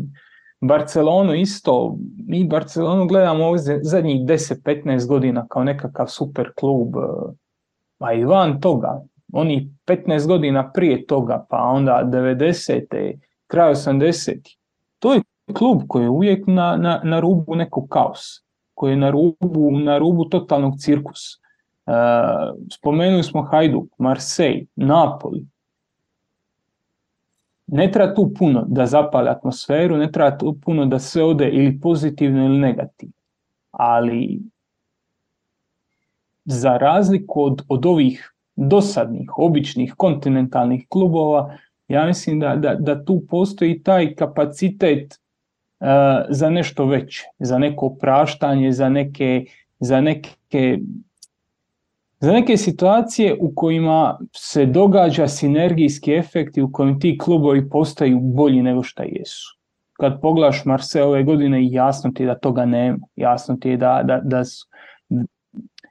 [0.62, 1.98] Barcelonu isto,
[2.28, 6.96] mi Barcelonu gledamo ovdje zadnjih 10-15 godina kao nekakav super klub,
[8.00, 9.02] a i van toga,
[9.34, 13.14] oni 15 godina prije toga, pa onda 90.
[13.48, 14.56] kraj 80.
[15.00, 15.22] To je
[15.54, 18.42] klub koji je uvijek na, na, na rubu nekog kaosa,
[18.74, 21.38] koji je na rubu, na rubu totalnog cirkusa.
[21.86, 21.94] Uh,
[22.74, 25.46] spomenuli smo Hajduk, Marseille, Napoli,
[27.72, 31.80] ne treba tu puno da zapale atmosferu, ne treba tu puno da sve ode ili
[31.80, 33.14] pozitivno ili negativno.
[33.72, 34.42] Ali
[36.46, 41.58] za razliku od, od ovih dosadnih, običnih, kontinentalnih klubova,
[41.88, 45.20] ja mislim da, da, da tu postoji taj kapacitet
[45.80, 45.88] uh,
[46.30, 49.46] za nešto veće, za neko praštanje, za neke,
[49.80, 50.80] za neke
[52.20, 58.20] za neke situacije u kojima se događa sinergijski efekt i u kojim ti klubovi postaju
[58.20, 59.58] bolji nego šta jesu.
[59.94, 63.00] Kad pogledaš Marse ove godine, jasno ti je da toga nema.
[63.16, 64.68] Jasno ti je da, da, da su,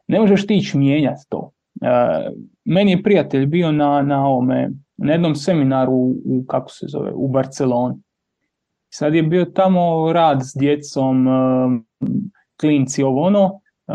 [0.06, 1.50] ne možeš ti ići mijenjati to.
[1.82, 1.88] E,
[2.68, 5.92] meni je prijatelj bio na, na, ovome, na jednom seminaru
[6.24, 7.96] u, kako se zove, u Barceloni.
[8.88, 11.30] Sad je bio tamo rad s djecom, e,
[12.60, 13.92] klinci, ovo ono, e,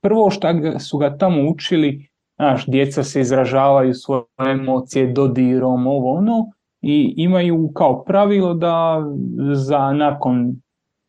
[0.00, 0.48] prvo što
[0.78, 7.70] su ga tamo učili, znaš, djeca se izražavaju svoje emocije dodirom, ovo ono, i imaju
[7.74, 9.04] kao pravilo da
[9.54, 10.56] za nakon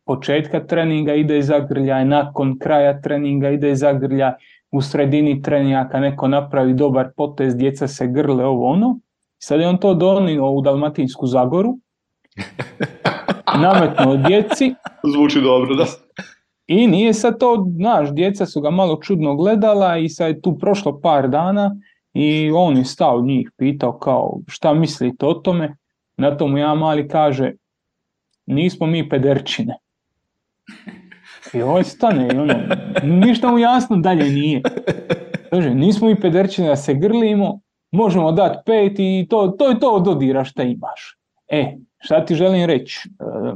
[0.06, 4.32] početka treninga ide zagrljaj, nakon kraja treninga ide zagrljaj,
[4.72, 9.00] u sredini treninga kad neko napravi dobar potez, djeca se grle, ovo ono.
[9.38, 11.78] Sad je on to donio u Dalmatinsku Zagoru,
[13.62, 14.74] nametnuo djeci.
[15.14, 15.84] Zvuči dobro, da.
[16.66, 20.58] I nije sad to, znaš, djeca su ga malo čudno gledala i sad je tu
[20.58, 21.76] prošlo par dana
[22.14, 25.76] i on je stao njih, pitao kao šta mislite o tome.
[26.16, 27.52] Na tomu ja mali kaže,
[28.46, 29.76] nismo mi pederčine.
[31.54, 32.54] I ovaj stane i ono,
[33.02, 34.62] ništa mu jasno dalje nije.
[35.50, 37.60] Kaže, nismo mi pederčine da se grlimo,
[37.90, 41.18] možemo dati pet i to, to je to dodira šta imaš.
[41.48, 43.08] E, šta ti želim reći?
[43.08, 43.52] E,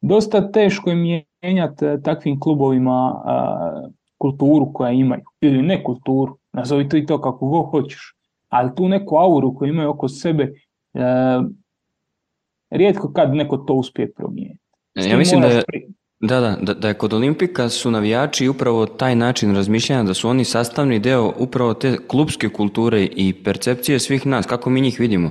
[0.00, 0.96] dosta teško je
[1.42, 3.88] mijenjati takvim klubovima a,
[4.18, 8.14] kulturu koja imaju, ili ne kulturu, nazovi to i to kako god hoćeš,
[8.48, 10.52] ali tu neku auru koju imaju oko sebe,
[12.70, 14.60] rijetko kad neko to uspije promijeniti.
[14.94, 15.62] Ja mislim da je,
[16.20, 20.44] da, da, da je kod Olimpika su navijači upravo taj način razmišljanja, da su oni
[20.44, 25.30] sastavni deo upravo te klubske kulture i percepcije svih nas, kako mi njih vidimo.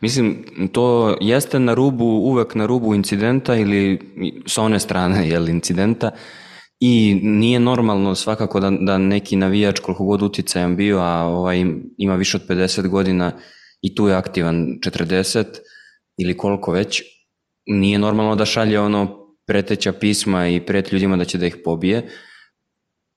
[0.00, 3.98] Mislim, to jeste na rubu, uvek na rubu incidenta ili
[4.46, 6.10] sa one strane, jel, incidenta,
[6.80, 11.64] i nije normalno svakako da, da neki navijač koliko god uticajan bio, a ovaj,
[11.96, 13.32] ima više od 50 godina
[13.82, 15.44] i tu je aktivan 40
[16.18, 17.02] ili koliko već,
[17.66, 19.19] nije normalno da šalje ono
[19.50, 22.02] preteća pisma i pret ljudima da će da ih pobije.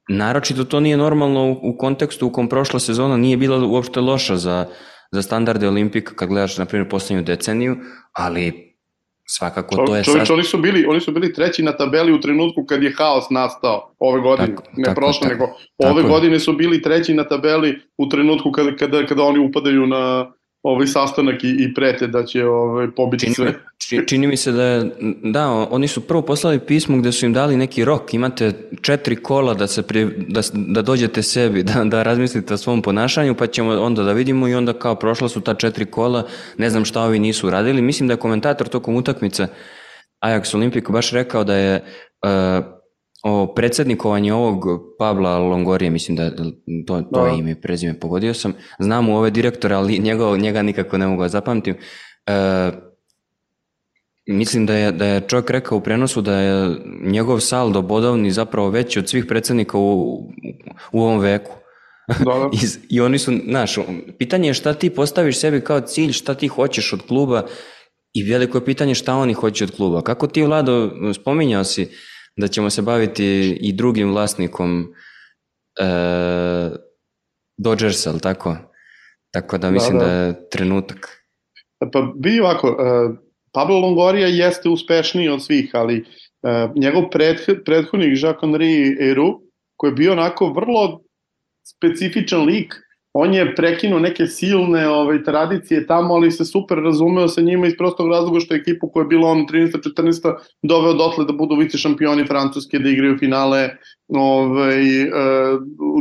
[0.09, 4.37] Naročito to nije normalno u, u kontekstu u kom prošla sezona nije bila uopšte loša
[4.37, 4.65] za,
[5.11, 7.75] za standarde Olimpika kad gledaš na primjer poslednju deceniju,
[8.13, 8.73] ali
[9.27, 10.33] svakako Čo, to je čovječ, sad...
[10.33, 13.95] oni su bili oni su bili treći na tabeli u trenutku kad je haos nastao
[13.99, 15.33] ove godine, Tako, ne tako, prošle, tako.
[15.33, 15.45] nego
[15.77, 19.87] ove Tako godine su bili treći na tabeli u trenutku kada kada kada oni upadaju
[19.87, 20.31] na
[20.63, 23.45] ovaj sastanak i, i prete da će ovaj pobiti Čini, sve.
[23.45, 24.91] mi- či- čini mi se da je,
[25.23, 29.53] da, oni su prvo poslali pismo gde su im dali neki rok, imate četiri kola
[29.53, 33.71] da, se pri, da, da dođete sebi, da, da razmislite o svom ponašanju, pa ćemo
[33.73, 36.27] onda da vidimo i onda kao prošla su ta četiri kola,
[36.57, 37.81] ne znam šta ovi nisu uradili.
[37.81, 39.47] Mislim da je komentator tokom utakmice
[40.25, 41.83] Ajax Olimpik baš rekao da je
[42.25, 42.65] uh,
[43.23, 44.65] o predsednikovanje ovog
[44.99, 46.43] Pabla Longorije, mislim da to,
[46.87, 47.27] to Da.
[47.27, 48.53] je ime prezime, pogodio sam.
[48.79, 51.75] Znam u ove direktore, ali njega, njega nikako ne mogu da zapamtim.
[52.27, 52.93] Uh,
[54.27, 58.69] Mislim da je, da je čovjek rekao u prenosu da je njegov saldo bodovni zapravo
[58.69, 60.19] veći od svih predsednika u,
[60.91, 61.51] u ovom veku.
[62.07, 62.49] Da, da.
[62.61, 63.75] I, I oni su, znaš,
[64.17, 67.45] pitanje je šta ti postaviš sebi kao cilj, šta ti hoćeš od kluba
[68.13, 70.01] i veliko je pitanje šta oni hoće od kluba.
[70.01, 71.89] Kako ti, Vlado, spominjao si
[72.35, 74.93] da ćemo se baviti i drugim vlasnikom
[75.79, 75.85] e,
[77.57, 78.55] Dodgersa, ali tako?
[79.33, 80.11] Tako da mislim da, da.
[80.11, 81.23] da je trenutak.
[81.93, 83.17] Pa bi ovako, uh,
[83.51, 89.41] Pablo Longoria jeste uspešniji od svih, ali uh, njegov preth, prethodnik Jacques-Henri Eru,
[89.77, 91.01] koji je bio onako vrlo
[91.65, 92.75] specifičan lik,
[93.13, 97.73] on je prekinuo neke silne ovaj, tradicije tamo, ali se super razumeo sa njima iz
[97.77, 100.33] prostog razloga što je ekipu koja je bila on 13-14
[100.63, 103.69] doveo dotle da budu vice šampioni Francuske, da igraju finale
[104.07, 105.09] ovaj, e,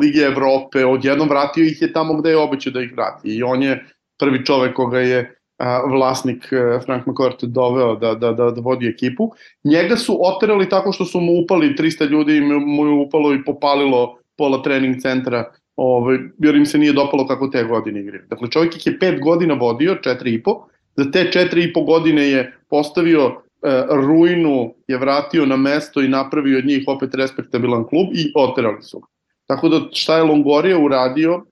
[0.00, 3.62] Lige Evrope, odjednom vratio ih je tamo gde je obećao da ih vrati i on
[3.62, 3.84] je
[4.18, 8.88] prvi čovek koga je a, vlasnik e, Frank McCourt doveo da, da, da, da vodi
[8.88, 9.30] ekipu.
[9.64, 14.18] Njega su oterali tako što su mu upali 300 ljudi, mu je upalo i popalilo
[14.38, 18.22] pola trening centra ovaj, jer im se nije dopalo kako te godine igraju.
[18.30, 20.66] Dakle, čovjek ih je pet godina vodio, četiri i po,
[20.96, 26.08] za te četiri i po godine je postavio e, ruinu, je vratio na mesto i
[26.08, 29.06] napravio od njih opet respektabilan klub i oterali su ga.
[29.46, 31.44] Tako da šta je Longoria uradio,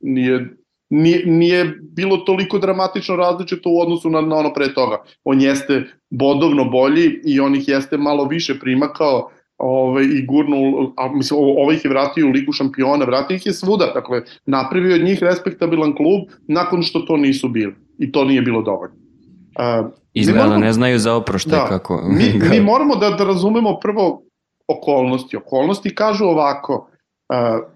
[0.00, 0.48] nije,
[0.90, 5.02] nije, nije bilo toliko dramatično različito u odnosu na, na ono pre toga.
[5.24, 11.08] On jeste bodovno bolji i on ih jeste malo više primakao, ovaj, i gurnu, a
[11.12, 14.94] mislim, ovo, ovo ih je vratio u Ligu šampiona, vratio ih je svuda, dakle, napravio
[14.94, 17.74] od njih respektabilan klub nakon što to nisu bili.
[17.98, 18.96] I to nije bilo dovoljno.
[18.96, 22.02] Uh, Izgleda moramo- ne znaju za oproštaj da, kako...
[22.08, 24.22] mi, mi moramo da, da razumemo prvo
[24.68, 25.36] okolnosti.
[25.36, 26.88] Okolnosti kažu ovako,
[27.28, 27.66] uh,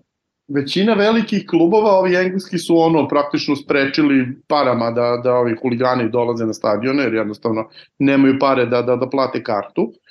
[0.49, 6.47] većina velikih klubova, ovi engleski su ono praktično sprečili parama da, da ovi huligani dolaze
[6.47, 9.83] na stadione, jer jednostavno nemaju pare da, da, da plate kartu.
[9.83, 10.04] Uh,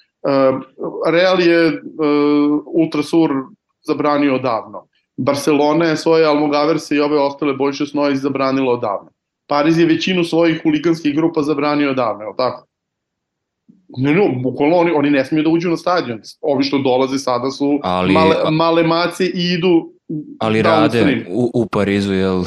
[1.11, 3.29] Real je uh, Ultrasur
[3.87, 4.87] zabranio odavno.
[5.17, 9.09] Barcelona je svoje Almogaverse i ove ostale Boyce Snoje zabranilo odavno.
[9.47, 12.67] Pariz je većinu svojih huliganskih grupa zabranio odavno, je li tako?
[13.97, 16.19] Ne, ne, bukvalno oni, oni ne smiju da uđu na stadion.
[16.41, 19.93] Ovi što dolaze sada su Ali- male, male mace i idu
[20.39, 21.25] Ali rade downstream.
[21.29, 22.43] u, u Parizu, jel?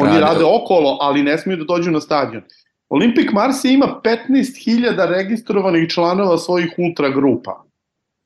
[0.00, 2.42] Oni rade okolo, ali ne smiju da dođu na stadion.
[2.88, 7.64] Olympic Marseille ima 15.000 registrovanih članova svojih ultra grupa.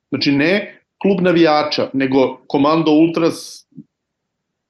[0.08, 3.66] Znači ne klub navijača, nego komando ultras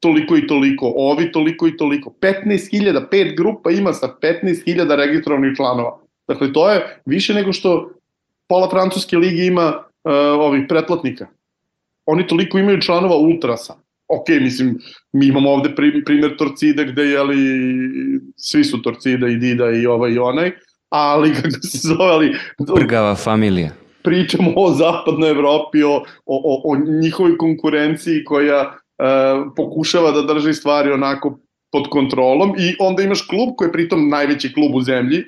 [0.00, 2.14] toliko i toliko, ovi toliko i toliko.
[2.20, 5.98] 15.000, pet grupa ima sa 15.000 registrovanih članova.
[6.28, 7.90] Dakle, to je više nego što
[8.48, 11.26] pola francuske lige ima uh, ovih pretplatnika.
[12.06, 13.74] Oni toliko imaju članova ultrasa.
[14.10, 14.78] Ok, mislim,
[15.12, 17.38] mi imamo ovde pri, primjer Torcide gde je li
[18.36, 20.50] svi su Torcida i Dida i ovaj i onaj,
[20.88, 22.36] ali kako se zove, ali
[22.74, 23.70] Prgava familija.
[24.02, 28.72] pričamo o zapadnoj Evropi, o, o, o, o njihovoj konkurenciji koja e,
[29.56, 31.38] pokušava da drži stvari onako
[31.72, 35.24] pod kontrolom i onda imaš klub koji je pritom najveći klub u zemlji,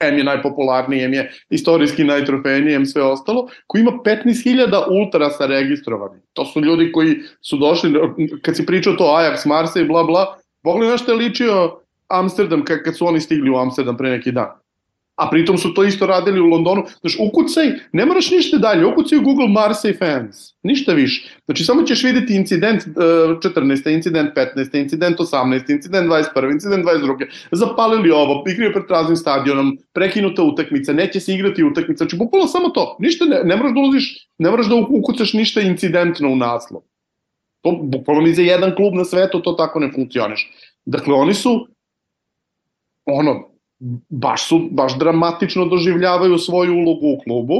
[0.00, 6.22] M je najpopularniji, M je istorijski najtrofejniji, M sve ostalo, koji ima 15.000 ultrasa registrovanih.
[6.32, 7.94] To su ljudi koji su došli,
[8.42, 12.82] kad si pričao to Ajax, Marseille, bla bla, pogledaj na što je ličio Amsterdam kad,
[12.82, 14.65] kad su oni stigli u Amsterdam pre neki dan.
[15.16, 16.84] A pritom su to isto radili u Londonu.
[17.00, 21.38] Znaš, ukucaj, ne moraš ništa dalje, ukucaj Google Marseille fans, ništa više.
[21.44, 23.94] Znači, samo ćeš videti incident uh, 14.
[23.94, 24.80] incident 15.
[24.80, 25.70] incident 18.
[25.70, 26.52] incident 21.
[26.52, 27.26] incident 22.
[27.52, 32.04] Zapalili ovo, igraju pred praznim stadionom, prekinuta utakmica, neće se igrati utakmica.
[32.04, 32.96] Znači, bukvalno samo to.
[33.00, 36.82] Ništa, ne, ne moraš da ulaziš, ne moraš da ukucaš ništa incidentno u naslov.
[37.60, 40.52] To, bukvalno ni za jedan klub na svetu to tako ne funkcioniš.
[40.84, 41.66] Dakle, oni su
[43.06, 43.55] ono,
[44.08, 47.54] baš su, baš dramatično doživljavaju svoju ulogu u klubu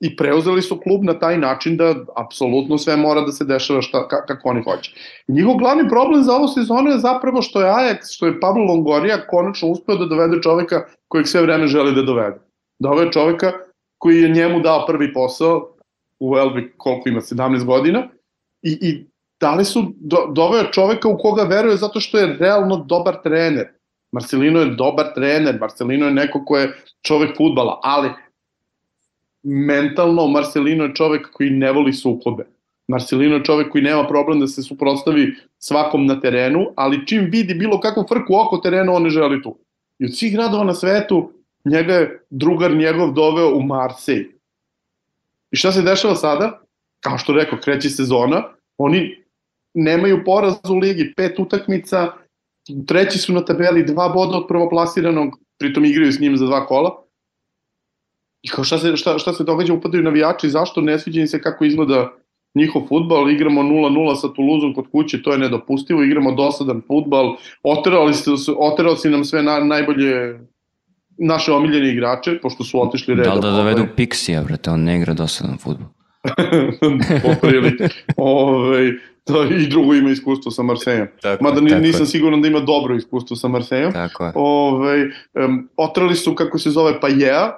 [0.00, 4.08] i preuzeli su klub na taj način da apsolutno sve mora da se dešava šta,
[4.08, 4.94] kako oni hoće.
[5.28, 9.26] Njihov glavni problem za ovu sezonu je zapravo što je Ajax, što je Pablo Longoria
[9.26, 12.40] konačno uspeo da dovede čoveka kojeg sve vreme želi da dovede.
[12.78, 13.52] Doveo je čoveka
[13.98, 15.68] koji je njemu dao prvi posao
[16.20, 18.08] u Elbi koliko ima, 17 godina
[18.62, 19.06] i, i
[19.40, 23.68] dali su, do, doveo čoveka u koga veruje zato što je realno dobar trener
[24.12, 26.72] Marcelino je dobar trener, Marcelino je neko ko je
[27.02, 28.10] čovek futbala, ali
[29.42, 32.46] mentalno Marcelino je čovek koji ne voli sukobe.
[32.88, 37.54] Marcelino je čovek koji nema problem da se suprostavi svakom na terenu, ali čim vidi
[37.54, 39.56] bilo kakvu frku oko terena, on ne želi tu.
[39.98, 41.32] I od svih gradova na svetu,
[41.64, 44.26] njega je drugar njegov doveo u Marsej.
[45.50, 46.60] I šta se dešava sada?
[47.00, 48.42] Kao što rekao, kreće sezona,
[48.78, 49.22] oni
[49.74, 52.12] nemaju poraz u ligi, pet utakmica,
[52.86, 57.02] treći su na tabeli dva boda od prvoplasiranog, pritom igraju s njim za dva kola.
[58.42, 61.42] I kao šta se, šta, šta se događa, upadaju navijači, zašto ne sviđa im se
[61.42, 62.12] kako izgleda
[62.54, 68.14] njihov futbal, igramo 0-0 sa Tuluzom kod kuće, to je nedopustivo, igramo dosadan futbal, oterali,
[68.14, 70.40] ste, oterali si nam sve na, najbolje
[71.18, 73.30] naše omiljene igrače, pošto su otišli redom.
[73.30, 75.86] Da li da dovedu Pixija, brate, on ne igra dosadan futbol.
[77.24, 77.76] Poprili.
[78.16, 78.92] Ove, ovaj,
[79.24, 81.08] to i drugo ima iskustvo sa Marsejem.
[81.22, 82.06] Tako, Mada tako nisam je.
[82.06, 83.92] siguran da ima dobro iskustvo sa Marsejem.
[83.92, 84.32] Tako je.
[84.34, 85.02] Ove, ovaj,
[85.46, 87.50] um, otrali su, kako se zove, Pajea,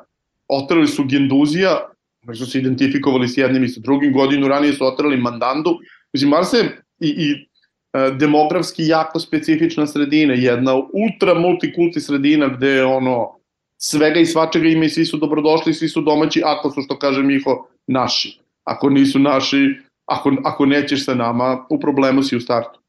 [0.49, 1.81] otrali su Genduzija,
[2.27, 5.79] koji su se identifikovali s jednim i sa drugim, godinu ranije su otrali Mandandu.
[6.13, 6.57] Mislim, Marse
[7.01, 13.39] i, i uh, demografski jako specifična sredina, jedna ultra multikulti sredina gde ono,
[13.77, 17.23] svega i svačega ima i svi su dobrodošli, svi su domaći, ako su, što kaže
[17.23, 18.44] Miho, naši.
[18.65, 19.75] Ako nisu naši,
[20.07, 22.81] ako, ako nećeš sa nama, u problemu si u startu.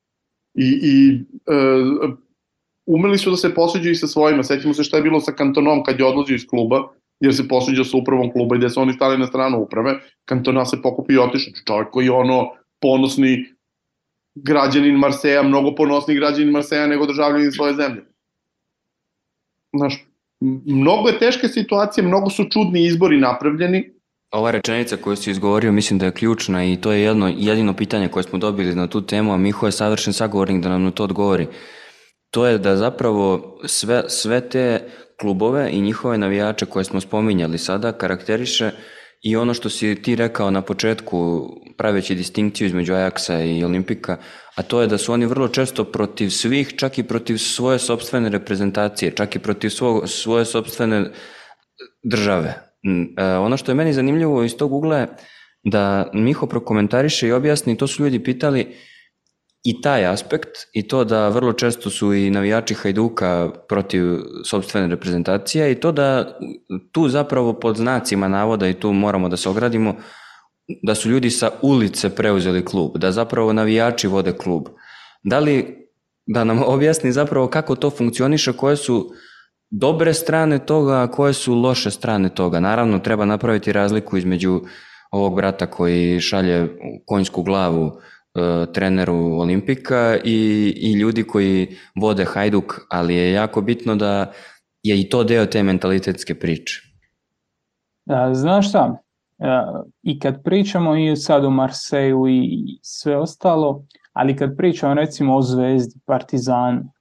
[0.54, 1.14] I, i
[1.54, 2.16] e,
[2.86, 4.44] umeli su da se posuđaju sa svojima.
[4.44, 6.88] Sećamo se šta je bilo sa Kantonom kad je odlazio iz kluba,
[7.20, 10.00] jer se posuđao sa upravom kluba i gde su oni stali na stranu uprave.
[10.26, 11.54] Kantona se pokupi i otišao.
[11.68, 12.50] Čovjek koji je ono
[12.82, 13.46] ponosni
[14.36, 18.04] građanin Marseja, mnogo ponosni građanin Marseja nego državljanin svoje zemlje.
[19.78, 20.06] Znaš,
[20.66, 23.95] mnogo je teške situacije, mnogo su čudni izbori napravljeni,
[24.36, 28.08] Ova rečenica koju si izgovorio mislim da je ključna i to je jedno, jedino pitanje
[28.08, 31.04] koje smo dobili na tu temu, a Miho je savršen sagovornik da nam na to
[31.04, 31.48] odgovori.
[32.32, 34.84] To je da zapravo sve, sve te
[35.20, 38.72] klubove i njihove navijače koje smo spominjali sada karakteriše
[39.22, 44.18] i ono što si ti rekao na početku praveći distinkciju između Ajaxa i Olimpika,
[44.56, 48.30] a to je da su oni vrlo često protiv svih, čak i protiv svoje sobstvene
[48.30, 51.12] reprezentacije, čak i protiv svo, svoje sobstvene
[52.04, 52.65] države.
[52.88, 55.08] Mm, e, ono što je meni zanimljivo iz tog ugla je
[55.64, 58.76] da Miho prokomentariše i objasni, to su ljudi pitali
[59.64, 64.04] i taj aspekt i to da vrlo često su i navijači Hajduka protiv
[64.46, 66.38] sobstvene reprezentacije i to da
[66.92, 69.96] tu zapravo pod znacima navoda i tu moramo da se ogradimo
[70.84, 74.68] da su ljudi sa ulice preuzeli klub, da zapravo navijači vode klub.
[75.24, 75.88] Da li
[76.26, 79.12] da nam objasni zapravo kako to funkcioniše, koje su
[79.78, 82.60] dobre strane toga, a koje su loše strane toga.
[82.60, 84.62] Naravno, treba napraviti razliku između
[85.12, 86.70] ovog brata koji šalje
[87.06, 93.96] konjsku glavu e, treneru Olimpika i, i ljudi koji vode Hajduk, ali je jako bitno
[93.96, 94.32] da
[94.84, 96.82] je i to deo te mentalitetske priče.
[98.06, 98.98] Da, znaš šta,
[100.04, 102.50] i kad pričamo i sad o Marseju i
[102.82, 106.95] sve ostalo, ali kad pričamo recimo o Zvezdi, Partizanu,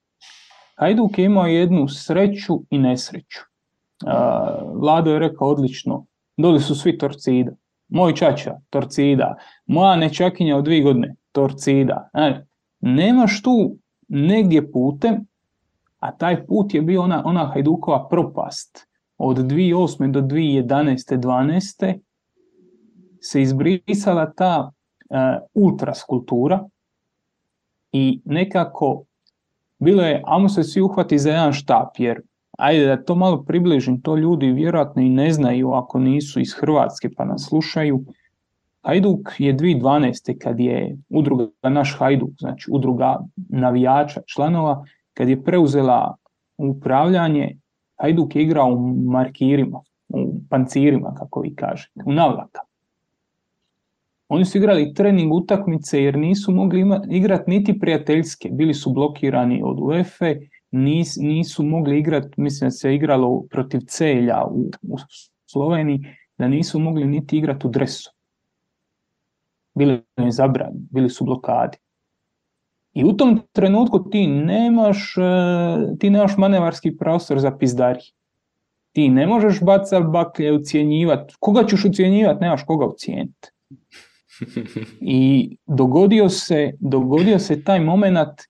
[0.75, 3.39] Hajduk je imao jednu sreću i nesreću.
[4.73, 6.05] Vlado je rekao odlično,
[6.37, 7.51] doli su svi torcida.
[7.87, 9.35] Moj čača, torcida.
[9.65, 12.09] Moja nečakinja od dvije godine, torcida.
[12.13, 12.45] E,
[12.79, 13.77] nemaš tu
[14.07, 15.25] negdje putem,
[15.99, 18.87] a taj put je bio ona, ona Hajdukova propast.
[19.17, 20.11] Od 2008.
[20.11, 21.17] do 2011.
[21.17, 21.99] 12.
[23.21, 24.71] se izbrisala ta
[25.09, 25.17] uh,
[25.53, 26.65] ultraskultura
[27.91, 29.03] i nekako
[29.79, 32.21] bilo je, amo se svi uhvati za jedan štap, jer
[32.57, 37.09] ajde da to malo približim, to ljudi vjerojatno i ne znaju ako nisu iz Hrvatske
[37.17, 38.05] pa nas slušaju.
[38.81, 40.37] Hajduk je 2012.
[40.41, 43.19] kad je udruga naš Hajduk, znači udruga
[43.49, 44.83] navijača, članova,
[45.13, 46.15] kad je preuzela
[46.57, 47.57] upravljanje,
[48.01, 52.74] Hajduk je igrao u markirima, u pancirima, kako vi kažete, u navlakama.
[54.27, 58.49] Oni su igrali trening utakmice jer nisu mogli igrati niti prijateljske.
[58.51, 60.33] Bili su blokirani od UEFA,
[60.71, 64.97] nis, nisu mogli igrati, mislim da se igralo protiv Celja u, u
[65.45, 65.99] Sloveniji,
[66.37, 68.11] da nisu mogli niti igrati u dresu.
[69.75, 71.77] Bili su zabrani, bili su blokadi.
[72.93, 75.21] I u tom trenutku ti nemaš, e,
[75.99, 77.99] ti nemaš manevarski prostor za pizdari.
[78.91, 81.35] Ti ne možeš bacati baklje, ucijenjivati.
[81.39, 83.49] Koga ćeš ucijenjivati, nemaš koga ucijeniti.
[85.01, 88.41] I dogodio se, dogodio se taj moment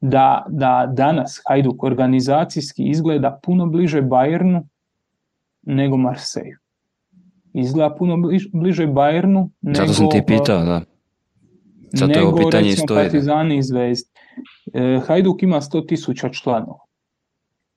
[0.00, 4.62] da, da danas Hajduk organizacijski izgleda puno bliže Bayernu
[5.62, 6.58] nego Marseju.
[7.52, 8.16] Izgleda puno
[8.52, 9.78] bliže Bayernu nego...
[9.78, 10.80] Zato sam ti pitao, da.
[11.92, 13.04] Zato nego, je pitanje recimo, stoji.
[13.04, 14.10] Partizani i Zvezdi.
[14.72, 16.78] E, Hajduk ima 100.000 članova.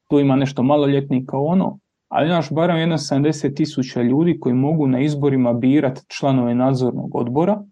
[0.10, 5.00] Tu ima nešto maloljetnika ono, ali imaš barem jedno 70 tisuća ljudi koji mogu na
[5.00, 7.64] izborima birati članove nadzornog odbora,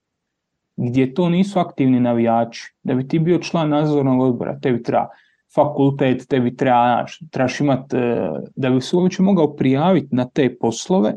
[0.77, 2.73] gdje to nisu aktivni navijači.
[2.83, 5.07] Da bi ti bio član nadzornog odbora, tebi treba
[5.55, 11.13] fakultet, tebi treba, trebaš imati, e, da bi se uopće mogao prijaviti na te poslove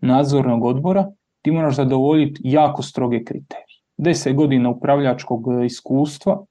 [0.00, 1.10] nadzornog odbora,
[1.42, 3.66] ti moraš zadovoljiti jako stroge kriterije.
[3.98, 6.44] 10 godina upravljačkog iskustva,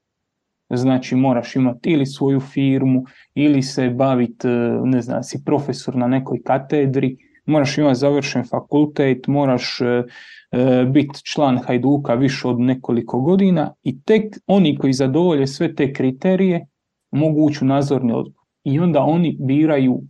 [0.70, 3.06] Znači moraš imati ili svoju firmu
[3.36, 4.52] ili se baviti, e,
[4.84, 10.04] ne znam, si profesor na nekoj katedri, moraš imati završen fakultet, moraš e,
[10.52, 15.94] e, biti član Hajduka više od nekoliko godina i tek oni koji zadovolje sve te
[15.94, 16.66] kriterije
[17.12, 18.44] mogu ući u nadzorni odbor.
[18.64, 20.02] I onda oni biraju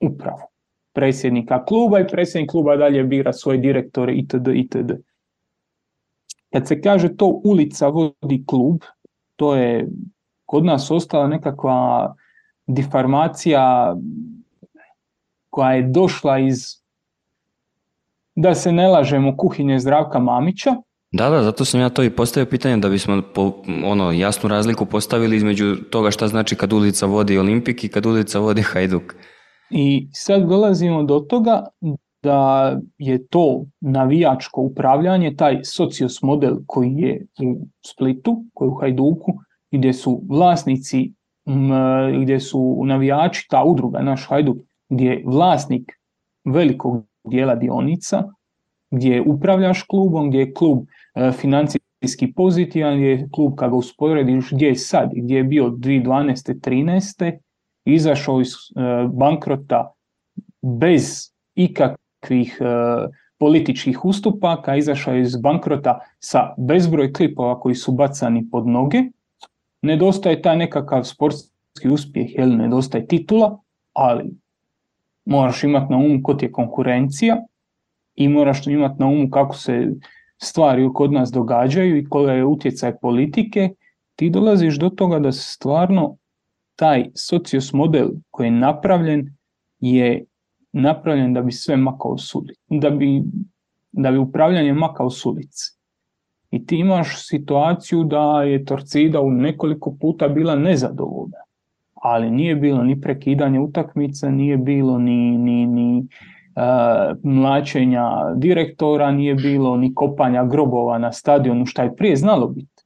[0.00, 0.50] upravu
[0.92, 4.48] predsjednika kluba i predsjednik kluba dalje bira svoje direktore itd.
[4.54, 4.92] itd.
[6.52, 8.80] Kad se kaže to ulica vodi klub,
[9.40, 9.88] to je
[10.46, 12.14] kod nas ostala nekakva
[12.66, 13.96] difarmacija
[15.50, 16.56] koja je došla iz,
[18.34, 20.74] da se ne lažemo, kuhinje Zdravka Mamića.
[21.12, 23.52] Da, da, zato sam ja to i postavio pitanje da bismo po,
[23.84, 28.38] ono, jasnu razliku postavili između toga šta znači kad ulica vodi Olimpik i kad ulica
[28.38, 29.14] vodi Hajduk.
[29.70, 31.66] I sad dolazimo do toga
[32.22, 38.74] da je to navijačko upravljanje, taj socios model koji je u Splitu, koji je u
[38.74, 39.32] Hajduku,
[39.70, 41.12] gdje su vlasnici,
[42.22, 44.56] gdje su navijači, ta udruga, naš Hajduk,
[44.88, 45.92] gdje je vlasnik
[46.44, 48.22] velikog dijela dionica,
[48.90, 50.78] gdje upravljaš klubom, gdje je klub
[51.14, 55.70] e, financijski pozitivan, gdje je klub kada ga usporediš gdje je sad, gdje je bio
[55.70, 56.60] 2012.
[56.60, 57.38] 13.
[57.84, 59.92] izašao iz e, bankrota
[60.62, 68.48] bez ikak, nekakvih e, političkih ustupaka, izašao iz bankrota sa bezbroj klipova koji su bacani
[68.50, 69.02] pod noge.
[69.82, 73.60] Nedostaje taj nekakav sportski uspjeh, jel, nedostaje titula,
[73.92, 74.30] ali
[75.24, 77.36] moraš imati na umu kod je konkurencija
[78.14, 79.88] i moraš imati na umu kako se
[80.38, 83.70] stvari kod nas događaju i koja je utjecaj politike,
[84.16, 86.16] ti dolaziš do toga da se stvarno
[86.76, 89.36] taj socios model koji je napravljen
[89.80, 90.24] je
[90.72, 93.22] napravljen da bi sve makao sulici, da bi,
[93.92, 95.80] da bi upravljanje makao sulici.
[96.50, 101.38] I ti imaš situaciju da je Torcida u nekoliko puta bila nezadovoljna,
[101.94, 109.34] ali nije bilo ni prekidanje utakmica, nije bilo ni, ni, ni uh, mlačenja direktora, nije
[109.34, 112.84] bilo ni kopanja grobova na stadionu, šta je prije znalo biti.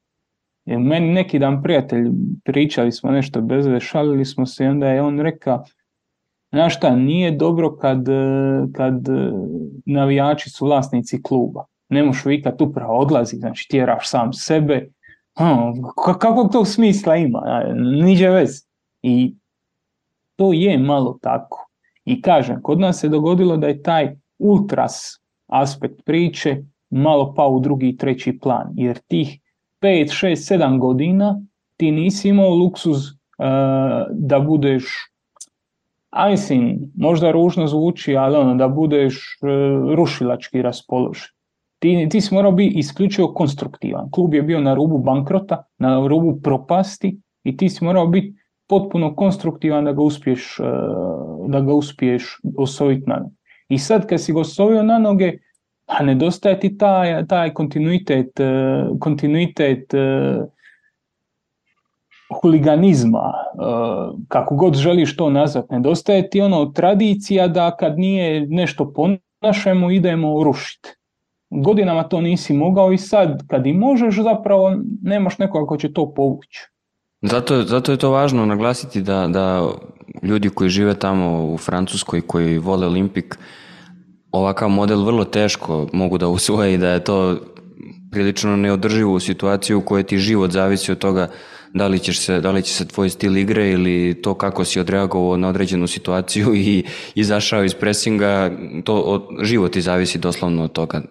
[0.65, 2.11] Jer meni neki dan prijatelj,
[2.45, 5.65] pričali smo nešto bez šalili smo se i onda je on rekao,
[6.55, 8.13] Znaš šta, nije dobro kad, e,
[8.73, 9.33] kad e,
[9.87, 11.65] navijači su vlasnici kluba.
[11.89, 14.89] Ne možeš vikat upravo odlazi, znači tjeraš sam sebe.
[16.21, 17.43] kakvog tog smisla ima?
[18.03, 18.51] Niđe vez.
[19.03, 19.35] I
[20.37, 21.69] to je malo tako.
[22.05, 27.61] I kažem, kod nas se dogodilo da je taj ultras aspekt priče malo pao u
[27.61, 28.73] drugi i treći plan.
[28.75, 29.41] Jer tih
[29.81, 31.41] 5, 6, 7 godina
[31.77, 33.15] ti nisi imao luksuz uh,
[34.11, 35.14] da budeš
[36.15, 39.47] a mislim, možda ružno zvuči, ali ono, da budeš e,
[39.97, 41.29] rušilački raspoložen.
[41.79, 44.11] Ti, ti si morao biti isključivo konstruktivan.
[44.11, 48.35] Klub je bio na rubu bankrota, na rubu propasti i ti si morao biti
[48.69, 50.63] potpuno konstruktivan da ga uspiješ, e,
[51.49, 53.35] da ga uspiješ osvojiti na noge.
[53.69, 55.33] I sad kad si ga osvojio na noge,
[55.87, 59.95] a nedostaje ti taj, taj kontinuitet, e, kontinuitet
[62.41, 63.57] huliganizma, e,
[64.29, 69.09] kako god želiš to nazvati, nedostaje ti ono tradicija da kad nije nešto po
[69.41, 70.89] našemu idemo rušiti.
[71.51, 76.15] Godinama to nisi mogao i sad kad i možeš zapravo nemaš nekoga ko će to
[76.15, 76.69] povući.
[77.23, 79.69] Zato, zato je to važno naglasiti da, da
[80.23, 83.39] ljudi koji žive tamo u Francuskoj, koji vole Olimpik,
[84.33, 87.37] ovakav model vrlo teško mogu da usvoje i da je to
[88.11, 91.29] prilično neodrživu situaciju u kojoj ti život zavisi od toga
[91.75, 94.81] da li, ćeš se, da li će se tvoj stil igre ili to kako si
[94.81, 96.85] odreagovao na određenu situaciju i
[97.15, 98.51] izašao iz presinga,
[98.85, 101.03] to od, život ti zavisi doslovno od toga.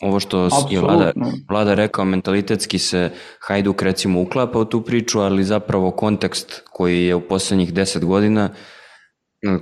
[0.00, 0.76] Ovo što Absolutno.
[0.76, 1.12] je vlada,
[1.50, 3.10] vlada rekao, mentalitetski se
[3.40, 8.50] Hajduk recimo uklapa u tu priču, ali zapravo kontekst koji je u poslednjih deset godina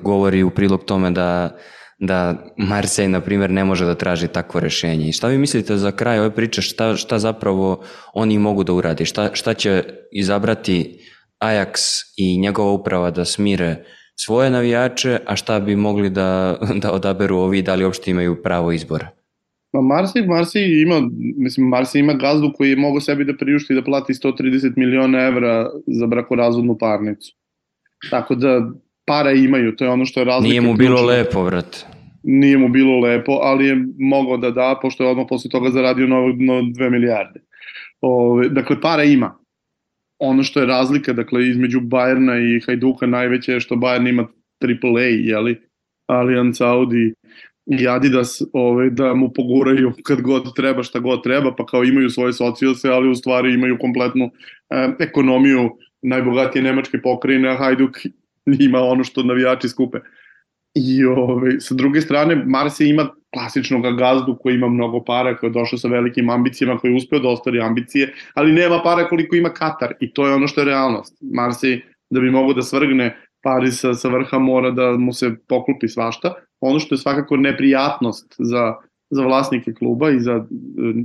[0.03, 1.57] govori u prilog tome da
[1.99, 5.09] da Marsej, na primjer, ne može da traži takvo rešenje.
[5.09, 7.83] I šta vi mislite za kraj ove priče, šta, šta zapravo
[8.15, 9.05] oni mogu da uradi?
[9.05, 10.99] Šta, šta će izabrati
[11.41, 13.85] Ajax i njegova uprava da smire
[14.17, 18.73] svoje navijače, a šta bi mogli da, da odaberu ovi, da li uopšte imaju pravo
[18.73, 19.09] izbora?
[19.73, 23.85] Ma Marsi, Marsi ima, mislim, Marsi ima gazdu koji je mogo sebi da priušti da
[23.85, 27.35] plati 130 miliona evra za brakorazvodnu parnicu.
[28.11, 28.71] Tako da
[29.07, 30.49] para imaju, to je ono što je razlika.
[30.49, 31.13] Nije mu bilo ključna.
[31.13, 31.87] lepo, vrat.
[32.23, 36.07] Nije mu bilo lepo, ali je mogao da da, pošto je odmah posle toga zaradio
[36.07, 37.41] novo, no 2 milijarde.
[38.01, 39.39] Ove, dakle, para ima.
[40.19, 44.27] Ono što je razlika, dakle, između Bajerna i Hajduka najveće je što Bayern ima
[44.63, 45.61] AAA, jeli,
[46.07, 47.15] Allianz Audi
[47.67, 52.11] i Adidas ove, da mu poguraju kad god treba, šta god treba, pa kao imaju
[52.11, 54.31] svoje sociose, ali u stvari imaju kompletnu
[54.71, 55.71] e, ekonomiju
[56.03, 57.97] najbogatije nemačke pokrajine, a Hajduk
[58.67, 59.99] ima ono što navijači skupe.
[60.75, 65.49] I ove, ovaj, sa druge strane, Marse ima klasičnog gazdu koji ima mnogo para, koji
[65.51, 69.37] je došao sa velikim ambicijama, koji je uspeo da ostvari ambicije, ali nema para koliko
[69.37, 71.17] ima Katar i to je ono što je realnost.
[71.21, 75.89] Marse, da bi mogo da svrgne Paris sa, sa vrha mora da mu se poklupi
[75.89, 76.35] svašta.
[76.61, 78.75] Ono što je svakako neprijatnost za,
[79.11, 80.47] za vlasnike kluba i za e,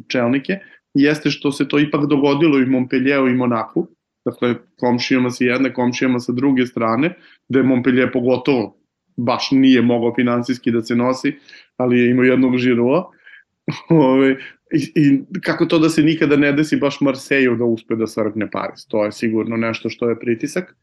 [0.08, 0.60] čelnike,
[0.94, 3.88] jeste što se to ipak dogodilo i Montpellieru i Monaku,
[4.26, 7.16] dakle komšijama sa jedne, komšijama sa druge strane,
[7.50, 8.78] je Montpellier pogotovo
[9.18, 11.36] baš nije mogao finansijski da se nosi,
[11.78, 13.10] ali je imao jednog žirova.
[13.90, 14.36] Ove,
[14.74, 18.52] i, I kako to da se nikada ne desi baš Marseju da uspe da svrgne
[18.52, 20.76] Paris, to je sigurno nešto što je pritisak.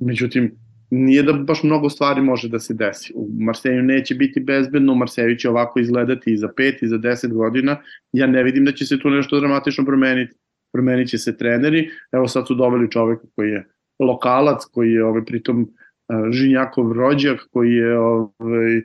[0.00, 0.52] Međutim,
[0.90, 3.12] nije da baš mnogo stvari može da se desi.
[3.14, 6.98] U Marseju neće biti bezbedno, u Marseju će ovako izgledati i za 5 i za
[6.98, 7.76] 10 godina.
[8.12, 10.34] Ja ne vidim da će se tu nešto dramatično promeniti
[10.72, 11.90] promenit će se treneri.
[12.12, 13.66] Evo sad su doveli čoveka koji je
[13.98, 18.84] lokalac, koji je ovaj, pritom uh, Žinjakov rođak, koji je ovaj, uh,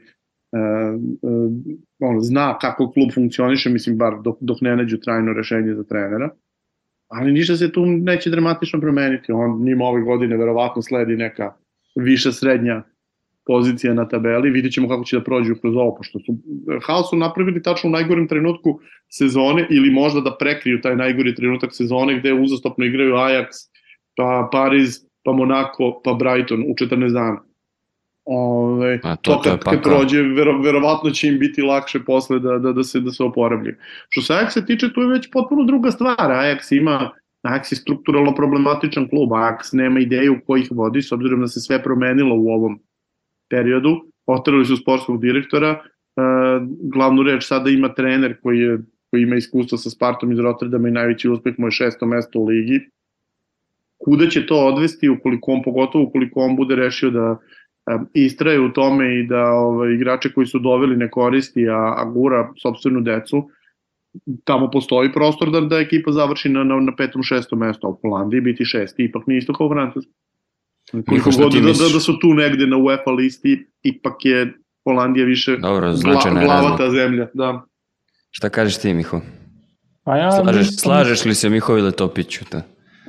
[1.21, 1.51] uh,
[1.99, 6.29] on zna kako klub funkcioniše, mislim bar dok, dok ne nađu trajno rešenje za trenera.
[7.07, 9.31] Ali ništa se tu neće dramatično promeniti.
[9.31, 11.53] On njima ove godine verovatno sledi neka
[11.95, 12.83] viša srednja
[13.45, 16.37] pozicija na tabeli, vidit ćemo kako će da prođu kroz ovo, pošto su
[16.81, 21.75] Haos su napravili tačno u najgorem trenutku sezone ili možda da prekriju taj najgori trenutak
[21.75, 23.47] sezone gde uzastopno igraju Ajax,
[24.17, 27.41] pa Pariz, pa Monaco, pa Brighton u 14 dana.
[28.25, 32.57] Ove, A to, to kad, kad prođe, vero, verovatno će im biti lakše posle da,
[32.57, 33.75] da, da se da se oporavljaju.
[34.09, 36.31] Što se Ajaxa tiče, to je već potpuno druga stvar.
[36.31, 37.11] Ajax ima
[37.45, 41.59] Ajax je strukturalno problematičan klub, Ajax nema ideju ko ih vodi, s obzirom da se
[41.61, 42.79] sve promenilo u ovom
[43.49, 43.95] periodu,
[44.25, 48.79] otrali su sportskog direktora, uh, glavnu reč sada ima trener koji, je,
[49.11, 52.45] koji ima iskustvo sa Spartom iz Rotterdama i najveći uspeh mu je šesto mesto u
[52.45, 52.79] ligi.
[53.97, 58.73] Kuda će to odvesti ukoliko on, pogotovo ukoliko on bude rešio da um, istraje u
[58.73, 63.49] tome i da ovaj, igrače koji su doveli ne koristi, a, a gura sobstvenu decu,
[64.43, 67.99] tamo postoji prostor da, da ekipa završi na, na, na petom, šestom mestu, a u
[68.01, 70.11] Holandiji biti šesti, ipak nije isto kao u Francusku.
[70.91, 74.53] Koliko god da, da, da su tu negde na UEFA listi, ipak je
[74.83, 77.27] Holandija više Dobro, gla, glavata zemlja.
[77.33, 77.61] Da.
[78.31, 79.21] Šta kažeš ti, Miho?
[80.03, 82.45] Pa ja slažeš, mislim, slažeš li se Miho ili Topiću?
[82.51, 82.61] Da?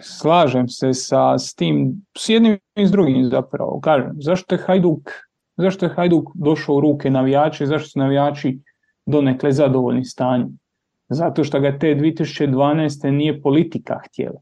[0.03, 3.81] Slažem se sa s tim, s jednim i s drugim zapravo.
[3.81, 5.11] Kažem, zašto je Hajduk,
[5.57, 8.59] zašto je Hajduk došao u ruke navijači, zašto su navijači
[9.07, 10.59] donekle zadovoljni stanjem?
[11.09, 13.11] Zato što ga te 2012.
[13.11, 14.41] nije politika htjela.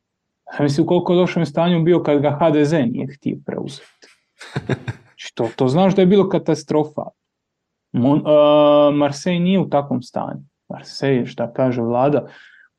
[0.60, 4.08] Mislim, koliko je lošem stanju bio kad ga HDZ nije htio preuzeti.
[5.14, 7.02] Znači, to, to znaš da je bilo katastrofa.
[7.92, 10.42] Mon, uh, Marsej nije u takvom stanju.
[10.68, 12.26] Marsej, šta kaže vlada,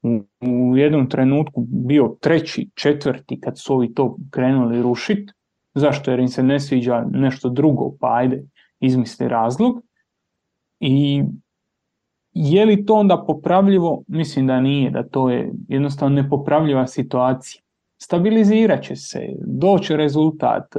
[0.01, 5.33] u, u jednom trenutku bio treći, četvrti kad su ovi to krenuli rušiti.
[5.73, 6.11] Zašto?
[6.11, 8.43] Jer im se ne sviđa nešto drugo, pa ajde,
[8.79, 9.81] izmisli razlog.
[10.79, 11.23] I
[12.35, 14.03] je li to onda popravljivo?
[14.07, 17.61] Mislim da nije, da to je jednostavno nepopravljiva situacija.
[17.97, 20.75] Stabilizirat će se, doći rezultat,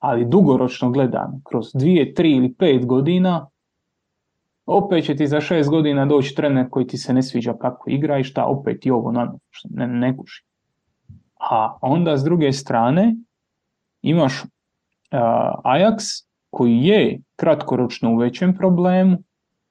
[0.00, 3.46] ali dugoročno gledano, kroz dvije, tri ili pet godina,
[4.66, 8.18] opet će ti za šest godina doći trener koji ti se ne sviđa kako igra
[8.18, 9.34] i šta, opet i ovo na
[9.70, 10.44] ne, ne kuši.
[11.50, 13.16] A onda s druge strane
[14.02, 14.42] imaš
[15.64, 19.18] Ajax koji je kratkoročno u većem problemu,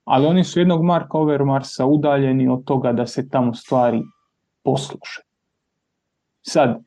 [0.06, 4.02] ali oni su jednog Marka Overmarsa udaljeni od toga da se tamo stvari
[4.64, 5.22] posluše.
[6.42, 6.82] Sad,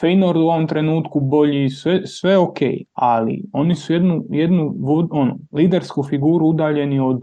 [0.00, 2.58] Feynord u ovom trenutku bolji, sve, sve ok,
[2.92, 4.74] ali oni su jednu, jednu
[5.10, 7.22] ono, lidersku figuru udaljeni od,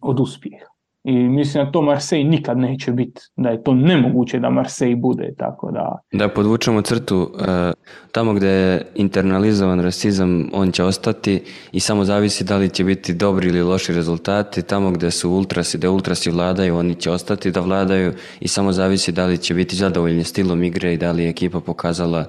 [0.00, 0.71] od uspjeha.
[1.04, 5.34] I mislim da to Marseille nikad neće biti, da je to nemoguće da Marseille bude,
[5.38, 5.98] tako da...
[6.12, 7.72] Da podvučemo crtu, e,
[8.12, 11.42] tamo gdje je internalizovan rasizam, on će ostati
[11.72, 15.78] i samo zavisi da li će biti dobri ili loši rezultati, tamo gdje su ultrasi,
[15.78, 19.76] da ultrasi vladaju, oni će ostati da vladaju i samo zavisi da li će biti
[19.76, 22.24] zadovoljni stilom igre i da li je ekipa pokazala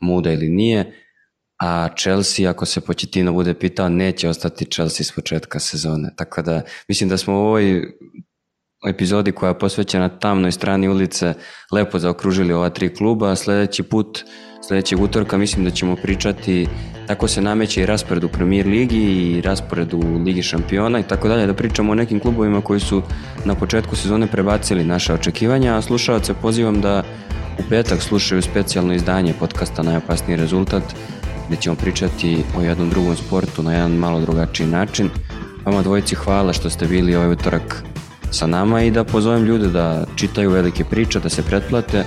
[0.00, 0.92] muda ili nije.
[1.62, 6.10] A Chelsea, ako se Početino bude pitao, neće ostati Chelsea s početka sezone.
[6.16, 7.82] Tako da, mislim da smo u ovoj
[8.88, 11.34] epizodi koja je posvećena tamnoj strani ulice
[11.72, 13.36] lepo zaokružili ova tri kluba.
[13.36, 14.24] Sljedeći put,
[14.68, 16.66] sljedećeg utorka mislim da ćemo pričati
[17.06, 21.28] tako se nameće i raspored u Premier Ligi i raspored u Ligi šampiona i tako
[21.28, 23.02] dalje, da pričamo o nekim klubovima koji su
[23.44, 27.02] na početku sezone prebacili naše očekivanja, a slušalce pozivam da
[27.58, 30.82] u petak slušaju specijalno izdanje podcasta Najopasniji rezultat
[31.48, 35.10] gdje ćemo pričati o jednom drugom sportu na jedan malo drugačiji način.
[35.64, 37.82] Vama dvojici hvala što ste bili ovaj utorak
[38.30, 42.04] sa nama i da pozovem ljude da čitaju velike priče, da se pretplate,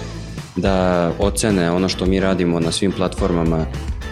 [0.56, 3.66] da ocene ono što mi radimo na svim platformama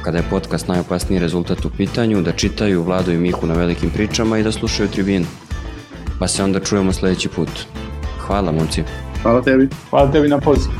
[0.03, 4.38] kada je podcast najopasniji rezultat u pitanju, da čitaju Vladu i Mihu na velikim pričama
[4.38, 5.26] i da slušaju tribinu.
[6.19, 7.49] Pa se onda čujemo sljedeći put.
[8.19, 8.84] Hvala, momci.
[9.22, 9.69] Hvala tebi.
[9.89, 10.73] Hvala tebi na pozivu.